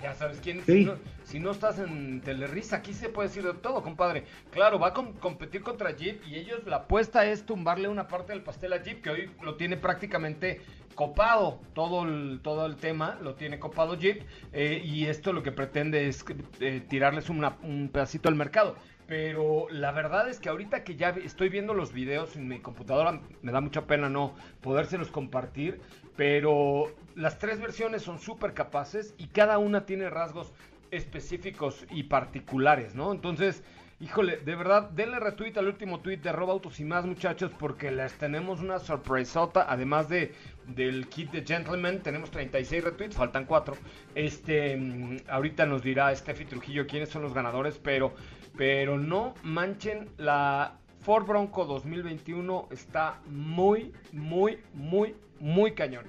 Ya 0.00 0.14
sabes 0.14 0.38
quién 0.42 0.58
es. 0.60 0.64
Sí. 0.64 0.72
Si, 0.78 0.84
no, 0.84 0.94
si 1.24 1.40
no 1.40 1.50
estás 1.50 1.78
en 1.78 2.20
Telerisa, 2.20 2.76
aquí 2.76 2.92
se 2.94 3.08
puede 3.08 3.28
decir 3.28 3.42
de 3.44 3.54
todo, 3.54 3.82
compadre. 3.82 4.24
Claro, 4.50 4.78
va 4.78 4.88
a 4.88 4.94
com- 4.94 5.12
competir 5.14 5.62
contra 5.62 5.90
Jeep 5.92 6.22
y 6.26 6.36
ellos 6.36 6.64
la 6.66 6.76
apuesta 6.76 7.26
es 7.26 7.44
tumbarle 7.44 7.88
una 7.88 8.08
parte 8.08 8.32
del 8.32 8.42
pastel 8.42 8.72
a 8.72 8.82
Jeep, 8.82 9.02
que 9.02 9.10
hoy 9.10 9.30
lo 9.42 9.56
tiene 9.56 9.76
prácticamente 9.76 10.60
copado 10.94 11.60
todo 11.74 12.04
el, 12.04 12.40
todo 12.42 12.66
el 12.66 12.76
tema, 12.76 13.18
lo 13.22 13.34
tiene 13.34 13.58
copado 13.58 13.96
Jeep, 13.96 14.22
eh, 14.52 14.80
y 14.84 15.06
esto 15.06 15.32
lo 15.32 15.42
que 15.42 15.50
pretende 15.52 16.06
es 16.08 16.24
eh, 16.60 16.82
tirarles 16.88 17.30
una- 17.30 17.56
un 17.62 17.88
pedacito 17.88 18.28
al 18.28 18.34
mercado. 18.34 18.76
Pero 19.06 19.66
la 19.70 19.90
verdad 19.92 20.28
es 20.28 20.38
que 20.38 20.48
ahorita 20.48 20.84
que 20.84 20.96
ya 20.96 21.10
estoy 21.10 21.48
viendo 21.50 21.74
los 21.74 21.92
videos 21.92 22.36
en 22.36 22.48
mi 22.48 22.60
computadora, 22.60 23.20
me 23.42 23.52
da 23.52 23.60
mucha 23.60 23.86
pena 23.86 24.08
no 24.08 24.34
podérselos 24.62 25.10
compartir, 25.10 25.80
pero 26.16 26.92
las 27.14 27.38
tres 27.38 27.60
versiones 27.60 28.02
son 28.02 28.18
súper 28.18 28.54
capaces 28.54 29.14
y 29.18 29.28
cada 29.28 29.58
una 29.58 29.86
tiene 29.86 30.10
rasgos 30.10 30.52
específicos 30.90 31.86
y 31.90 32.04
particulares, 32.04 32.94
¿no? 32.94 33.12
Entonces, 33.12 33.62
híjole, 34.02 34.36
de 34.38 34.54
verdad, 34.56 34.90
denle 34.90 35.20
retweet 35.20 35.56
al 35.56 35.68
último 35.68 36.00
tweet 36.00 36.18
de 36.18 36.28
arroba 36.28 36.52
autos 36.52 36.80
y 36.80 36.84
más, 36.84 37.06
muchachos, 37.06 37.50
porque 37.58 37.90
les 37.90 38.12
tenemos 38.14 38.60
una 38.60 38.78
sorpresota, 38.78 39.66
además 39.68 40.08
de 40.08 40.34
del 40.66 41.08
kit 41.08 41.30
de 41.30 41.44
Gentleman, 41.44 42.02
tenemos 42.02 42.30
36 42.30 42.84
retweets, 42.84 43.16
faltan 43.16 43.46
4. 43.46 43.76
Este, 44.14 44.76
mm, 44.76 45.16
ahorita 45.28 45.66
nos 45.66 45.82
dirá 45.82 46.14
Steffi 46.14 46.44
Trujillo 46.44 46.86
quiénes 46.86 47.08
son 47.08 47.22
los 47.22 47.32
ganadores, 47.32 47.78
pero, 47.78 48.14
pero 48.56 48.98
no 48.98 49.34
manchen 49.42 50.10
la 50.18 50.78
Ford 51.02 51.26
Bronco 51.26 51.64
2021 51.64 52.68
está 52.70 53.18
muy, 53.26 53.92
muy, 54.12 54.58
muy, 54.74 55.14
muy 55.40 55.72
cañón, 55.72 56.04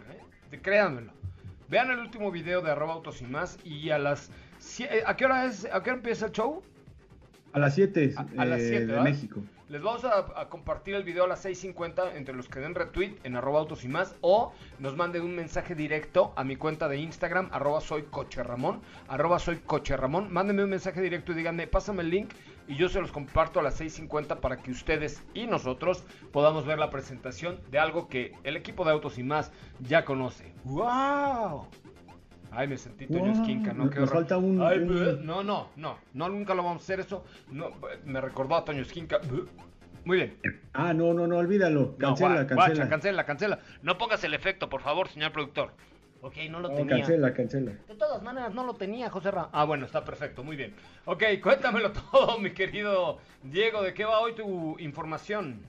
¿eh? 0.52 0.60
Créanmelo. 0.62 1.12
Vean 1.70 1.90
el 1.90 1.98
último 2.00 2.32
video 2.32 2.62
de 2.62 2.72
arroba 2.72 2.94
autos 2.94 3.22
y 3.22 3.26
más 3.26 3.58
y 3.64 3.90
a 3.90 3.98
las... 3.98 4.30
eh, 4.80 5.04
¿A 5.06 5.16
qué 5.16 5.26
hora 5.26 5.46
es? 5.46 5.66
¿A 5.66 5.82
qué 5.82 5.90
hora 5.90 5.98
empieza 5.98 6.28
el 6.28 6.32
show? 6.32 6.62
A 7.54 7.60
las 7.60 7.74
7 7.76 8.14
A- 8.18 8.42
a 8.42 8.46
las 8.46 8.62
siete, 8.62 8.86
de. 8.88 9.02
México. 9.02 9.40
Les 9.70 9.82
vamos 9.82 10.04
a, 10.06 10.40
a 10.40 10.50
compartir 10.50 10.94
el 10.94 11.04
video 11.04 11.24
a 11.24 11.28
las 11.28 11.44
6.50 11.46 12.16
entre 12.16 12.36
los 12.36 12.48
que 12.48 12.60
den 12.60 12.76
retweet 12.76 13.16
en 13.24 13.36
arroba 13.36 13.60
autos 13.60 13.84
y 13.84 13.88
más 13.88 14.16
o 14.22 14.54
nos 14.78 14.96
manden 14.96 15.24
un 15.24 15.36
mensaje 15.36 15.74
directo 15.74 16.32
a 16.36 16.44
mi 16.44 16.56
cuenta 16.58 16.88
de 16.88 16.98
Instagram 16.98 17.50
arroba 17.52 17.82
soy 17.82 18.04
coche 18.04 18.44
Ramón 18.44 18.82
arroba 19.08 19.40
soy 19.40 19.58
coche 19.58 19.98
Ramón 19.98 20.32
mándenme 20.32 20.64
un 20.64 20.70
mensaje 20.70 21.02
directo 21.02 21.32
y 21.32 21.36
díganme 21.36 21.66
pásame 21.66 22.04
el 22.04 22.10
link 22.12 22.30
y 22.68 22.76
yo 22.76 22.88
se 22.90 23.02
los 23.02 23.12
comparto 23.12 23.60
a 23.60 23.64
las 23.64 23.80
6.50 23.82 24.40
para 24.40 24.58
que 24.58 24.72
ustedes 24.72 25.24
y 25.34 25.48
nosotros 25.48 26.04
podamos 26.32 26.66
ver 26.66 26.80
la 26.80 26.90
presentación 26.90 27.60
de 27.72 27.80
algo 27.80 28.08
que 28.08 28.34
el 28.44 28.56
equipo 28.56 28.86
de 28.86 28.92
autos 28.92 29.18
y 29.18 29.24
más 29.24 29.52
ya 29.80 30.06
conoce 30.06 30.54
¡Wow! 30.64 31.68
Ay, 32.52 32.68
me 32.68 32.78
sentí 32.78 33.08
Toño 33.08 33.32
Wow, 33.32 33.42
Esquinca, 33.42 33.74
¿no? 33.74 33.90
Qué 33.90 34.06
falta 34.06 34.38
un- 34.38 34.62
Ay, 34.62 34.78
un- 34.80 34.88
bleh, 34.88 35.18
no, 35.24 35.44
no, 35.44 35.70
no, 35.76 35.98
no, 36.14 36.30
nunca 36.30 36.54
lo 36.54 36.62
vamos 36.64 36.82
a 36.82 36.84
hacer 36.84 37.00
eso. 37.00 37.26
No, 37.52 37.72
me 38.06 38.22
recordó 38.22 38.56
a 38.56 38.64
Toño 38.64 38.84
Esquinca. 38.84 39.20
Muy 40.06 40.18
bien. 40.18 40.38
Ah, 40.74 40.94
no, 40.94 41.14
no, 41.16 41.26
no, 41.26 41.38
olvídalo. 41.38 41.96
No, 41.98 42.10
Cancela, 42.10 42.44
guacha, 42.44 42.48
cancela. 42.56 42.90
cancela, 42.90 43.26
cancela. 43.26 43.60
No 43.82 43.98
pongas 43.98 44.24
el 44.24 44.36
efecto, 44.36 44.70
por 44.70 44.82
favor, 44.82 45.08
señor 45.08 45.32
productor. 45.32 45.72
Ok, 46.26 46.36
no 46.50 46.62
lo 46.62 46.70
No, 46.70 46.76
tenía. 46.76 46.96
cancela, 47.00 47.34
cancela. 47.34 47.72
De 47.86 47.96
todas 47.96 48.24
maneras, 48.24 48.54
no 48.56 48.66
lo 48.66 48.76
tenía, 48.76 49.10
José 49.10 49.30
Ra. 49.30 49.50
Ah, 49.52 49.66
bueno, 49.66 49.86
está 49.86 50.06
perfecto, 50.06 50.42
muy 50.42 50.56
bien. 50.56 50.74
Ok, 51.04 51.22
cuéntamelo 51.44 51.92
todo, 52.12 52.40
mi 52.40 52.52
querido 52.52 53.18
Diego. 53.44 53.84
¿De 53.84 53.94
qué 53.94 54.06
va 54.06 54.20
hoy 54.22 54.34
tu 54.34 54.80
información? 54.80 55.60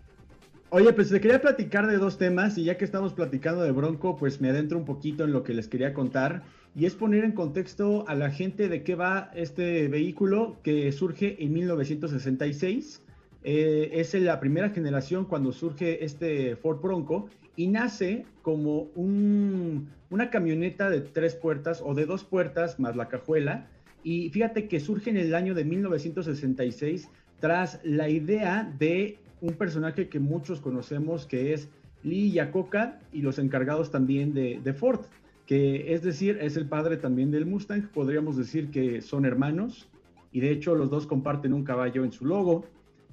Oye, 0.70 0.92
pues 0.92 1.10
te 1.10 1.20
quería 1.20 1.40
platicar 1.40 1.88
de 1.88 1.98
dos 1.98 2.18
temas 2.18 2.56
y 2.56 2.64
ya 2.64 2.76
que 2.78 2.84
estamos 2.84 3.12
platicando 3.14 3.62
de 3.62 3.72
Bronco, 3.72 4.16
pues 4.16 4.40
me 4.40 4.48
adentro 4.50 4.78
un 4.78 4.84
poquito 4.84 5.24
en 5.24 5.32
lo 5.32 5.42
que 5.42 5.54
les 5.54 5.66
quería 5.66 5.92
contar 5.92 6.42
y 6.76 6.86
es 6.86 6.94
poner 6.94 7.24
en 7.24 7.32
contexto 7.32 8.04
a 8.08 8.14
la 8.14 8.30
gente 8.30 8.68
de 8.68 8.84
qué 8.84 8.94
va 8.94 9.30
este 9.34 9.88
vehículo 9.88 10.56
que 10.62 10.90
surge 10.92 11.36
en 11.42 11.52
1966. 11.52 13.02
Eh, 13.42 13.90
es 13.92 14.14
la 14.14 14.38
primera 14.40 14.70
generación 14.70 15.24
cuando 15.26 15.52
surge 15.52 16.04
este 16.04 16.56
Ford 16.56 16.80
Bronco 16.80 17.28
y 17.56 17.68
nace 17.68 18.24
como 18.42 18.88
un- 18.94 19.88
una 20.10 20.30
camioneta 20.30 20.90
de 20.90 21.00
tres 21.00 21.34
puertas 21.34 21.82
o 21.84 21.94
de 21.94 22.06
dos 22.06 22.24
puertas 22.24 22.78
más 22.78 22.96
la 22.96 23.08
cajuela. 23.08 23.68
Y 24.02 24.30
fíjate 24.30 24.68
que 24.68 24.80
surge 24.80 25.10
en 25.10 25.16
el 25.16 25.34
año 25.34 25.54
de 25.54 25.64
1966 25.64 27.08
tras 27.40 27.80
la 27.84 28.08
idea 28.08 28.72
de 28.78 29.18
un 29.40 29.54
personaje 29.54 30.08
que 30.08 30.20
muchos 30.20 30.60
conocemos 30.60 31.26
que 31.26 31.52
es 31.52 31.68
Lee 32.02 32.30
Iacocca 32.30 33.00
y 33.12 33.22
los 33.22 33.38
encargados 33.38 33.90
también 33.90 34.34
de, 34.34 34.60
de 34.62 34.74
Ford, 34.74 35.00
que 35.46 35.92
es 35.94 36.02
decir, 36.02 36.38
es 36.40 36.56
el 36.56 36.66
padre 36.68 36.96
también 36.96 37.30
del 37.30 37.46
Mustang, 37.46 37.88
podríamos 37.92 38.36
decir 38.36 38.70
que 38.70 39.00
son 39.00 39.24
hermanos 39.24 39.88
y 40.32 40.40
de 40.40 40.50
hecho 40.50 40.74
los 40.74 40.90
dos 40.90 41.06
comparten 41.06 41.52
un 41.52 41.64
caballo 41.64 42.04
en 42.04 42.12
su 42.12 42.24
logo. 42.26 42.64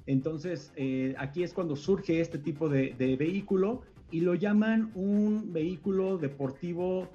Entonces, 0.06 0.72
eh, 0.76 1.14
aquí 1.18 1.42
es 1.42 1.52
cuando 1.52 1.76
surge 1.76 2.20
este 2.20 2.38
tipo 2.38 2.68
de, 2.68 2.94
de 2.98 3.16
vehículo 3.16 3.82
y 4.12 4.20
lo 4.20 4.34
llaman 4.34 4.92
un 4.94 5.52
vehículo 5.52 6.18
deportivo 6.18 7.08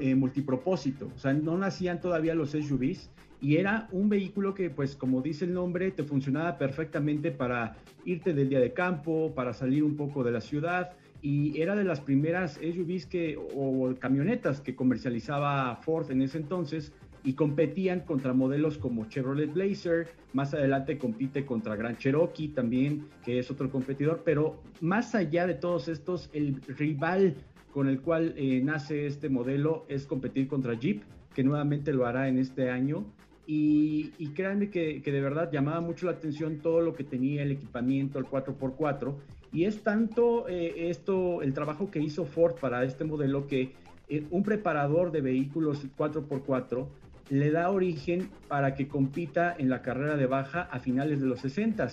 eh, 0.00 0.14
multipropósito. 0.14 1.10
O 1.14 1.18
sea, 1.18 1.34
no 1.34 1.58
nacían 1.58 2.00
todavía 2.00 2.34
los 2.34 2.52
SUVs 2.52 3.10
y 3.40 3.56
era 3.56 3.88
un 3.92 4.08
vehículo 4.08 4.54
que, 4.54 4.70
pues, 4.70 4.96
como 4.96 5.20
dice 5.20 5.44
el 5.44 5.52
nombre, 5.52 5.90
te 5.90 6.04
funcionaba 6.04 6.56
perfectamente 6.56 7.32
para 7.32 7.76
irte 8.06 8.32
del 8.32 8.48
día 8.48 8.60
de 8.60 8.72
campo, 8.72 9.32
para 9.34 9.52
salir 9.52 9.84
un 9.84 9.96
poco 9.96 10.24
de 10.24 10.30
la 10.30 10.40
ciudad 10.40 10.92
y 11.20 11.60
era 11.60 11.74
de 11.74 11.84
las 11.84 12.00
primeras 12.00 12.60
SUVs 12.62 13.06
que, 13.06 13.36
o 13.36 13.94
camionetas 13.98 14.60
que 14.60 14.74
comercializaba 14.74 15.76
Ford 15.76 16.10
en 16.10 16.22
ese 16.22 16.38
entonces 16.38 16.92
y 17.24 17.32
competían 17.32 18.00
contra 18.00 18.34
modelos 18.34 18.76
como 18.76 19.06
Chevrolet 19.06 19.52
Blazer, 19.52 20.08
más 20.34 20.52
adelante 20.52 20.98
compite 20.98 21.46
contra 21.46 21.74
Grand 21.74 21.96
Cherokee 21.96 22.48
también, 22.48 23.06
que 23.24 23.38
es 23.38 23.50
otro 23.50 23.70
competidor, 23.70 24.22
pero 24.24 24.60
más 24.80 25.14
allá 25.14 25.46
de 25.46 25.54
todos 25.54 25.88
estos, 25.88 26.28
el 26.34 26.60
rival 26.68 27.34
con 27.72 27.88
el 27.88 28.00
cual 28.02 28.34
eh, 28.36 28.60
nace 28.62 29.06
este 29.06 29.30
modelo 29.30 29.86
es 29.88 30.06
competir 30.06 30.46
contra 30.46 30.74
Jeep, 30.74 31.02
que 31.34 31.42
nuevamente 31.42 31.92
lo 31.92 32.06
hará 32.06 32.28
en 32.28 32.38
este 32.38 32.70
año. 32.70 33.04
Y, 33.46 34.12
y 34.18 34.28
créanme 34.28 34.70
que, 34.70 35.02
que 35.02 35.12
de 35.12 35.20
verdad 35.20 35.50
llamaba 35.50 35.80
mucho 35.80 36.06
la 36.06 36.12
atención 36.12 36.58
todo 36.58 36.80
lo 36.80 36.94
que 36.94 37.04
tenía 37.04 37.42
el 37.42 37.50
equipamiento, 37.50 38.18
el 38.18 38.26
4x4, 38.26 39.14
y 39.52 39.64
es 39.64 39.82
tanto 39.82 40.48
eh, 40.48 40.90
esto, 40.90 41.40
el 41.40 41.54
trabajo 41.54 41.90
que 41.90 42.00
hizo 42.00 42.24
Ford 42.24 42.54
para 42.60 42.84
este 42.84 43.04
modelo 43.04 43.46
que 43.46 43.72
eh, 44.08 44.26
un 44.30 44.42
preparador 44.42 45.12
de 45.12 45.20
vehículos 45.20 45.86
4x4 45.96 46.86
le 47.30 47.50
da 47.50 47.70
origen 47.70 48.28
para 48.48 48.74
que 48.74 48.86
compita 48.88 49.54
en 49.58 49.68
la 49.68 49.82
carrera 49.82 50.16
de 50.16 50.26
baja 50.26 50.62
a 50.62 50.78
finales 50.80 51.20
de 51.20 51.26
los 51.26 51.40
60 51.40 51.88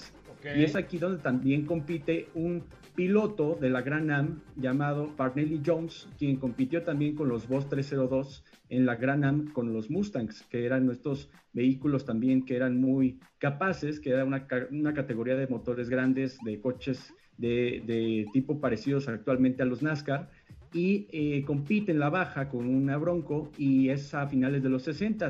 Y 0.59 0.63
es 0.63 0.75
aquí 0.75 0.97
donde 0.97 1.21
también 1.21 1.65
compite 1.65 2.27
un 2.33 2.63
piloto 2.95 3.57
de 3.61 3.69
la 3.69 3.81
Gran 3.81 4.11
Am 4.11 4.41
llamado 4.57 5.15
Parnelli 5.15 5.61
Jones, 5.65 6.09
quien 6.17 6.35
compitió 6.37 6.83
también 6.83 7.15
con 7.15 7.29
los 7.29 7.47
Boss 7.47 7.69
302 7.69 8.43
en 8.69 8.85
la 8.85 8.95
Gran 8.95 9.23
Am 9.23 9.51
con 9.53 9.71
los 9.71 9.89
Mustangs, 9.89 10.43
que 10.49 10.65
eran 10.65 10.85
nuestros 10.85 11.29
vehículos 11.53 12.05
también 12.05 12.43
que 12.45 12.55
eran 12.55 12.79
muy 12.81 13.19
capaces, 13.37 13.99
que 13.99 14.09
era 14.09 14.25
una, 14.25 14.45
ca- 14.47 14.67
una 14.71 14.93
categoría 14.93 15.35
de 15.35 15.47
motores 15.47 15.89
grandes, 15.89 16.37
de 16.43 16.59
coches 16.59 17.13
de, 17.37 17.81
de 17.85 18.27
tipo 18.33 18.59
parecidos 18.59 19.07
actualmente 19.07 19.63
a 19.63 19.65
los 19.65 19.81
NASCAR 19.81 20.29
y 20.73 21.07
eh, 21.11 21.43
compite 21.45 21.91
en 21.91 21.99
la 21.99 22.09
baja 22.09 22.47
con 22.49 22.67
una 22.67 22.97
Bronco 22.97 23.51
y 23.57 23.89
es 23.89 24.13
a 24.13 24.27
finales 24.27 24.63
de 24.63 24.69
los 24.69 24.83
60. 24.83 25.29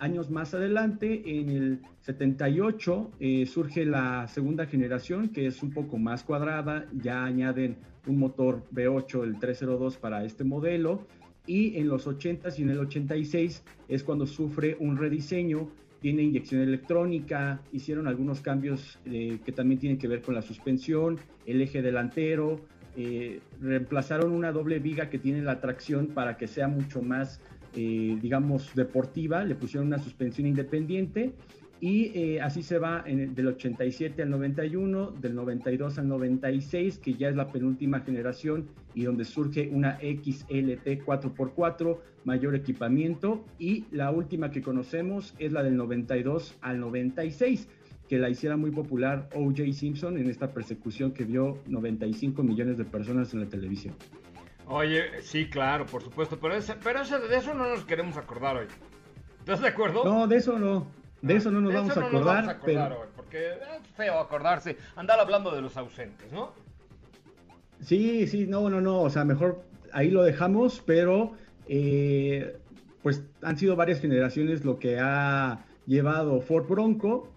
Años 0.00 0.30
más 0.30 0.54
adelante, 0.54 1.22
en 1.26 1.50
el 1.50 1.80
78, 2.00 3.10
eh, 3.20 3.46
surge 3.46 3.84
la 3.84 4.26
segunda 4.28 4.66
generación 4.66 5.28
que 5.28 5.46
es 5.46 5.62
un 5.62 5.72
poco 5.72 5.98
más 5.98 6.24
cuadrada, 6.24 6.86
ya 6.92 7.24
añaden 7.24 7.76
un 8.06 8.18
motor 8.18 8.64
V8, 8.72 9.24
el 9.24 9.38
302 9.38 9.98
para 9.98 10.24
este 10.24 10.44
modelo. 10.44 11.06
Y 11.46 11.76
en 11.78 11.88
los 11.88 12.06
80s 12.06 12.58
y 12.58 12.62
en 12.62 12.70
el 12.70 12.78
86 12.78 13.62
es 13.88 14.04
cuando 14.04 14.26
sufre 14.26 14.76
un 14.80 14.96
rediseño, 14.96 15.68
tiene 16.00 16.22
inyección 16.22 16.62
electrónica, 16.62 17.60
hicieron 17.72 18.06
algunos 18.06 18.40
cambios 18.40 18.98
eh, 19.04 19.38
que 19.44 19.52
también 19.52 19.80
tienen 19.80 19.98
que 19.98 20.08
ver 20.08 20.22
con 20.22 20.34
la 20.34 20.42
suspensión, 20.42 21.18
el 21.46 21.60
eje 21.60 21.82
delantero, 21.82 22.60
eh, 22.96 23.40
reemplazaron 23.60 24.32
una 24.32 24.52
doble 24.52 24.78
viga 24.78 25.10
que 25.10 25.18
tiene 25.18 25.42
la 25.42 25.60
tracción 25.60 26.08
para 26.08 26.36
que 26.36 26.46
sea 26.46 26.68
mucho 26.68 27.02
más, 27.02 27.40
eh, 27.76 28.18
digamos, 28.20 28.74
deportiva, 28.74 29.44
le 29.44 29.54
pusieron 29.54 29.86
una 29.86 29.98
suspensión 29.98 30.46
independiente 30.46 31.32
y 31.80 32.12
eh, 32.14 32.40
así 32.42 32.62
se 32.62 32.78
va 32.78 33.02
en 33.06 33.20
el- 33.20 33.34
del 33.34 33.46
87 33.48 34.22
al 34.22 34.28
91, 34.30 35.12
del 35.12 35.34
92 35.34 35.98
al 35.98 36.08
96, 36.08 36.98
que 36.98 37.14
ya 37.14 37.30
es 37.30 37.36
la 37.36 37.48
penúltima 37.48 38.00
generación 38.00 38.66
y 38.94 39.04
donde 39.04 39.24
surge 39.24 39.70
una 39.72 39.98
XLT 40.02 41.02
4x4, 41.04 41.98
mayor 42.24 42.54
equipamiento. 42.54 43.42
Y 43.58 43.86
la 43.92 44.10
última 44.10 44.50
que 44.50 44.60
conocemos 44.60 45.34
es 45.38 45.52
la 45.52 45.62
del 45.62 45.76
92 45.76 46.54
al 46.60 46.80
96 46.80 47.68
que 48.10 48.18
la 48.18 48.28
hiciera 48.28 48.56
muy 48.56 48.72
popular 48.72 49.28
O.J. 49.36 49.72
Simpson 49.72 50.18
en 50.18 50.28
esta 50.28 50.48
persecución 50.48 51.12
que 51.12 51.22
vio 51.24 51.58
95 51.68 52.42
millones 52.42 52.76
de 52.76 52.84
personas 52.84 53.32
en 53.34 53.40
la 53.44 53.46
televisión. 53.46 53.94
Oye, 54.66 55.22
sí, 55.22 55.48
claro, 55.48 55.86
por 55.86 56.02
supuesto, 56.02 56.36
pero, 56.40 56.56
ese, 56.56 56.74
pero 56.82 57.02
ese- 57.02 57.20
de 57.20 57.36
eso 57.36 57.54
no 57.54 57.68
nos 57.68 57.84
queremos 57.84 58.16
acordar 58.16 58.56
hoy. 58.56 58.66
¿Estás 59.38 59.60
de 59.60 59.68
acuerdo? 59.68 60.04
No, 60.04 60.26
de 60.26 60.38
eso 60.38 60.58
no, 60.58 60.88
de 61.22 61.36
eso 61.36 61.52
no 61.52 61.60
nos 61.60 61.70
De 61.70 61.76
vamos 61.78 61.92
eso 61.92 62.00
a 62.00 62.04
acordar, 62.08 62.24
nos 62.24 62.34
vamos 62.34 62.48
a 62.48 62.50
acordar 62.50 62.88
pero 62.90 63.00
hoy, 63.02 63.08
porque 63.14 63.46
es 63.52 63.86
feo 63.94 64.18
acordarse, 64.18 64.76
andar 64.96 65.20
hablando 65.20 65.54
de 65.54 65.62
los 65.62 65.76
ausentes, 65.76 66.32
¿no? 66.32 66.52
sí, 67.80 68.26
sí, 68.26 68.44
no, 68.48 68.68
no, 68.68 68.80
no, 68.80 69.02
o 69.02 69.10
sea, 69.10 69.24
mejor 69.24 69.62
ahí 69.92 70.10
lo 70.10 70.24
dejamos, 70.24 70.82
pero 70.84 71.32
eh, 71.68 72.56
pues 73.04 73.22
han 73.42 73.56
sido 73.56 73.76
varias 73.76 74.00
generaciones 74.00 74.64
lo 74.64 74.80
que 74.80 74.98
ha 75.00 75.64
llevado 75.86 76.40
Ford 76.40 76.66
Bronco, 76.68 77.28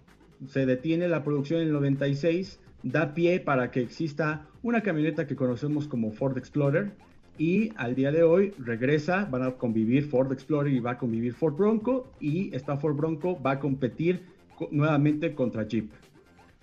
se 0.48 0.66
detiene 0.66 1.08
la 1.08 1.24
producción 1.24 1.62
en 1.62 1.68
el 1.68 1.74
96, 1.74 2.60
da 2.84 3.14
pie 3.14 3.40
para 3.40 3.72
que 3.72 3.82
exista 3.82 4.46
una 4.62 4.82
camioneta 4.82 5.26
que 5.28 5.36
conocemos 5.36 5.88
como 5.88 6.12
Ford 6.12 6.38
Explorer 6.38 6.92
y 7.38 7.72
al 7.78 7.96
día 7.96 8.12
de 8.12 8.24
hoy 8.24 8.54
regresa, 8.60 9.26
van 9.26 9.44
a 9.44 9.52
convivir 9.52 10.06
Ford 10.10 10.32
Explorer 10.32 10.72
y 10.74 10.80
va 10.80 10.92
a 10.92 10.98
convivir 10.98 11.34
Ford 11.34 11.56
Bronco 11.56 12.08
y 12.20 12.54
esta 12.56 12.78
Ford 12.78 12.96
Bronco 12.96 13.42
va 13.42 13.52
a 13.52 13.60
competir 13.60 14.22
co- 14.56 14.70
nuevamente 14.72 15.34
contra 15.34 15.64
Jeep. 15.68 15.90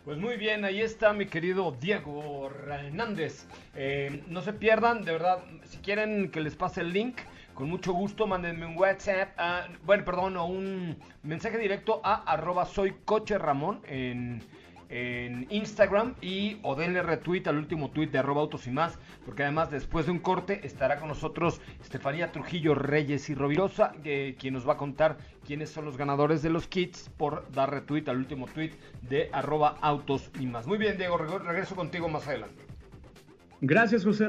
Pues 0.05 0.17
muy 0.19 0.37
bien, 0.37 0.65
ahí 0.65 0.81
está 0.81 1.13
mi 1.13 1.27
querido 1.27 1.77
Diego 1.79 2.49
Hernández. 2.51 3.47
Eh, 3.77 4.23
no 4.29 4.41
se 4.41 4.53
pierdan, 4.55 5.05
de 5.05 5.13
verdad, 5.13 5.39
si 5.65 5.77
quieren 5.79 6.31
que 6.31 6.41
les 6.41 6.57
pase 6.57 6.81
el 6.81 6.93
link, 6.93 7.17
con 7.61 7.69
mucho 7.69 7.93
gusto 7.93 8.27
mándenme 8.27 8.65
un 8.65 8.75
WhatsApp, 8.79 9.39
bueno, 9.85 10.03
perdón, 10.03 10.35
o 10.39 10.47
un 10.47 10.97
mensaje 11.23 11.59
directo 11.59 12.01
a 12.03 12.15
arroba 12.25 12.65
soy 12.65 12.95
coche 13.05 13.37
Ramón 13.37 13.83
en, 13.87 14.41
en 14.89 15.47
Instagram 15.51 16.15
y 16.23 16.59
o 16.63 16.75
denle 16.75 17.03
retweet 17.03 17.47
al 17.49 17.59
último 17.59 17.91
tweet 17.91 18.07
de 18.07 18.19
arroba 18.19 18.41
autos 18.41 18.67
y 18.67 18.71
más, 18.71 18.99
porque 19.27 19.43
además 19.43 19.71
después 19.71 20.07
de 20.07 20.13
un 20.13 20.21
corte 20.21 20.67
estará 20.67 20.99
con 20.99 21.09
nosotros 21.09 21.61
Estefanía 21.83 22.33
Trujillo 22.33 22.75
Reyes 22.75 23.29
y 23.29 23.35
Rovirosa, 23.35 23.93
eh, 24.05 24.37
quien 24.39 24.55
nos 24.55 24.67
va 24.67 24.73
a 24.73 24.77
contar 24.79 25.19
quiénes 25.47 25.69
son 25.69 25.85
los 25.85 25.99
ganadores 25.99 26.41
de 26.41 26.49
los 26.49 26.67
kits 26.67 27.11
por 27.19 27.47
dar 27.53 27.71
retweet 27.71 28.09
al 28.09 28.17
último 28.17 28.47
tweet 28.47 28.73
de 29.03 29.29
arroba 29.35 29.77
autos 29.83 30.31
y 30.41 30.47
más. 30.47 30.67
Muy 30.67 30.79
bien, 30.79 30.97
Diego, 30.97 31.19
reg- 31.19 31.43
regreso 31.43 31.77
contigo 31.77 32.09
más 32.09 32.27
adelante. 32.27 32.65
Gracias, 33.61 34.03
José. 34.03 34.29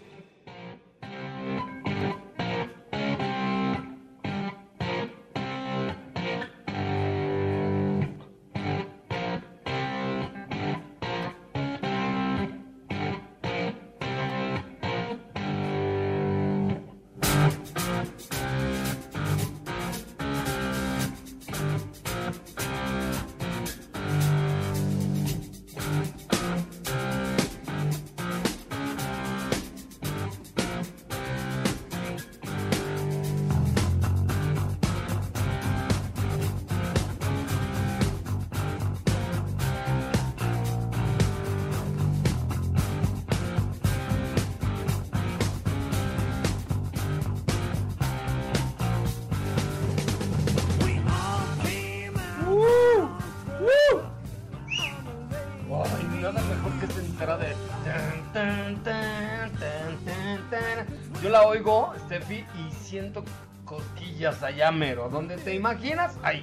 Allá 64.43 64.71
mero. 64.71 65.09
¿Dónde 65.09 65.37
te 65.37 65.53
imaginas? 65.55 66.15
Ahí. 66.23 66.41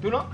¿Tú 0.00 0.10
no? 0.10 0.28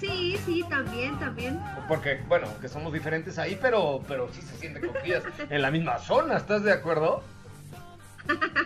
Sí, 0.00 0.36
sí, 0.44 0.64
también, 0.68 1.18
también. 1.18 1.58
Porque, 1.88 2.22
bueno, 2.28 2.46
que 2.60 2.68
somos 2.68 2.92
diferentes 2.92 3.38
ahí, 3.38 3.58
pero, 3.60 4.02
pero 4.06 4.28
sí 4.32 4.42
se 4.42 4.56
siente 4.56 4.80
cosquillas 4.86 5.22
en 5.50 5.62
la 5.62 5.70
misma 5.70 5.98
zona, 5.98 6.36
¿estás 6.36 6.62
de 6.62 6.72
acuerdo? 6.72 7.22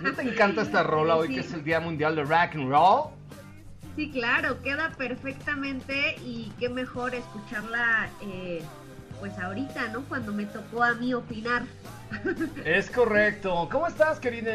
¿No 0.02 0.12
te 0.12 0.22
encanta 0.22 0.62
esta 0.62 0.82
rola 0.82 1.16
hoy 1.16 1.28
Sí. 1.28 1.34
que 1.34 1.40
es 1.40 1.52
el 1.52 1.62
Día 1.62 1.80
Mundial 1.80 2.16
de 2.16 2.22
Rock 2.22 2.54
and 2.54 2.68
Roll? 2.70 3.10
Sí, 3.94 4.10
claro, 4.10 4.60
queda 4.62 4.90
perfectamente 4.96 6.16
y 6.24 6.52
qué 6.58 6.68
mejor 6.68 7.14
escucharla 7.14 8.08
eh, 8.22 8.62
pues 9.20 9.38
ahorita, 9.38 9.88
¿no? 9.88 10.00
Cuando 10.02 10.32
me 10.32 10.46
tocó 10.46 10.82
a 10.82 10.94
mí 10.94 11.12
opinar. 11.12 11.62
Es 12.64 12.90
correcto. 12.90 13.68
¿Cómo 13.70 13.86
estás, 13.86 14.18
querida? 14.18 14.52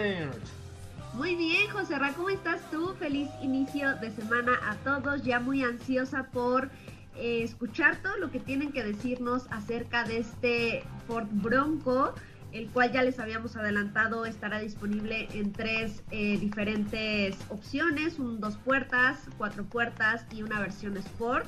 Muy 1.16 1.36
bien, 1.36 1.70
José 1.72 1.98
Ra, 1.98 2.14
¿cómo 2.14 2.30
estás 2.30 2.60
tú? 2.72 2.94
Feliz 3.00 3.30
inicio 3.42 3.96
de 3.96 4.12
semana 4.12 4.60
a 4.68 4.76
todos, 4.78 5.24
ya 5.24 5.40
muy 5.40 5.64
ansiosa 5.64 6.24
por 6.34 6.70
eh, 7.16 7.42
escuchar 7.44 7.98
todo 8.02 8.18
lo 8.18 8.32
que 8.32 8.40
tienen 8.40 8.72
que 8.74 8.84
decirnos 8.84 9.48
acerca 9.52 10.04
de 10.04 10.18
este 10.20 10.84
Ford 11.08 11.28
Bronco, 11.32 12.14
el 12.52 12.70
cual 12.70 12.92
ya 12.92 13.02
les 13.02 13.20
habíamos 13.20 13.56
adelantado 13.56 14.26
estará 14.26 14.60
disponible 14.60 15.30
en 15.34 15.54
tres 15.54 16.04
eh, 16.12 16.38
diferentes 16.38 17.38
opciones, 17.50 18.20
un 18.20 18.42
dos 18.42 18.58
puertas, 18.58 19.20
cuatro 19.38 19.64
puertas 19.64 20.26
y 20.34 20.44
una 20.44 20.60
versión 20.60 20.98
Sport. 20.98 21.46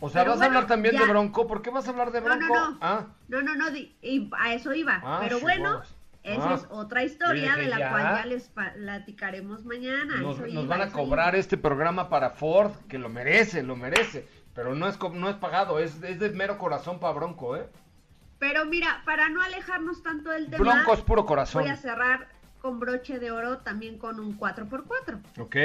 O 0.00 0.10
sea, 0.10 0.22
Pero 0.22 0.32
¿vas 0.34 0.42
a 0.42 0.46
hablar 0.46 0.66
también 0.66 0.94
ya. 0.94 1.00
de 1.00 1.06
Bronco? 1.08 1.46
¿Por 1.46 1.62
qué 1.62 1.70
vas 1.70 1.86
a 1.86 1.90
hablar 1.90 2.12
de 2.12 2.20
No, 2.20 2.36
no, 2.36 2.36
Bronco? 2.36 2.54
no. 2.54 2.78
Ah, 2.82 3.06
No, 3.28 3.40
no, 3.42 3.54
no, 3.54 3.70
di- 3.70 3.96
y 4.02 4.28
a 4.38 4.52
eso 4.52 4.74
iba. 4.74 5.00
Ah, 5.02 5.20
Pero 5.22 5.40
bueno. 5.40 5.80
Esa 6.26 6.50
Ah. 6.50 6.54
es 6.54 6.66
otra 6.70 7.04
historia 7.04 7.56
de 7.56 7.66
la 7.66 7.78
ya. 7.78 7.90
cual 7.90 8.02
ya 8.02 8.26
les 8.26 8.48
platicaremos 8.48 9.64
mañana. 9.64 10.16
nos, 10.16 10.38
nos 10.40 10.48
iba, 10.48 10.62
van 10.64 10.82
a 10.82 10.90
cobrar 10.92 11.34
iba. 11.34 11.40
este 11.40 11.56
programa 11.56 12.08
para 12.08 12.30
Ford, 12.30 12.72
que 12.88 12.98
lo 12.98 13.08
merece, 13.08 13.62
lo 13.62 13.76
merece. 13.76 14.26
Pero 14.54 14.74
no 14.74 14.88
es, 14.88 14.98
no 15.12 15.28
es 15.28 15.36
pagado, 15.36 15.78
es, 15.78 16.02
es 16.02 16.18
de 16.18 16.30
mero 16.30 16.58
corazón 16.58 16.98
para 16.98 17.12
Bronco, 17.12 17.56
¿eh? 17.56 17.66
Pero 18.38 18.64
mira, 18.66 19.02
para 19.04 19.28
no 19.28 19.40
alejarnos 19.42 20.02
tanto 20.02 20.30
del 20.30 20.50
tema, 20.50 20.64
Bronco 20.74 20.94
es 20.94 21.00
puro 21.00 21.24
corazón. 21.24 21.62
voy 21.62 21.70
a 21.70 21.76
cerrar 21.76 22.28
con 22.60 22.80
broche 22.80 23.18
de 23.18 23.30
oro 23.30 23.58
también 23.58 23.98
con 23.98 24.18
un 24.20 24.38
4x4, 24.38 25.18
¿Ok? 25.40 25.56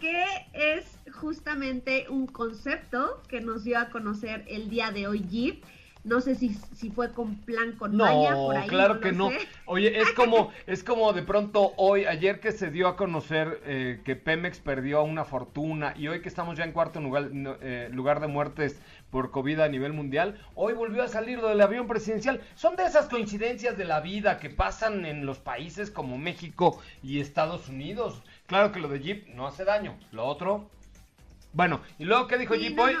que 0.00 0.24
es 0.52 0.98
justamente 1.14 2.06
un 2.10 2.26
concepto 2.26 3.22
que 3.28 3.40
nos 3.40 3.64
dio 3.64 3.78
a 3.78 3.88
conocer 3.88 4.44
el 4.48 4.68
día 4.68 4.90
de 4.90 5.06
hoy 5.06 5.20
Jeep. 5.30 5.64
No 6.04 6.20
sé 6.20 6.34
si, 6.34 6.54
si 6.74 6.90
fue 6.90 7.12
con 7.12 7.36
plan 7.36 7.72
con 7.72 7.92
por 7.92 7.92
No, 7.92 8.50
ahí. 8.50 8.68
claro 8.68 9.00
que 9.00 9.12
no. 9.12 9.30
sé. 9.30 9.38
Oye, 9.64 10.00
es 10.00 10.10
como, 10.16 10.52
es 10.66 10.84
como 10.84 11.12
de 11.14 11.22
pronto 11.22 11.72
hoy, 11.78 12.04
ayer 12.04 12.40
que 12.40 12.52
se 12.52 12.70
dio 12.70 12.88
a 12.88 12.96
conocer 12.96 13.60
eh, 13.64 14.00
que 14.04 14.14
Pemex 14.14 14.58
perdió 14.58 15.02
una 15.02 15.24
fortuna 15.24 15.94
y 15.96 16.08
hoy 16.08 16.20
que 16.20 16.28
estamos 16.28 16.58
ya 16.58 16.64
en 16.64 16.72
cuarto 16.72 17.00
lugar, 17.00 17.30
eh, 17.32 17.88
lugar 17.90 18.20
de 18.20 18.26
muertes 18.26 18.78
por 19.10 19.30
COVID 19.30 19.60
a 19.60 19.68
nivel 19.68 19.92
mundial, 19.94 20.38
hoy 20.54 20.74
volvió 20.74 21.02
a 21.02 21.08
salir 21.08 21.38
lo 21.38 21.48
del 21.48 21.60
avión 21.62 21.86
presidencial. 21.86 22.40
Son 22.54 22.76
de 22.76 22.84
esas 22.84 23.06
coincidencias 23.08 23.78
de 23.78 23.84
la 23.84 24.00
vida 24.00 24.38
que 24.38 24.50
pasan 24.50 25.06
en 25.06 25.24
los 25.24 25.38
países 25.38 25.90
como 25.90 26.18
México 26.18 26.80
y 27.02 27.20
Estados 27.20 27.68
Unidos. 27.68 28.22
Claro 28.46 28.72
que 28.72 28.80
lo 28.80 28.88
de 28.88 29.00
Jeep 29.00 29.28
no 29.28 29.46
hace 29.46 29.64
daño. 29.64 29.96
Lo 30.12 30.26
otro, 30.26 30.68
bueno, 31.52 31.80
y 31.98 32.04
luego 32.04 32.26
qué 32.26 32.36
dijo 32.38 32.54
Sí, 32.54 32.60
Jeep 32.60 32.76
no, 32.76 32.82
hoy? 32.84 32.94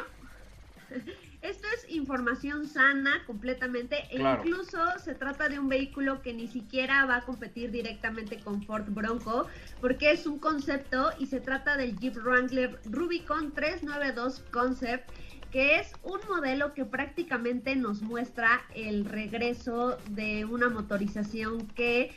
Esto 1.44 1.66
es 1.76 1.94
información 1.94 2.66
sana 2.66 3.22
completamente 3.26 3.96
e 4.10 4.18
incluso 4.18 4.78
se 4.98 5.14
trata 5.14 5.50
de 5.50 5.58
un 5.58 5.68
vehículo 5.68 6.22
que 6.22 6.32
ni 6.32 6.48
siquiera 6.48 7.04
va 7.04 7.16
a 7.16 7.20
competir 7.20 7.70
directamente 7.70 8.38
con 8.38 8.62
Ford 8.62 8.86
Bronco 8.88 9.46
porque 9.78 10.10
es 10.10 10.26
un 10.26 10.38
concepto 10.38 11.10
y 11.18 11.26
se 11.26 11.40
trata 11.40 11.76
del 11.76 11.98
Jeep 11.98 12.16
Wrangler 12.16 12.80
Rubicon 12.86 13.52
392 13.52 14.42
Concept 14.50 15.10
que 15.50 15.76
es 15.76 15.92
un 16.02 16.18
modelo 16.30 16.72
que 16.72 16.86
prácticamente 16.86 17.76
nos 17.76 18.00
muestra 18.00 18.62
el 18.74 19.04
regreso 19.04 19.98
de 20.08 20.46
una 20.46 20.70
motorización 20.70 21.66
que 21.68 22.10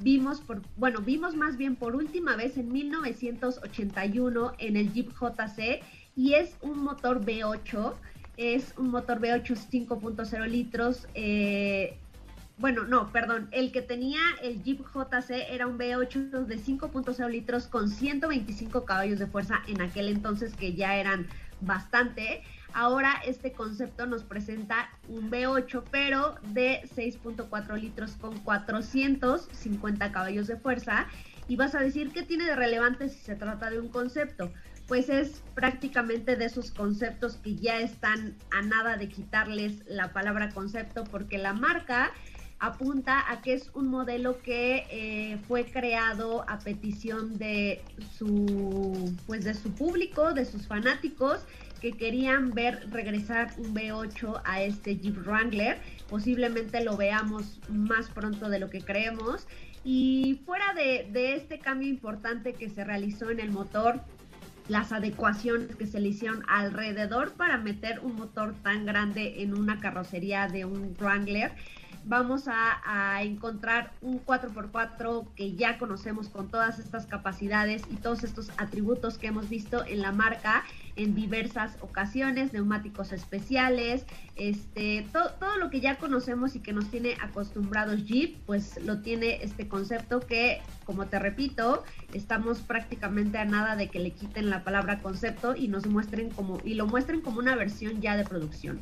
vimos 0.00 0.40
por, 0.40 0.60
bueno, 0.76 1.00
vimos 1.02 1.36
más 1.36 1.56
bien 1.56 1.76
por 1.76 1.94
última 1.94 2.34
vez 2.34 2.56
en 2.56 2.72
1981 2.72 4.54
en 4.58 4.76
el 4.76 4.92
Jeep 4.92 5.12
JC 5.12 5.84
y 6.16 6.34
es 6.34 6.56
un 6.60 6.82
motor 6.82 7.24
V8, 7.24 7.94
es 8.42 8.74
un 8.76 8.90
motor 8.90 9.20
V8 9.20 9.56
5.0 9.70 10.48
litros, 10.48 11.06
eh, 11.14 11.96
bueno, 12.58 12.84
no, 12.84 13.10
perdón, 13.10 13.48
el 13.50 13.72
que 13.72 13.82
tenía 13.82 14.20
el 14.42 14.62
Jeep 14.62 14.80
JC 14.94 15.30
era 15.50 15.66
un 15.66 15.78
V8 15.78 16.46
de 16.46 16.58
5.0 16.58 17.30
litros 17.30 17.66
con 17.66 17.88
125 17.88 18.84
caballos 18.84 19.18
de 19.18 19.26
fuerza 19.26 19.62
en 19.66 19.80
aquel 19.80 20.08
entonces 20.08 20.54
que 20.54 20.74
ya 20.74 20.96
eran 20.96 21.26
bastante. 21.60 22.42
Ahora 22.74 23.14
este 23.26 23.52
concepto 23.52 24.06
nos 24.06 24.22
presenta 24.22 24.90
un 25.08 25.30
V8 25.30 25.82
pero 25.90 26.36
de 26.52 26.82
6.4 26.94 27.80
litros 27.80 28.12
con 28.12 28.38
450 28.40 30.12
caballos 30.12 30.46
de 30.46 30.56
fuerza 30.56 31.08
y 31.48 31.56
vas 31.56 31.74
a 31.74 31.80
decir 31.80 32.12
qué 32.12 32.22
tiene 32.22 32.44
de 32.44 32.54
relevante 32.54 33.08
si 33.08 33.18
se 33.18 33.34
trata 33.34 33.70
de 33.70 33.80
un 33.80 33.88
concepto. 33.88 34.52
Pues 34.92 35.08
es 35.08 35.42
prácticamente 35.54 36.36
de 36.36 36.44
esos 36.44 36.70
conceptos 36.70 37.36
que 37.36 37.56
ya 37.56 37.80
están 37.80 38.36
a 38.50 38.60
nada 38.60 38.98
de 38.98 39.08
quitarles 39.08 39.82
la 39.86 40.12
palabra 40.12 40.50
concepto 40.50 41.04
porque 41.04 41.38
la 41.38 41.54
marca 41.54 42.12
apunta 42.58 43.24
a 43.32 43.40
que 43.40 43.54
es 43.54 43.70
un 43.72 43.88
modelo 43.88 44.42
que 44.42 44.84
eh, 44.90 45.38
fue 45.48 45.64
creado 45.64 46.44
a 46.46 46.58
petición 46.58 47.38
de 47.38 47.80
su 48.18 49.14
pues 49.26 49.44
de 49.44 49.54
su 49.54 49.72
público, 49.72 50.34
de 50.34 50.44
sus 50.44 50.66
fanáticos 50.66 51.40
que 51.80 51.92
querían 51.92 52.50
ver 52.50 52.90
regresar 52.90 53.54
un 53.56 53.74
V8 53.74 54.42
a 54.44 54.60
este 54.60 54.98
Jeep 54.98 55.26
Wrangler. 55.26 55.78
Posiblemente 56.10 56.84
lo 56.84 56.98
veamos 56.98 57.60
más 57.70 58.10
pronto 58.10 58.50
de 58.50 58.58
lo 58.58 58.68
que 58.68 58.82
creemos. 58.82 59.46
Y 59.84 60.42
fuera 60.44 60.74
de, 60.74 61.08
de 61.10 61.34
este 61.34 61.58
cambio 61.58 61.88
importante 61.88 62.52
que 62.52 62.68
se 62.68 62.84
realizó 62.84 63.30
en 63.30 63.40
el 63.40 63.50
motor, 63.50 64.00
las 64.68 64.92
adecuaciones 64.92 65.76
que 65.76 65.86
se 65.86 66.00
le 66.00 66.08
hicieron 66.08 66.44
alrededor 66.48 67.32
para 67.32 67.58
meter 67.58 68.00
un 68.00 68.16
motor 68.16 68.54
tan 68.62 68.86
grande 68.86 69.42
en 69.42 69.54
una 69.54 69.80
carrocería 69.80 70.48
de 70.48 70.64
un 70.64 70.94
Wrangler, 70.98 71.52
vamos 72.04 72.44
a, 72.48 73.22
encontrar 73.22 73.92
un 74.00 74.24
4x4 74.24 75.26
que 75.36 75.54
ya 75.54 75.78
conocemos 75.78 76.28
con 76.28 76.48
todas 76.48 76.78
estas 76.78 77.06
capacidades 77.06 77.82
y 77.90 77.96
todos 77.96 78.24
estos 78.24 78.50
atributos 78.56 79.18
que 79.18 79.28
hemos 79.28 79.48
visto 79.48 79.84
en 79.84 80.02
la 80.02 80.12
marca 80.12 80.64
en 80.96 81.14
diversas 81.14 81.76
ocasiones, 81.80 82.52
neumáticos 82.52 83.12
especiales, 83.12 84.04
este, 84.36 85.06
to, 85.12 85.30
todo 85.38 85.56
lo 85.56 85.70
que 85.70 85.80
ya 85.80 85.96
conocemos 85.96 86.54
y 86.56 86.60
que 86.60 86.72
nos 86.72 86.90
tiene 86.90 87.16
acostumbrados 87.20 88.04
Jeep, 88.04 88.36
pues 88.46 88.82
lo 88.84 89.00
tiene 89.00 89.42
este 89.42 89.68
concepto 89.68 90.20
que, 90.20 90.60
como 90.84 91.06
te 91.06 91.18
repito, 91.18 91.84
estamos 92.12 92.60
prácticamente 92.60 93.38
a 93.38 93.44
nada 93.44 93.76
de 93.76 93.88
que 93.88 93.98
le 93.98 94.10
quiten 94.10 94.50
la 94.50 94.64
palabra 94.64 95.00
concepto 95.00 95.54
y 95.56 95.68
nos 95.68 95.86
muestren 95.86 96.30
como, 96.30 96.58
y 96.64 96.74
lo 96.74 96.86
muestren 96.86 97.20
como 97.20 97.38
una 97.38 97.56
versión 97.56 98.00
ya 98.00 98.16
de 98.16 98.24
producción. 98.24 98.80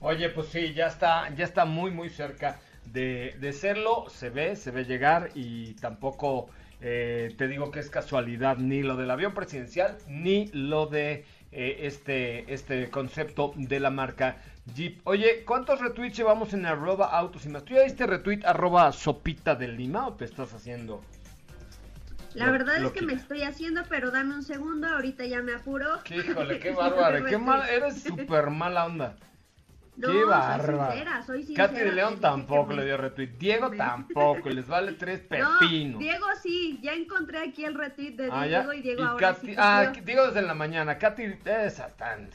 Oye, 0.00 0.28
pues 0.28 0.48
sí, 0.48 0.74
ya 0.74 0.86
está, 0.86 1.34
ya 1.34 1.44
está 1.44 1.64
muy, 1.64 1.90
muy 1.90 2.08
cerca 2.08 2.60
de, 2.92 3.36
de 3.40 3.52
serlo. 3.52 4.06
Se 4.08 4.30
ve, 4.30 4.54
se 4.54 4.70
ve 4.70 4.84
llegar 4.84 5.30
y 5.34 5.74
tampoco 5.74 6.50
eh, 6.80 7.34
te 7.36 7.48
digo 7.48 7.72
que 7.72 7.80
es 7.80 7.90
casualidad 7.90 8.58
ni 8.58 8.82
lo 8.82 8.96
del 8.96 9.10
avión 9.10 9.34
presidencial 9.34 9.98
ni 10.06 10.46
lo 10.52 10.86
de 10.86 11.24
eh, 11.52 11.78
este, 11.82 12.52
este 12.52 12.90
concepto 12.90 13.52
de 13.56 13.80
la 13.80 13.90
marca 13.90 14.36
Jeep. 14.74 15.00
Oye, 15.04 15.44
¿cuántos 15.46 15.80
retweets 15.80 16.16
llevamos 16.18 16.52
en 16.52 16.66
arroba 16.66 17.06
autos 17.06 17.46
y 17.46 17.48
más? 17.48 17.64
¿Tú 17.64 17.74
ya 17.74 17.82
diste 17.82 18.06
retweet 18.06 18.44
arroba 18.44 18.92
sopita 18.92 19.54
de 19.54 19.68
lima 19.68 20.06
o 20.08 20.14
te 20.14 20.24
estás 20.26 20.52
haciendo? 20.52 21.02
La 22.34 22.46
Lo- 22.46 22.52
verdad 22.52 22.78
lo 22.80 22.88
es 22.88 22.92
que 22.92 23.00
que- 23.00 23.06
me 23.06 23.14
estoy 23.14 23.42
haciendo, 23.42 23.82
pero 23.88 24.10
dame 24.10 24.34
un 24.34 24.42
segundo, 24.42 24.86
ahorita 24.86 25.24
ya 25.24 25.40
me 25.40 25.54
apuro. 25.54 25.86
Híjole, 26.10 26.58
qué 26.58 26.70
bárbaro, 26.72 27.24
qué 27.24 27.38
mal, 27.38 27.66
eres 27.68 28.02
súper 28.02 28.50
mala 28.50 28.84
onda. 28.84 29.16
No, 29.98 30.06
qué 30.08 30.14
soy 30.14 30.24
bárbaro. 30.28 30.86
sincera, 30.92 31.22
soy 31.26 31.42
sincera. 31.44 31.68
Katy 31.68 31.80
de 31.80 31.92
León 31.92 32.20
tampoco 32.20 32.72
le 32.72 32.84
dio 32.84 32.96
retweet. 32.96 33.30
Diego 33.38 33.70
tampoco, 33.76 34.48
les 34.48 34.66
vale 34.68 34.92
tres 34.92 35.22
No, 35.30 35.58
pepinos. 35.58 35.98
Diego 35.98 36.26
sí, 36.42 36.78
ya 36.82 36.92
encontré 36.94 37.40
aquí 37.40 37.64
el 37.64 37.74
retweet 37.74 38.12
de 38.12 38.28
Ah, 38.32 38.46
ya. 38.46 38.58
Diego 38.60 38.72
y 38.74 38.82
Diego 38.82 39.02
Y 39.02 39.04
ahora 39.04 39.34
Katy- 39.36 39.46
sí. 39.46 39.54
ah. 39.58 39.92
Diego 40.04 40.26
desde 40.26 40.42
la 40.42 40.54
mañana. 40.54 40.98
Katy, 40.98 41.24
esa 41.44 41.88
tan. 41.96 42.30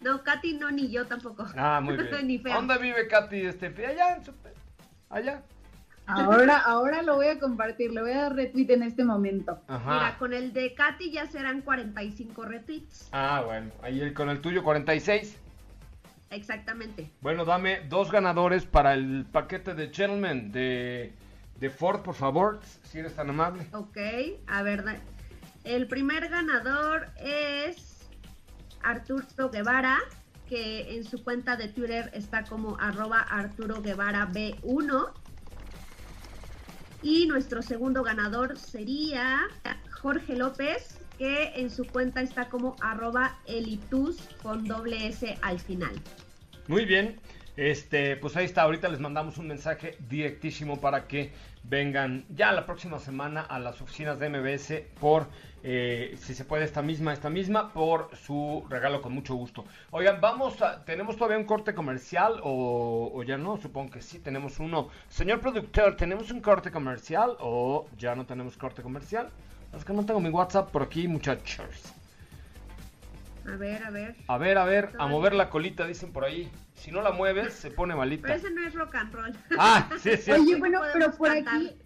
No, 0.00 0.22
Katy 0.24 0.54
no, 0.54 0.70
ni 0.70 0.90
yo 0.90 1.06
tampoco. 1.06 1.46
Ah, 1.56 1.80
muy 1.82 1.96
bien. 1.96 2.08
ni. 2.26 2.38
¿Dónde 2.38 2.78
vive 2.78 3.06
Katy? 3.06 3.42
Este, 3.42 3.66
allá, 3.86 4.16
en 4.16 4.24
su- 4.24 4.32
allá. 5.10 5.42
Ahora, 6.06 6.58
ahora 6.58 7.02
lo 7.02 7.14
voy 7.16 7.26
a 7.28 7.38
compartir, 7.38 7.92
le 7.92 8.00
voy 8.00 8.10
a 8.10 8.22
dar 8.22 8.34
retweet 8.34 8.70
en 8.70 8.82
este 8.82 9.04
momento. 9.04 9.60
Ajá. 9.68 9.92
Mira, 9.94 10.18
con 10.18 10.32
el 10.32 10.52
de 10.52 10.74
Katy 10.74 11.12
ya 11.12 11.26
serán 11.28 11.60
45 11.60 12.44
retweets. 12.46 13.08
Ah, 13.12 13.42
bueno, 13.46 13.70
ahí 13.82 14.00
el- 14.00 14.12
con 14.14 14.28
el 14.28 14.40
tuyo 14.40 14.64
46. 14.64 15.38
Exactamente. 16.30 17.10
Bueno, 17.20 17.44
dame 17.44 17.80
dos 17.88 18.10
ganadores 18.10 18.64
para 18.64 18.94
el 18.94 19.26
paquete 19.30 19.74
de 19.74 19.88
Gentleman 19.92 20.52
de, 20.52 21.12
de 21.58 21.70
Ford, 21.70 22.02
por 22.02 22.14
favor, 22.14 22.60
si 22.84 23.00
eres 23.00 23.14
tan 23.16 23.30
amable. 23.30 23.66
Ok, 23.72 23.98
a 24.46 24.62
ver, 24.62 24.84
el 25.64 25.88
primer 25.88 26.28
ganador 26.28 27.08
es 27.16 28.08
Arturo 28.82 29.50
Guevara, 29.50 29.98
que 30.48 30.96
en 30.96 31.04
su 31.04 31.22
cuenta 31.24 31.56
de 31.56 31.68
Twitter 31.68 32.10
está 32.14 32.44
como 32.44 32.76
arroba 32.78 33.20
Arturo 33.20 33.82
Guevara 33.82 34.28
B1. 34.28 35.10
Y 37.02 37.26
nuestro 37.26 37.62
segundo 37.62 38.02
ganador 38.04 38.56
sería 38.56 39.48
Jorge 39.90 40.36
López, 40.36 40.99
que 41.20 41.52
en 41.54 41.68
su 41.68 41.86
cuenta 41.86 42.22
está 42.22 42.48
como 42.48 42.76
arroba 42.80 43.36
elitus 43.44 44.26
con 44.42 44.66
doble 44.66 45.06
S 45.06 45.36
al 45.42 45.60
final. 45.60 45.92
Muy 46.66 46.86
bien. 46.86 47.20
Este, 47.58 48.16
pues 48.16 48.36
ahí 48.36 48.46
está, 48.46 48.62
ahorita 48.62 48.88
les 48.88 49.00
mandamos 49.00 49.36
un 49.36 49.48
mensaje 49.48 49.98
directísimo 50.08 50.80
para 50.80 51.06
que 51.06 51.30
vengan 51.62 52.24
ya 52.30 52.52
la 52.52 52.64
próxima 52.64 52.98
semana 52.98 53.42
a 53.42 53.58
las 53.58 53.82
oficinas 53.82 54.18
de 54.18 54.30
MBS 54.30 54.72
por, 54.98 55.26
eh, 55.62 56.16
si 56.18 56.32
se 56.32 56.46
puede, 56.46 56.64
esta 56.64 56.80
misma, 56.80 57.12
esta 57.12 57.28
misma, 57.28 57.70
por 57.70 58.16
su 58.16 58.64
regalo 58.70 59.02
con 59.02 59.12
mucho 59.12 59.34
gusto. 59.34 59.66
Oigan, 59.90 60.22
vamos 60.22 60.62
a, 60.62 60.86
¿tenemos 60.86 61.16
todavía 61.16 61.36
un 61.36 61.44
corte 61.44 61.74
comercial 61.74 62.40
o, 62.42 63.12
o 63.14 63.22
ya 63.24 63.36
no? 63.36 63.58
Supongo 63.58 63.90
que 63.90 64.00
sí, 64.00 64.20
tenemos 64.20 64.58
uno. 64.58 64.88
Señor 65.10 65.40
productor, 65.40 65.98
¿tenemos 65.98 66.30
un 66.30 66.40
corte 66.40 66.70
comercial 66.70 67.36
o 67.40 67.88
ya 67.98 68.14
no 68.14 68.24
tenemos 68.24 68.56
corte 68.56 68.80
comercial? 68.80 69.28
Es 69.76 69.84
que 69.84 69.92
no 69.92 70.04
tengo 70.04 70.20
mi 70.20 70.30
WhatsApp 70.30 70.70
por 70.70 70.82
aquí, 70.82 71.06
muchachos. 71.08 71.66
A 73.46 73.56
ver, 73.56 73.82
a 73.82 73.90
ver. 73.90 74.14
A 74.26 74.38
ver, 74.38 74.58
a 74.58 74.64
ver, 74.64 74.90
a 74.98 75.06
mover 75.06 75.34
la 75.34 75.48
colita, 75.48 75.86
dicen 75.86 76.12
por 76.12 76.24
ahí. 76.24 76.50
Si 76.74 76.90
no 76.90 77.02
la 77.02 77.10
mueves, 77.12 77.54
se 77.54 77.70
pone 77.70 77.94
malita. 77.94 78.22
Pero 78.28 78.34
ese 78.38 78.50
no 78.50 78.66
es 78.66 78.74
rock 78.74 78.94
and 78.94 79.12
roll. 79.12 79.32
Ah, 79.58 79.88
sí, 80.00 80.16
sí. 80.16 80.30
Oye, 80.32 80.52
No 80.52 80.58
bueno, 80.58 80.80
pero 80.92 81.12
por 81.12 81.28
cantar. 81.28 81.56
aquí, 81.56 81.76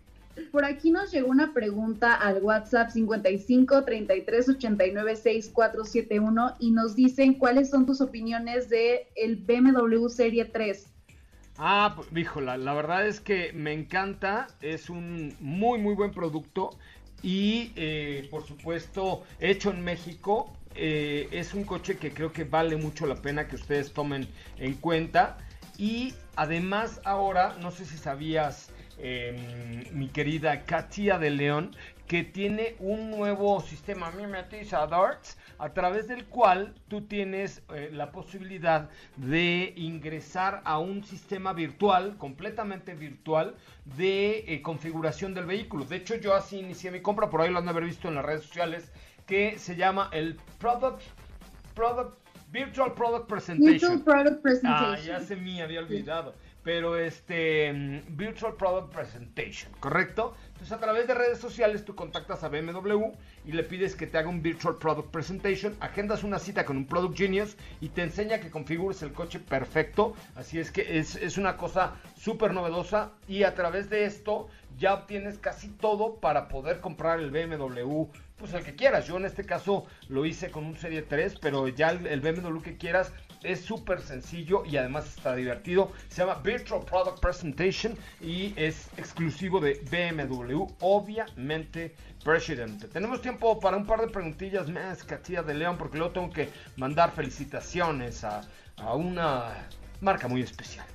por 0.50 0.64
aquí 0.64 0.90
nos 0.90 1.12
llegó 1.12 1.28
una 1.28 1.52
pregunta 1.52 2.14
al 2.14 2.42
WhatsApp 2.42 2.90
55 2.90 3.84
33 3.84 4.48
89 4.50 5.16
6471 5.16 6.56
y 6.58 6.70
nos 6.70 6.94
dicen 6.96 7.34
cuáles 7.34 7.70
son 7.70 7.86
tus 7.86 8.00
opiniones 8.00 8.68
de 8.68 9.08
el 9.16 9.36
BMW 9.36 10.08
Serie 10.08 10.44
3. 10.44 10.86
Ah, 11.56 11.92
pues, 11.96 12.08
híjola, 12.14 12.56
la 12.56 12.74
verdad 12.74 13.06
es 13.06 13.20
que 13.20 13.52
me 13.52 13.72
encanta, 13.72 14.48
es 14.60 14.90
un 14.90 15.34
muy, 15.38 15.78
muy 15.78 15.94
buen 15.94 16.10
producto 16.10 16.70
y, 17.24 17.72
eh, 17.74 18.28
por 18.30 18.46
supuesto, 18.46 19.24
hecho 19.40 19.70
en 19.70 19.82
México. 19.82 20.52
eh, 20.76 21.28
es 21.30 21.54
un 21.54 21.62
coche 21.62 21.98
que 21.98 22.12
creo 22.12 22.32
que 22.32 22.42
vale 22.42 22.74
mucho 22.76 23.06
la 23.06 23.14
pena 23.22 23.46
que 23.46 23.54
ustedes 23.54 23.92
tomen 23.92 24.26
en 24.58 24.74
cuenta. 24.74 25.38
Y 25.78 26.14
además 26.34 27.00
ahora, 27.04 27.56
no 27.60 27.70
sé 27.70 27.84
si 27.86 27.96
sabías, 27.96 28.70
eh, 28.98 29.88
mi 29.92 30.08
querida 30.08 30.64
Katia 30.64 31.18
de 31.18 31.30
León, 31.30 31.76
que 32.06 32.22
tiene 32.22 32.76
un 32.80 33.10
nuevo 33.10 33.60
sistema 33.60 34.10
mimetizador 34.10 35.18
a 35.58 35.72
través 35.72 36.06
del 36.06 36.26
cual 36.26 36.74
tú 36.88 37.02
tienes 37.06 37.62
eh, 37.74 37.90
la 37.92 38.12
posibilidad 38.12 38.90
de 39.16 39.72
ingresar 39.76 40.60
a 40.64 40.78
un 40.78 41.02
sistema 41.04 41.52
virtual, 41.52 42.16
completamente 42.18 42.94
virtual, 42.94 43.54
de 43.96 44.44
eh, 44.46 44.60
configuración 44.62 45.32
del 45.34 45.46
vehículo. 45.46 45.84
De 45.84 45.96
hecho, 45.96 46.16
yo 46.16 46.34
así 46.34 46.58
inicié 46.58 46.90
mi 46.90 47.00
compra, 47.00 47.30
por 47.30 47.40
ahí 47.40 47.50
lo 47.50 47.58
han 47.58 47.64
de 47.64 47.70
haber 47.70 47.84
visto 47.84 48.08
en 48.08 48.16
las 48.16 48.24
redes 48.24 48.42
sociales, 48.42 48.92
que 49.26 49.58
se 49.58 49.74
llama 49.76 50.10
el 50.12 50.36
Product, 50.58 51.00
Product 51.74 52.18
Virtual 52.50 52.92
Product 52.92 53.26
Presentation. 53.26 53.96
Virtual 53.96 54.02
Product 54.04 54.36
Ah, 54.36 54.42
Presentation. 54.42 55.06
ya 55.06 55.20
se 55.20 55.36
me 55.36 55.62
había 55.62 55.80
olvidado. 55.80 56.34
Pero 56.62 56.96
este 56.96 57.72
mm, 57.72 58.16
Virtual 58.16 58.54
Product 58.54 58.92
Presentation, 58.94 59.70
¿correcto? 59.80 60.34
Entonces 60.64 60.82
a 60.82 60.86
través 60.86 61.06
de 61.06 61.12
redes 61.12 61.38
sociales 61.40 61.84
tú 61.84 61.94
contactas 61.94 62.42
a 62.42 62.48
BMW 62.48 63.12
y 63.44 63.52
le 63.52 63.64
pides 63.64 63.94
que 63.94 64.06
te 64.06 64.16
haga 64.16 64.30
un 64.30 64.40
Virtual 64.40 64.78
Product 64.78 65.10
Presentation, 65.10 65.76
agendas 65.78 66.24
una 66.24 66.38
cita 66.38 66.64
con 66.64 66.78
un 66.78 66.86
Product 66.86 67.18
Genius 67.18 67.58
y 67.82 67.90
te 67.90 68.02
enseña 68.02 68.40
que 68.40 68.50
configures 68.50 69.02
el 69.02 69.12
coche 69.12 69.40
perfecto. 69.40 70.14
Así 70.34 70.58
es 70.58 70.70
que 70.70 70.98
es, 70.98 71.16
es 71.16 71.36
una 71.36 71.58
cosa 71.58 71.96
súper 72.16 72.54
novedosa 72.54 73.10
y 73.28 73.42
a 73.42 73.54
través 73.54 73.90
de 73.90 74.06
esto 74.06 74.48
ya 74.78 74.94
obtienes 74.94 75.38
casi 75.38 75.68
todo 75.68 76.14
para 76.14 76.48
poder 76.48 76.80
comprar 76.80 77.20
el 77.20 77.30
BMW, 77.30 78.06
pues 78.38 78.54
el 78.54 78.64
que 78.64 78.74
quieras. 78.74 79.06
Yo 79.06 79.18
en 79.18 79.26
este 79.26 79.44
caso 79.44 79.84
lo 80.08 80.24
hice 80.24 80.50
con 80.50 80.64
un 80.64 80.78
Serie 80.78 81.02
3, 81.02 81.40
pero 81.42 81.68
ya 81.68 81.90
el, 81.90 82.06
el 82.06 82.20
BMW 82.20 82.62
que 82.62 82.78
quieras 82.78 83.12
es 83.44 83.60
súper 83.60 84.00
sencillo 84.00 84.64
y 84.64 84.76
además 84.76 85.06
está 85.16 85.36
divertido. 85.36 85.92
Se 86.08 86.22
llama 86.22 86.40
Virtual 86.42 86.84
Product 86.84 87.20
Presentation 87.20 87.96
y 88.20 88.52
es 88.56 88.88
exclusivo 88.96 89.60
de 89.60 89.74
BMW, 89.90 90.64
obviamente, 90.80 91.94
presidente. 92.24 92.88
Tenemos 92.88 93.20
tiempo 93.22 93.60
para 93.60 93.76
un 93.76 93.86
par 93.86 94.00
de 94.00 94.08
preguntillas 94.08 94.68
más, 94.70 95.04
Katia 95.04 95.42
de 95.42 95.54
León, 95.54 95.76
porque 95.78 95.98
luego 95.98 96.12
tengo 96.12 96.30
que 96.30 96.48
mandar 96.76 97.12
felicitaciones 97.12 98.24
a, 98.24 98.42
a 98.78 98.94
una 98.94 99.68
marca 100.00 100.26
muy 100.26 100.42
especial. 100.42 100.86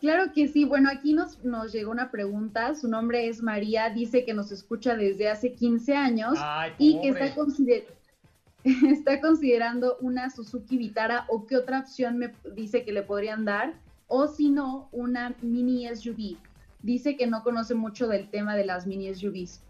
Claro 0.00 0.32
que 0.34 0.48
sí. 0.48 0.64
Bueno, 0.64 0.88
aquí 0.90 1.12
nos, 1.12 1.44
nos 1.44 1.72
llegó 1.72 1.90
una 1.90 2.10
pregunta. 2.10 2.74
Su 2.74 2.88
nombre 2.88 3.28
es 3.28 3.42
María. 3.42 3.90
Dice 3.90 4.24
que 4.24 4.32
nos 4.32 4.50
escucha 4.50 4.96
desde 4.96 5.28
hace 5.28 5.52
15 5.52 5.94
años 5.94 6.38
Ay, 6.38 6.72
y 6.78 7.00
que 7.02 7.08
está, 7.10 7.34
consider- 7.34 7.86
está 8.64 9.20
considerando 9.20 9.96
una 10.00 10.30
Suzuki 10.30 10.76
Vitara 10.76 11.24
o 11.28 11.46
qué 11.46 11.56
otra 11.56 11.80
opción 11.80 12.18
me 12.18 12.32
dice 12.54 12.84
que 12.84 12.92
le 12.92 13.02
podrían 13.02 13.44
dar. 13.44 13.74
O 14.08 14.26
si 14.26 14.50
no, 14.50 14.88
una 14.92 15.34
mini 15.40 15.86
SUV. 15.94 16.36
Dice 16.82 17.16
que 17.16 17.26
no 17.26 17.42
conoce 17.42 17.74
mucho 17.74 18.08
del 18.08 18.28
tema 18.28 18.56
de 18.56 18.64
las 18.64 18.86
mini 18.86 19.14
SUVs. 19.14 19.62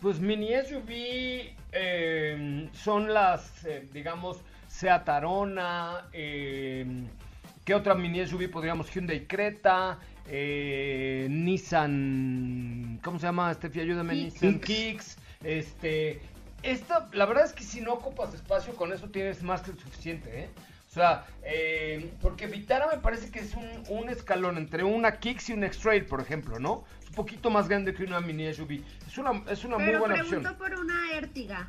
Pues 0.00 0.20
mini 0.20 0.48
SUV 0.48 1.54
eh, 1.72 2.68
son 2.72 3.12
las, 3.14 3.64
eh, 3.64 3.88
digamos, 3.92 4.38
Seat 4.68 5.08
Arona, 5.08 6.08
eh, 6.12 6.84
¿qué 7.64 7.74
otra 7.74 7.94
mini 7.94 8.26
SUV 8.26 8.50
podríamos? 8.50 8.90
Hyundai 8.90 9.26
Creta, 9.26 9.98
eh, 10.28 11.26
Nissan, 11.30 13.00
¿cómo 13.02 13.18
se 13.18 13.26
llama, 13.26 13.54
Steffi? 13.54 13.80
Ayúdame, 13.80 14.14
Kicks. 14.14 14.42
Nissan 14.42 14.60
Kicks, 14.60 15.16
este, 15.42 16.20
esta, 16.70 17.08
la 17.12 17.26
verdad 17.26 17.44
es 17.46 17.52
que 17.52 17.64
si 17.64 17.80
no 17.80 17.92
ocupas 17.94 18.32
espacio, 18.34 18.74
con 18.76 18.92
eso 18.92 19.08
tienes 19.08 19.42
más 19.42 19.62
que 19.62 19.72
suficiente, 19.72 20.44
¿eh? 20.44 20.50
O 20.88 20.92
sea, 20.96 21.26
eh, 21.42 22.10
porque 22.22 22.46
Vitara 22.46 22.86
me 22.90 22.98
parece 22.98 23.30
que 23.30 23.40
es 23.40 23.54
un, 23.54 23.68
un 23.88 24.08
escalón 24.08 24.56
entre 24.56 24.82
una 24.82 25.18
Kicks 25.18 25.50
y 25.50 25.52
un 25.52 25.64
X-Trail, 25.64 26.06
por 26.06 26.20
ejemplo, 26.20 26.58
¿no? 26.58 26.84
Es 27.02 27.08
un 27.08 27.14
poquito 27.14 27.50
más 27.50 27.68
grande 27.68 27.92
que 27.92 28.04
una 28.04 28.20
mini 28.20 28.52
SUV. 28.54 28.82
Es 29.06 29.18
una, 29.18 29.42
es 29.50 29.64
una 29.64 29.76
muy 29.76 29.86
Pero 29.86 29.98
buena 29.98 30.14
preguntó 30.14 30.50
opción. 30.52 30.56
por 30.56 30.78
una 30.78 31.12
Ertiga. 31.12 31.68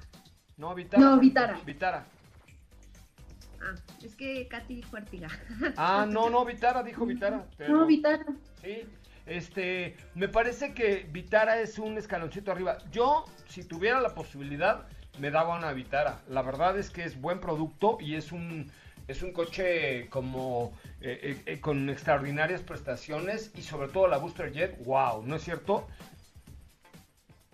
No, 0.55 0.73
Vitara. 0.73 1.03
No, 1.03 1.19
Vitara. 1.19 1.59
Vitara. 1.65 2.05
Ah, 3.61 3.75
es 4.03 4.15
que 4.15 4.47
Katy 4.47 4.75
dijo 4.75 4.95
Ertiga. 4.97 5.27
Ah, 5.75 6.05
no, 6.09 6.29
no, 6.29 6.45
Vitara, 6.45 6.83
dijo 6.83 7.05
Vitara. 7.05 7.45
pero- 7.57 7.75
No, 7.75 7.85
Vitara. 7.85 8.25
Sí, 8.63 8.83
este, 9.27 9.95
me 10.15 10.27
parece 10.27 10.73
que 10.73 11.05
Vitara 11.11 11.59
es 11.61 11.79
un 11.79 11.97
escaloncito 11.97 12.51
arriba. 12.51 12.77
Yo, 12.91 13.25
si 13.47 13.63
tuviera 13.63 14.01
la 14.01 14.15
posibilidad, 14.15 14.87
me 15.19 15.31
daba 15.31 15.57
una 15.57 15.73
Vitara. 15.73 16.21
La 16.29 16.41
verdad 16.41 16.77
es 16.77 16.89
que 16.89 17.03
es 17.03 17.19
buen 17.19 17.39
producto 17.39 17.97
y 17.99 18.15
es 18.15 18.31
un, 18.31 18.71
es 19.07 19.23
un 19.23 19.31
coche 19.31 20.07
como 20.09 20.73
eh, 21.01 21.19
eh, 21.21 21.41
eh, 21.45 21.59
con 21.59 21.89
extraordinarias 21.89 22.61
prestaciones 22.61 23.51
y 23.57 23.61
sobre 23.61 23.89
todo 23.89 24.07
la 24.07 24.17
Booster 24.17 24.51
Jet, 24.51 24.83
wow, 24.85 25.23
¿no 25.25 25.35
es 25.35 25.43
cierto? 25.43 25.87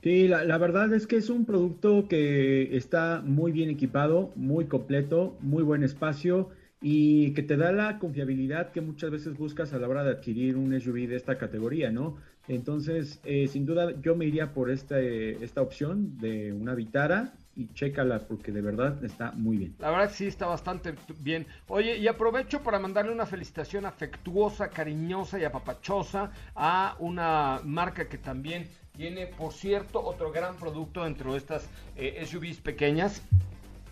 Sí, 0.01 0.27
la, 0.27 0.43
la 0.43 0.57
verdad 0.57 0.93
es 0.93 1.07
que 1.07 1.15
es 1.15 1.29
un 1.29 1.45
producto 1.45 2.07
que 2.09 2.75
está 2.75 3.21
muy 3.23 3.53
bien 3.53 3.69
equipado, 3.69 4.31
muy 4.35 4.65
completo, 4.65 5.37
muy 5.39 5.63
buen 5.63 5.83
espacio 5.83 6.49
y 6.85 7.31
que 7.33 7.43
te 7.43 7.55
da 7.55 7.71
la 7.71 7.97
confiabilidad 7.97 8.71
que 8.71 8.81
muchas 8.81 9.09
veces 9.09 9.37
buscas 9.37 9.71
a 9.71 9.79
la 9.79 9.87
hora 9.87 10.03
de 10.03 10.11
adquirir 10.11 10.57
un 10.57 10.77
SUV 10.79 11.07
de 11.07 11.15
esta 11.15 11.37
categoría, 11.37 11.89
¿no? 11.91 12.17
Entonces, 12.49 13.21
eh, 13.23 13.47
sin 13.47 13.65
duda, 13.65 13.93
yo 14.01 14.17
me 14.17 14.25
iría 14.25 14.53
por 14.53 14.69
este, 14.69 15.41
esta 15.41 15.61
opción 15.61 16.17
de 16.19 16.51
una 16.51 16.75
Vitara 16.75 17.31
y 17.55 17.71
chécala 17.73 18.19
porque 18.19 18.51
de 18.51 18.61
verdad 18.61 19.01
está 19.01 19.31
muy 19.31 19.55
bien. 19.55 19.75
La 19.79 19.91
verdad 19.91 20.11
sí 20.13 20.27
está 20.27 20.45
bastante 20.45 20.93
bien. 21.19 21.47
Oye, 21.69 21.97
y 21.97 22.07
aprovecho 22.07 22.61
para 22.61 22.79
mandarle 22.79 23.13
una 23.13 23.25
felicitación 23.25 23.85
afectuosa, 23.85 24.69
cariñosa 24.69 25.39
y 25.39 25.45
apapachosa 25.45 26.31
a 26.53 26.97
una 26.99 27.61
marca 27.63 28.09
que 28.09 28.17
también 28.17 28.67
tiene, 28.91 29.27
por 29.27 29.53
cierto, 29.53 30.03
otro 30.03 30.33
gran 30.33 30.57
producto 30.57 31.05
dentro 31.05 31.31
de 31.31 31.37
estas 31.37 31.69
eh, 31.95 32.21
SUVs 32.25 32.59
pequeñas. 32.59 33.21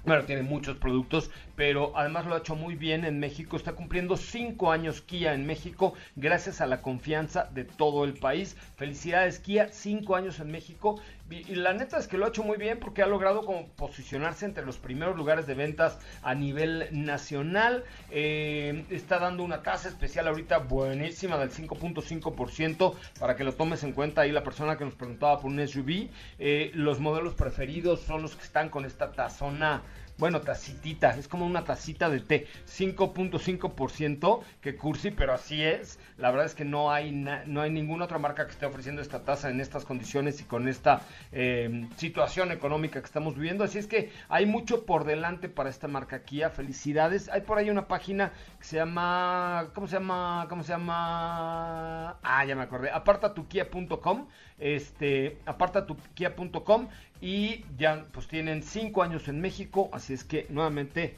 Bueno, 0.03 0.23
tiene 0.25 0.41
muchos 0.41 0.77
productos, 0.77 1.29
pero 1.55 1.95
además 1.95 2.25
lo 2.25 2.33
ha 2.33 2.39
hecho 2.39 2.55
muy 2.55 2.73
bien 2.73 3.05
en 3.05 3.19
México. 3.19 3.55
Está 3.55 3.73
cumpliendo 3.73 4.17
cinco 4.17 4.71
años 4.71 5.01
Kia 5.01 5.35
en 5.35 5.45
México, 5.45 5.93
gracias 6.15 6.59
a 6.59 6.65
la 6.65 6.81
confianza 6.81 7.49
de 7.53 7.65
todo 7.65 8.03
el 8.03 8.15
país. 8.15 8.57
Felicidades 8.77 9.37
Kia, 9.37 9.69
cinco 9.71 10.15
años 10.15 10.39
en 10.39 10.49
México. 10.49 10.99
Y, 11.31 11.55
la 11.55 11.73
neta 11.73 11.97
es 11.97 12.07
que 12.07 12.17
lo 12.17 12.25
ha 12.25 12.29
hecho 12.29 12.43
muy 12.43 12.57
bien 12.57 12.79
porque 12.79 13.01
ha 13.01 13.07
logrado 13.07 13.45
como 13.45 13.67
posicionarse 13.69 14.45
entre 14.45 14.65
los 14.65 14.77
primeros 14.77 15.15
lugares 15.15 15.47
de 15.47 15.53
ventas 15.53 15.97
a 16.21 16.35
nivel 16.35 16.87
nacional. 16.91 17.83
Eh, 18.09 18.85
está 18.89 19.19
dando 19.19 19.43
una 19.43 19.63
tasa 19.63 19.87
especial 19.89 20.27
ahorita 20.27 20.59
buenísima 20.59 21.37
del 21.37 21.51
5.5% 21.51 22.95
para 23.19 23.35
que 23.35 23.43
lo 23.43 23.53
tomes 23.53 23.83
en 23.83 23.93
cuenta 23.93 24.21
ahí 24.21 24.31
la 24.31 24.43
persona 24.43 24.77
que 24.77 24.85
nos 24.85 24.95
preguntaba 24.95 25.39
por 25.39 25.51
un 25.51 25.65
SUV. 25.65 26.09
Eh, 26.39 26.71
los 26.73 26.99
modelos 26.99 27.33
preferidos 27.33 28.01
son 28.01 28.21
los 28.21 28.35
que 28.35 28.43
están 28.43 28.69
con 28.69 28.85
esta 28.85 29.11
tazona 29.11 29.81
bueno, 30.21 30.41
tacitita, 30.41 31.17
es 31.17 31.27
como 31.27 31.47
una 31.47 31.63
tacita 31.63 32.07
de 32.07 32.19
té, 32.19 32.45
5.5%, 32.67 34.41
que 34.61 34.75
cursi, 34.75 35.09
pero 35.09 35.33
así 35.33 35.63
es. 35.63 35.97
La 36.17 36.29
verdad 36.29 36.45
es 36.45 36.53
que 36.53 36.63
no 36.63 36.91
hay, 36.91 37.11
no 37.11 37.61
hay 37.61 37.71
ninguna 37.71 38.05
otra 38.05 38.19
marca 38.19 38.45
que 38.45 38.51
esté 38.51 38.67
ofreciendo 38.67 39.01
esta 39.01 39.23
tasa 39.23 39.49
en 39.49 39.59
estas 39.59 39.83
condiciones 39.83 40.39
y 40.39 40.43
con 40.43 40.67
esta 40.67 41.01
eh, 41.31 41.87
situación 41.95 42.51
económica 42.51 42.99
que 42.99 43.05
estamos 43.07 43.33
viviendo. 43.33 43.63
Así 43.63 43.79
es 43.79 43.87
que 43.87 44.11
hay 44.29 44.45
mucho 44.45 44.85
por 44.85 45.05
delante 45.05 45.49
para 45.49 45.71
esta 45.71 45.87
marca 45.87 46.23
Kia. 46.23 46.51
Felicidades. 46.51 47.27
Hay 47.29 47.41
por 47.41 47.57
ahí 47.57 47.71
una 47.71 47.87
página 47.87 48.31
que 48.59 48.65
se 48.65 48.75
llama, 48.75 49.71
¿cómo 49.73 49.87
se 49.87 49.93
llama? 49.93 50.45
¿Cómo 50.49 50.61
se 50.61 50.73
llama? 50.73 52.19
Ah, 52.21 52.45
ya 52.45 52.55
me 52.55 52.61
acordé. 52.61 52.91
Apartatukia.com. 52.91 54.27
Este, 54.59 55.39
apartatukia.com 55.47 56.89
y 57.21 57.63
ya 57.77 58.05
pues 58.11 58.27
tienen 58.27 58.63
cinco 58.63 59.03
años 59.03 59.27
en 59.27 59.39
México, 59.39 59.89
así 59.93 60.13
es 60.13 60.23
que 60.23 60.47
nuevamente 60.49 61.17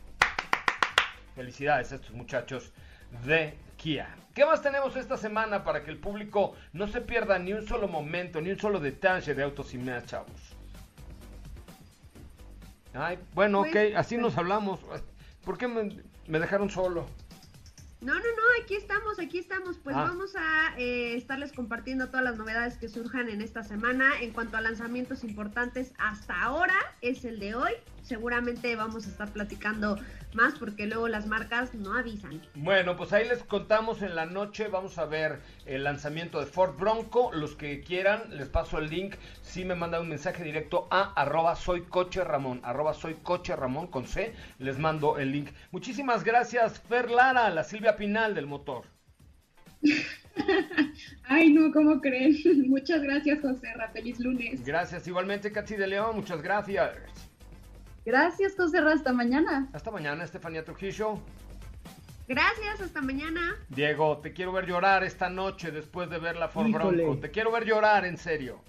felicidades 1.33 1.91
a 1.91 1.95
estos 1.95 2.11
muchachos 2.11 2.71
de 3.25 3.57
Kia. 3.77 4.13
¿Qué 4.35 4.45
más 4.45 4.61
tenemos 4.61 4.95
esta 4.95 5.17
semana 5.17 5.63
para 5.63 5.83
que 5.83 5.91
el 5.91 5.97
público 5.97 6.55
no 6.73 6.87
se 6.87 7.01
pierda 7.01 7.39
ni 7.39 7.53
un 7.53 7.65
solo 7.67 7.87
momento, 7.87 8.41
ni 8.41 8.51
un 8.51 8.59
solo 8.59 8.79
detalle 8.79 9.33
de 9.33 9.43
Autos 9.43 9.73
y 9.73 9.77
Más, 9.77 10.05
chavos? 10.05 10.55
Ay, 12.93 13.17
bueno, 13.33 13.61
Pues, 13.61 13.91
ok, 13.91 13.97
así 13.97 14.17
nos 14.17 14.37
hablamos. 14.37 14.79
¿Por 15.43 15.57
qué 15.57 15.67
me, 15.67 15.97
me 16.27 16.39
dejaron 16.39 16.69
solo? 16.69 17.07
No, 18.03 18.13
no, 18.13 18.19
no, 18.19 18.63
aquí 18.63 18.75
estamos, 18.75 19.17
aquí 19.19 19.37
estamos. 19.39 19.77
Pues 19.77 19.95
Ah. 19.95 20.03
vamos 20.03 20.35
a 20.35 20.73
eh, 20.77 21.15
estarles 21.15 21.53
compartiendo 21.53 22.07
todas 22.07 22.23
las 22.23 22.37
novedades 22.37 22.77
que 22.77 22.89
surjan 22.89 23.29
en 23.29 23.41
esta 23.41 23.63
semana. 23.63 24.11
En 24.21 24.31
cuanto 24.31 24.57
a 24.57 24.61
lanzamientos 24.61 25.23
importantes, 25.23 25.93
hasta 25.97 26.41
ahora 26.41 26.75
es 27.01 27.23
el 27.23 27.39
de 27.39 27.55
hoy. 27.55 27.71
Seguramente 28.03 28.75
vamos 28.75 29.07
a 29.07 29.09
estar 29.09 29.31
platicando 29.31 29.97
más 30.35 30.55
porque 30.55 30.87
luego 30.87 31.07
las 31.07 31.27
marcas 31.27 31.73
no 31.73 31.97
avisan. 31.97 32.41
Bueno, 32.55 32.95
pues 32.95 33.13
ahí 33.13 33.27
les 33.27 33.43
contamos 33.43 34.01
en 34.01 34.15
la 34.15 34.25
noche. 34.25 34.67
Vamos 34.67 34.97
a 34.97 35.05
ver 35.05 35.39
el 35.65 35.83
lanzamiento 35.83 36.39
de 36.39 36.45
Ford 36.45 36.77
Bronco. 36.77 37.31
Los 37.33 37.55
que 37.55 37.81
quieran, 37.81 38.23
les 38.29 38.49
paso 38.49 38.77
el 38.77 38.89
link. 38.89 39.15
Si 39.41 39.65
me 39.65 39.75
mandan 39.75 40.01
un 40.01 40.09
mensaje 40.09 40.43
directo 40.43 40.87
a 40.91 41.13
arroba 41.13 41.55
soy 41.55 41.83
coche 41.83 42.23
Ramón, 42.23 42.61
arroba 42.63 42.93
soy 42.93 43.15
coche 43.15 43.55
Ramón 43.55 43.87
con 43.87 44.05
C, 44.07 44.33
les 44.59 44.79
mando 44.79 45.17
el 45.17 45.31
link. 45.31 45.49
Muchísimas 45.71 46.23
gracias, 46.23 46.79
Fer 46.81 47.09
Lara, 47.11 47.49
la 47.49 47.63
Silvia 47.63 47.95
Pinal 47.95 48.35
del 48.35 48.47
motor. 48.47 48.85
Ay, 51.25 51.51
no, 51.51 51.71
¿cómo 51.71 52.01
creen? 52.01 52.35
Muchas 52.69 53.01
gracias, 53.01 53.39
José 53.41 53.73
Ra. 53.75 53.89
Feliz 53.89 54.19
lunes. 54.19 54.65
Gracias, 54.65 55.07
igualmente, 55.07 55.51
Katy 55.51 55.75
de 55.75 55.87
León, 55.87 56.15
muchas 56.15 56.41
gracias. 56.41 56.91
Gracias, 58.05 58.55
José 58.55 58.81
Ra, 58.81 58.93
hasta 58.93 59.13
mañana. 59.13 59.67
Hasta 59.73 59.91
mañana, 59.91 60.23
Estefanía 60.23 60.63
Trujillo. 60.63 61.19
Gracias, 62.27 62.81
hasta 62.81 63.01
mañana. 63.01 63.55
Diego, 63.69 64.17
te 64.19 64.33
quiero 64.33 64.51
ver 64.51 64.65
llorar 64.65 65.03
esta 65.03 65.29
noche 65.29 65.71
después 65.71 66.09
de 66.09 66.19
ver 66.19 66.35
la 66.35 66.47
Ford 66.49 66.67
Híjole. 66.67 67.03
Bronco. 67.03 67.21
Te 67.21 67.31
quiero 67.31 67.51
ver 67.51 67.65
llorar, 67.65 68.05
en 68.05 68.17
serio. 68.17 68.61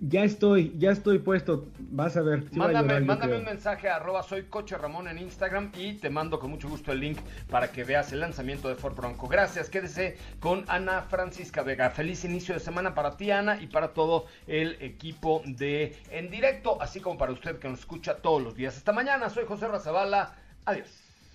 Ya 0.00 0.22
estoy, 0.22 0.74
ya 0.78 0.92
estoy 0.92 1.18
puesto. 1.18 1.66
Vas 1.78 2.16
a 2.16 2.22
ver. 2.22 2.44
sí 2.50 2.58
va 2.58 2.66
a 2.66 2.68
mándame 2.68 2.88
llorar, 2.88 3.02
mándame 3.04 3.36
un 3.38 3.44
mensaje 3.44 3.88
a 3.88 3.96
arroba 3.96 4.22
soy 4.22 4.44
coche 4.44 4.78
Ramón 4.78 5.08
en 5.08 5.18
Instagram 5.18 5.72
y 5.76 5.94
te 5.94 6.08
mando 6.08 6.38
con 6.38 6.50
mucho 6.50 6.68
gusto 6.68 6.92
el 6.92 7.00
link 7.00 7.18
para 7.50 7.72
que 7.72 7.82
veas 7.82 8.12
el 8.12 8.20
lanzamiento 8.20 8.68
de 8.68 8.76
Ford 8.76 8.94
Bronco. 8.94 9.26
Gracias, 9.26 9.68
quédese 9.68 10.16
con 10.38 10.64
Ana 10.68 11.02
Francisca 11.02 11.62
Vega. 11.62 11.90
Feliz 11.90 12.24
inicio 12.24 12.54
de 12.54 12.60
semana 12.60 12.94
para 12.94 13.16
ti, 13.16 13.32
Ana, 13.32 13.60
y 13.60 13.66
para 13.66 13.92
todo 13.92 14.26
el 14.46 14.76
equipo 14.80 15.42
de 15.44 15.96
En 16.10 16.30
Directo, 16.30 16.80
así 16.80 17.00
como 17.00 17.18
para 17.18 17.32
usted 17.32 17.58
que 17.58 17.68
nos 17.68 17.80
escucha 17.80 18.18
todos 18.18 18.40
los 18.40 18.54
días. 18.54 18.76
Hasta 18.76 18.92
mañana, 18.92 19.28
soy 19.30 19.46
José 19.46 19.66
Razabala. 19.66 20.36
Adiós. 20.64 21.07